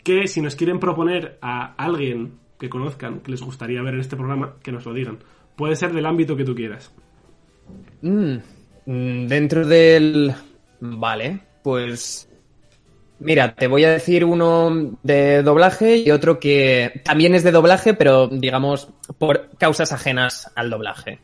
que 0.02 0.26
si 0.26 0.40
nos 0.40 0.56
quieren 0.56 0.80
proponer 0.80 1.36
a 1.42 1.74
alguien 1.74 2.32
que 2.58 2.70
conozcan, 2.70 3.20
que 3.20 3.30
les 3.30 3.42
gustaría 3.42 3.82
ver 3.82 3.92
en 3.92 4.00
este 4.00 4.16
programa, 4.16 4.54
que 4.62 4.72
nos 4.72 4.86
lo 4.86 4.94
digan. 4.94 5.18
Puede 5.54 5.76
ser 5.76 5.92
del 5.92 6.06
ámbito 6.06 6.34
que 6.34 6.46
tú 6.46 6.54
quieras. 6.54 6.94
Mm, 8.00 8.38
dentro 8.86 9.66
del... 9.66 10.34
Vale, 10.80 11.40
pues... 11.62 12.26
Mira, 13.18 13.54
te 13.54 13.66
voy 13.66 13.84
a 13.84 13.90
decir 13.90 14.24
uno 14.24 14.96
de 15.02 15.42
doblaje 15.42 15.98
y 15.98 16.10
otro 16.10 16.40
que 16.40 17.02
también 17.04 17.34
es 17.34 17.44
de 17.44 17.52
doblaje, 17.52 17.92
pero 17.92 18.28
digamos 18.28 18.88
por 19.18 19.50
causas 19.58 19.92
ajenas 19.92 20.50
al 20.56 20.70
doblaje. 20.70 21.18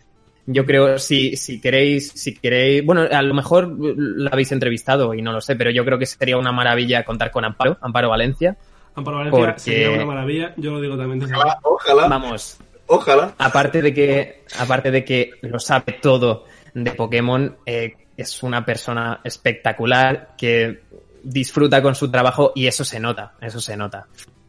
Yo 0.45 0.67
creo, 0.67 0.99
si, 0.99 1.37
si 1.37 1.59
queréis, 1.59 2.11
si 2.13 2.35
queréis, 2.37 2.85
bueno, 2.85 3.07
a 3.11 3.23
lo 3.23 3.33
mejor 3.33 3.75
la 3.79 4.29
habéis 4.31 4.53
entrevistado 4.53 5.15
y 5.15 5.23
no 5.23 5.33
lo 5.33 5.41
sé, 5.41 5.57
pero 5.57 5.71
yo 5.71 5.87
creo 5.87 5.99
que 5.99 6.05
sería 6.05 6.37
una 6.37 6.53
maravilla 6.53 7.03
contar 7.03 7.31
con 7.31 7.47
Amparo, 7.47 7.79
Amparo 7.81 8.11
Valencia. 8.11 8.59
Amparo 8.95 9.17
Valencia 9.17 9.41
Porque- 9.41 9.59
sería 9.61 9.91
una 9.93 10.05
maravilla, 10.05 10.53
yo 10.59 10.73
lo 10.73 10.81
digo 10.83 10.99
también 10.99 11.19
desde. 11.21 11.35
Ojalá, 11.35 11.59
ojalá, 11.63 12.09
Vamos, 12.09 12.59
ojalá. 12.89 13.35
aparte 13.39 13.81
de 13.81 13.95
que 13.95 14.45
aparte 14.59 14.91
de 14.91 15.03
que 15.03 15.31
lo 15.41 15.59
sabe 15.59 15.95
todo 16.03 16.45
de 16.85 16.93
Pokémon 16.93 17.57
eh, 17.67 17.95
es 18.17 18.43
una 18.43 18.65
persona 18.65 19.21
espectacular 19.25 20.35
que 20.37 20.83
disfruta 21.23 21.83
con 21.83 21.95
su 21.95 22.11
trabajo 22.11 22.53
y 22.55 22.67
eso 22.67 22.85
se 22.85 23.01
nota 23.01 23.35
eso 23.41 23.61
se 23.61 23.77
nota 23.77 24.07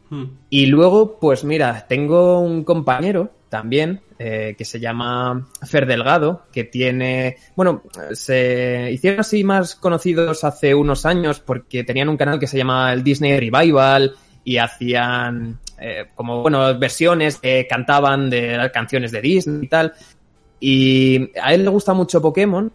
Hmm. 0.10 0.24
y 0.50 0.68
luego 0.68 1.20
pues 1.20 1.44
mira 1.44 1.86
tengo 1.86 2.40
un 2.40 2.64
compañero 2.64 3.30
también 3.50 4.00
eh, 4.18 4.56
que 4.58 4.64
se 4.64 4.80
llama 4.80 5.50
Fer 5.66 5.86
Delgado 5.86 6.44
que 6.50 6.64
tiene 6.64 7.36
bueno 7.58 7.84
se 8.14 8.90
hicieron 8.94 9.20
así 9.20 9.44
más 9.44 9.76
conocidos 9.76 10.46
hace 10.46 10.74
unos 10.74 11.06
años 11.06 11.42
porque 11.42 11.84
tenían 11.84 12.08
un 12.08 12.16
canal 12.16 12.40
que 12.40 12.48
se 12.48 12.58
llama 12.58 12.94
el 12.94 13.04
Disney 13.04 13.38
Revival 13.38 14.16
y 14.46 14.58
hacían 14.60 15.60
eh, 15.78 16.06
como 16.16 16.42
bueno 16.42 16.80
versiones 16.80 17.40
que 17.40 17.68
cantaban 17.70 18.30
de 18.30 18.72
canciones 18.74 19.12
de 19.12 19.20
Disney 19.20 19.66
y 19.66 19.68
tal 19.68 19.94
y 20.60 21.30
a 21.42 21.54
él 21.54 21.64
le 21.64 21.70
gusta 21.70 21.94
mucho 21.94 22.22
Pokémon 22.22 22.72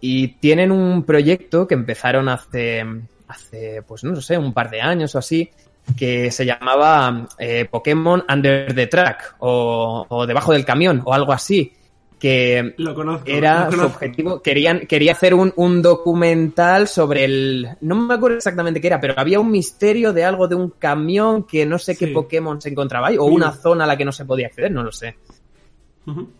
y 0.00 0.28
tienen 0.38 0.72
un 0.72 1.02
proyecto 1.04 1.66
que 1.66 1.74
empezaron 1.74 2.28
hace 2.28 2.84
hace 3.28 3.82
pues 3.86 4.02
no 4.04 4.20
sé 4.20 4.38
un 4.38 4.52
par 4.52 4.70
de 4.70 4.80
años 4.80 5.14
o 5.14 5.18
así 5.18 5.50
que 5.96 6.30
se 6.30 6.44
llamaba 6.46 7.28
eh, 7.38 7.66
Pokémon 7.70 8.24
Under 8.32 8.74
the 8.74 8.86
Track 8.86 9.36
o, 9.40 10.06
o 10.08 10.26
debajo 10.26 10.52
del 10.52 10.64
camión 10.64 11.02
o 11.04 11.12
algo 11.14 11.32
así 11.32 11.72
que 12.18 12.74
Lo 12.76 12.94
conozco. 12.94 13.24
era 13.26 13.64
lo 13.70 13.72
su 13.72 13.80
objetivo. 13.86 14.42
Querían, 14.42 14.80
quería 14.80 15.12
hacer 15.12 15.32
un, 15.32 15.54
un 15.56 15.80
documental 15.80 16.86
sobre 16.86 17.24
el. 17.24 17.66
No 17.80 17.94
me 17.96 18.12
acuerdo 18.12 18.36
exactamente 18.36 18.78
qué 18.78 18.88
era, 18.88 19.00
pero 19.00 19.14
había 19.16 19.40
un 19.40 19.50
misterio 19.50 20.12
de 20.12 20.22
algo 20.24 20.46
de 20.46 20.54
un 20.54 20.68
camión 20.68 21.44
que 21.44 21.64
no 21.64 21.78
sé 21.78 21.94
Sí. 21.94 22.04
qué 22.04 22.12
Pokémon 22.12 22.60
se 22.60 22.68
encontraba 22.68 23.08
ahí, 23.08 23.16
o 23.16 23.24
una 23.24 23.52
zona 23.52 23.84
a 23.84 23.86
la 23.86 23.96
que 23.96 24.04
no 24.04 24.12
se 24.12 24.26
podía 24.26 24.48
acceder, 24.48 24.70
no 24.70 24.82
lo 24.82 24.92
sé. 24.92 25.16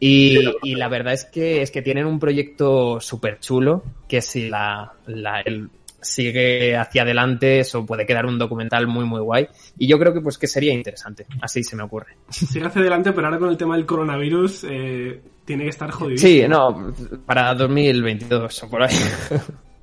Y, 0.01 0.39
y 0.63 0.75
la 0.75 0.89
verdad 0.89 1.13
es 1.13 1.27
que 1.27 1.63
es 1.63 1.71
que 1.71 1.83
tienen 1.83 2.07
un 2.07 2.19
proyecto 2.19 3.01
súper 3.01 3.39
chulo 3.39 3.85
que 4.09 4.21
si 4.21 4.49
la, 4.49 4.93
la- 5.07 5.41
el- 5.43 5.69
sigue 6.03 6.75
hacia 6.79 7.03
adelante 7.03 7.61
eso 7.61 7.85
puede 7.85 8.07
quedar 8.07 8.25
un 8.25 8.39
documental 8.39 8.87
muy 8.87 9.05
muy 9.05 9.21
guay 9.21 9.47
y 9.79 9.87
yo 9.87 9.99
creo 9.99 10.15
que 10.15 10.23
pues 10.23 10.39
que 10.39 10.47
sería 10.47 10.73
interesante 10.73 11.27
así 11.43 11.63
se 11.63 11.77
me 11.77 11.83
ocurre 11.83 12.17
Sigue 12.31 12.65
hacia 12.65 12.81
adelante, 12.81 13.13
pero 13.13 13.27
ahora 13.27 13.39
con 13.39 13.51
el 13.51 13.59
tema 13.59 13.77
del 13.77 13.85
coronavirus 13.85 14.65
eh, 14.71 15.21
tiene 15.45 15.65
que 15.65 15.69
estar 15.71 15.91
jodido. 15.91 16.17
sí 16.17 16.43
no 16.49 16.95
para 17.27 17.55
2022 17.55 18.63
o 18.63 18.71
por 18.71 18.83
ahí 18.83 18.97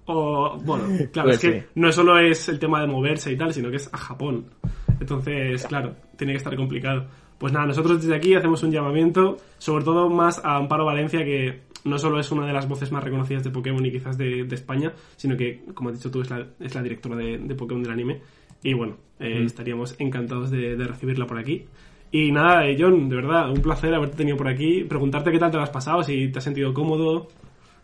O, 0.06 0.58
bueno, 0.64 0.86
claro, 1.12 1.28
Pues 1.30 1.44
es 1.44 1.52
que 1.52 1.60
sí. 1.60 1.66
no 1.76 1.92
solo 1.92 2.18
es 2.18 2.48
el 2.50 2.60
tema 2.60 2.80
de 2.82 2.88
moverse 2.88 3.32
y 3.32 3.36
tal, 3.38 3.54
sino 3.54 3.70
que 3.70 3.76
es 3.76 3.90
a 3.94 3.98
Japón. 3.98 4.46
Entonces, 5.02 5.66
claro, 5.68 5.96
tiene 6.16 6.32
que 6.32 6.38
estar 6.38 6.56
complicado. 6.56 7.06
Pues 7.38 7.54
nada, 7.54 7.66
nosotros 7.66 8.02
desde 8.02 8.16
aquí 8.16 8.34
hacemos 8.34 8.64
un 8.64 8.72
llamamiento, 8.72 9.38
sobre 9.58 9.84
todo 9.84 10.10
más 10.10 10.44
a 10.44 10.56
Amparo 10.58 10.86
Valencia, 10.86 11.24
que 11.24 11.62
no 11.84 11.98
solo 12.00 12.20
es 12.20 12.32
una 12.32 12.46
de 12.46 12.54
las 12.54 12.68
voces 12.68 12.92
más 12.92 13.04
reconocidas 13.04 13.44
de 13.44 13.52
Pokémon 13.52 13.86
y 13.86 13.92
quizás 13.92 14.18
de, 14.18 14.44
de 14.44 14.56
España, 14.56 14.94
sino 15.16 15.38
que, 15.38 15.64
como 15.74 15.90
has 15.90 15.98
dicho 15.98 16.12
tú, 16.12 16.22
es 16.22 16.30
la, 16.30 16.46
es 16.60 16.76
la 16.76 16.82
directora 16.82 17.16
de, 17.16 17.38
de 17.38 17.56
Pokémon 17.56 17.84
del 17.84 17.94
anime. 17.94 18.22
Y 18.64 18.74
bueno, 18.74 18.98
eh, 19.20 19.44
estaríamos 19.46 19.96
encantados 20.00 20.50
de, 20.50 20.76
de 20.76 20.88
recibirla 20.88 21.26
por 21.26 21.38
aquí. 21.38 21.66
Y 22.12 22.32
nada, 22.32 22.66
eh, 22.66 22.76
John, 22.80 23.10
de 23.10 23.16
verdad, 23.16 23.52
un 23.52 23.62
placer 23.62 23.94
haberte 23.94 24.18
tenido 24.18 24.38
por 24.38 24.48
aquí. 24.48 24.84
Preguntarte 24.84 25.32
qué 25.32 25.40
tal 25.40 25.52
te 25.52 25.58
lo 25.58 25.64
has 25.64 25.70
pasado, 25.70 26.04
si 26.04 26.30
te 26.30 26.40
has 26.40 26.44
sentido 26.44 26.74
cómodo, 26.74 27.28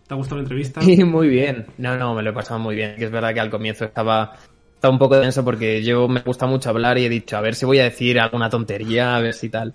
te 0.07 0.13
ha 0.13 0.17
gustado 0.17 0.37
la 0.37 0.43
entrevista. 0.43 0.81
Y 0.83 1.03
muy 1.03 1.27
bien. 1.27 1.65
No, 1.77 1.97
no, 1.97 2.15
me 2.15 2.23
lo 2.23 2.29
he 2.29 2.33
pasado 2.33 2.59
muy 2.59 2.75
bien. 2.75 2.95
Que 2.95 3.05
es 3.05 3.11
verdad 3.11 3.33
que 3.33 3.41
al 3.41 3.49
comienzo 3.49 3.85
estaba, 3.85 4.33
estaba 4.83 4.91
un 4.91 4.99
poco 4.99 5.17
denso 5.17 5.45
porque 5.45 5.81
yo 5.81 6.09
me 6.09 6.19
gusta 6.19 6.45
mucho 6.45 6.69
hablar 6.69 6.97
y 6.97 7.05
he 7.05 7.09
dicho, 7.09 7.37
a 7.37 7.41
ver 7.41 7.55
si 7.55 7.65
voy 7.65 7.79
a 7.79 7.83
decir 7.83 8.19
alguna 8.19 8.49
tontería, 8.49 9.15
a 9.15 9.21
ver 9.21 9.33
si 9.33 9.47
tal. 9.47 9.73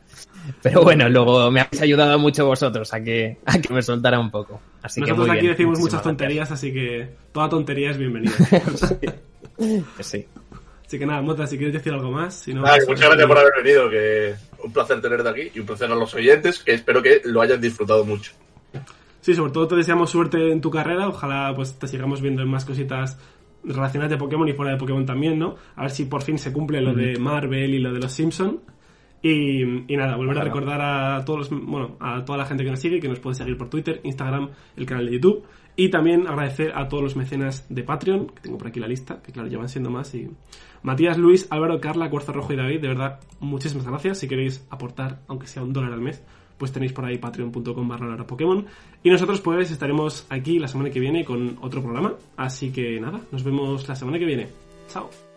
Pero 0.62 0.82
bueno, 0.82 1.08
luego 1.08 1.50
me 1.50 1.62
habéis 1.62 1.80
ayudado 1.80 2.18
mucho 2.18 2.44
vosotros 2.44 2.92
a 2.92 3.02
que, 3.02 3.38
a 3.46 3.58
que 3.58 3.72
me 3.72 3.80
soltara 3.80 4.20
un 4.20 4.30
poco. 4.30 4.60
Así 4.82 5.00
que 5.00 5.06
Nosotros 5.06 5.28
muy 5.28 5.36
aquí 5.38 5.46
bien. 5.46 5.52
decimos 5.56 5.78
muchas 5.78 6.02
tonterías, 6.02 6.50
así 6.50 6.74
que 6.74 7.08
toda 7.32 7.48
tontería 7.48 7.90
es 7.90 7.96
bienvenida. 7.96 8.32
Sí. 10.00 10.24
Así 10.86 10.98
que 10.98 11.04
nada, 11.06 11.20
Mota, 11.20 11.46
si 11.46 11.56
quieres 11.56 11.74
decir 11.74 11.92
algo 11.92 12.12
más. 12.12 12.34
Si 12.34 12.54
no, 12.54 12.62
Nada, 12.62 12.78
que 12.78 12.84
pues, 12.84 12.98
muchas 12.98 13.08
gracias 13.08 13.26
por 13.26 13.38
haber 13.38 13.52
venido, 13.60 13.90
que 13.90 14.34
un 14.62 14.72
placer 14.72 15.00
tenerte 15.00 15.28
aquí 15.28 15.50
y 15.52 15.58
un 15.58 15.66
placer 15.66 15.90
a 15.90 15.96
los 15.96 16.14
oyentes, 16.14 16.60
que 16.60 16.74
espero 16.74 17.02
que 17.02 17.22
lo 17.24 17.40
hayan 17.40 17.60
disfrutado 17.60 18.04
mucho. 18.04 18.32
Sí, 19.20 19.34
sobre 19.34 19.52
todo 19.52 19.68
te 19.68 19.74
deseamos 19.76 20.10
suerte 20.10 20.52
en 20.52 20.60
tu 20.60 20.70
carrera. 20.70 21.08
Ojalá 21.08 21.52
pues 21.56 21.78
te 21.78 21.88
sigamos 21.88 22.20
viendo 22.20 22.42
en 22.42 22.48
más 22.48 22.64
cositas 22.64 23.18
relacionadas 23.68 24.10
de 24.10 24.16
Pokémon 24.16 24.48
y 24.48 24.52
fuera 24.52 24.72
de 24.72 24.78
Pokémon 24.78 25.04
también, 25.06 25.38
¿no? 25.38 25.56
A 25.76 25.82
ver 25.82 25.90
si 25.90 26.06
por 26.06 26.22
fin 26.22 26.38
se 26.38 26.52
cumple 26.52 26.80
lo 26.80 26.94
de 26.94 27.18
Marvel 27.18 27.74
y 27.74 27.78
lo 27.78 27.92
de 27.92 28.00
los 28.00 28.12
Simpson. 28.12 28.60
Y, 29.20 29.92
y 29.92 29.96
nada, 29.96 30.16
volver 30.16 30.38
a 30.38 30.44
recordar 30.44 30.80
a 30.80 31.24
todos 31.24 31.50
los, 31.50 31.66
bueno, 31.66 31.96
a 31.98 32.24
toda 32.24 32.38
la 32.38 32.46
gente 32.46 32.64
que 32.64 32.70
nos 32.70 32.80
sigue, 32.80 33.00
que 33.00 33.08
nos 33.08 33.18
puede 33.18 33.34
seguir 33.34 33.56
por 33.56 33.68
Twitter, 33.68 34.00
Instagram, 34.04 34.50
el 34.76 34.86
canal 34.86 35.06
de 35.06 35.12
YouTube. 35.12 35.44
Y 35.74 35.90
también 35.90 36.26
agradecer 36.26 36.72
a 36.74 36.88
todos 36.88 37.02
los 37.02 37.16
mecenas 37.16 37.66
de 37.68 37.84
Patreon, 37.84 38.28
que 38.28 38.40
tengo 38.40 38.58
por 38.58 38.66
aquí 38.66 38.80
la 38.80 38.88
lista, 38.88 39.22
que 39.22 39.30
claro, 39.32 39.48
ya 39.48 39.58
van 39.58 39.68
siendo 39.68 39.90
más. 39.90 40.12
Y 40.14 40.28
Matías, 40.82 41.18
Luis, 41.18 41.46
Álvaro, 41.50 41.80
Carla, 41.80 42.10
Cuarzo 42.10 42.32
Rojo 42.32 42.52
y 42.52 42.56
David, 42.56 42.80
de 42.80 42.88
verdad, 42.88 43.20
muchísimas 43.40 43.86
gracias. 43.86 44.18
Si 44.18 44.28
queréis 44.28 44.66
aportar, 44.70 45.20
aunque 45.28 45.46
sea 45.46 45.62
un 45.62 45.72
dólar 45.72 45.92
al 45.92 46.00
mes, 46.00 46.24
pues 46.58 46.72
tenéis 46.72 46.92
por 46.92 47.04
ahí 47.04 47.18
patreon.com 47.18 47.88
barra 47.88 48.26
Pokémon. 48.26 48.66
Y 49.02 49.10
nosotros 49.10 49.40
pues 49.40 49.70
estaremos 49.70 50.26
aquí 50.28 50.58
la 50.58 50.68
semana 50.68 50.90
que 50.90 51.00
viene 51.00 51.24
con 51.24 51.58
otro 51.62 51.82
programa. 51.82 52.14
Así 52.36 52.70
que 52.70 53.00
nada, 53.00 53.20
nos 53.30 53.44
vemos 53.44 53.88
la 53.88 53.94
semana 53.94 54.18
que 54.18 54.26
viene. 54.26 54.48
Chao. 54.88 55.27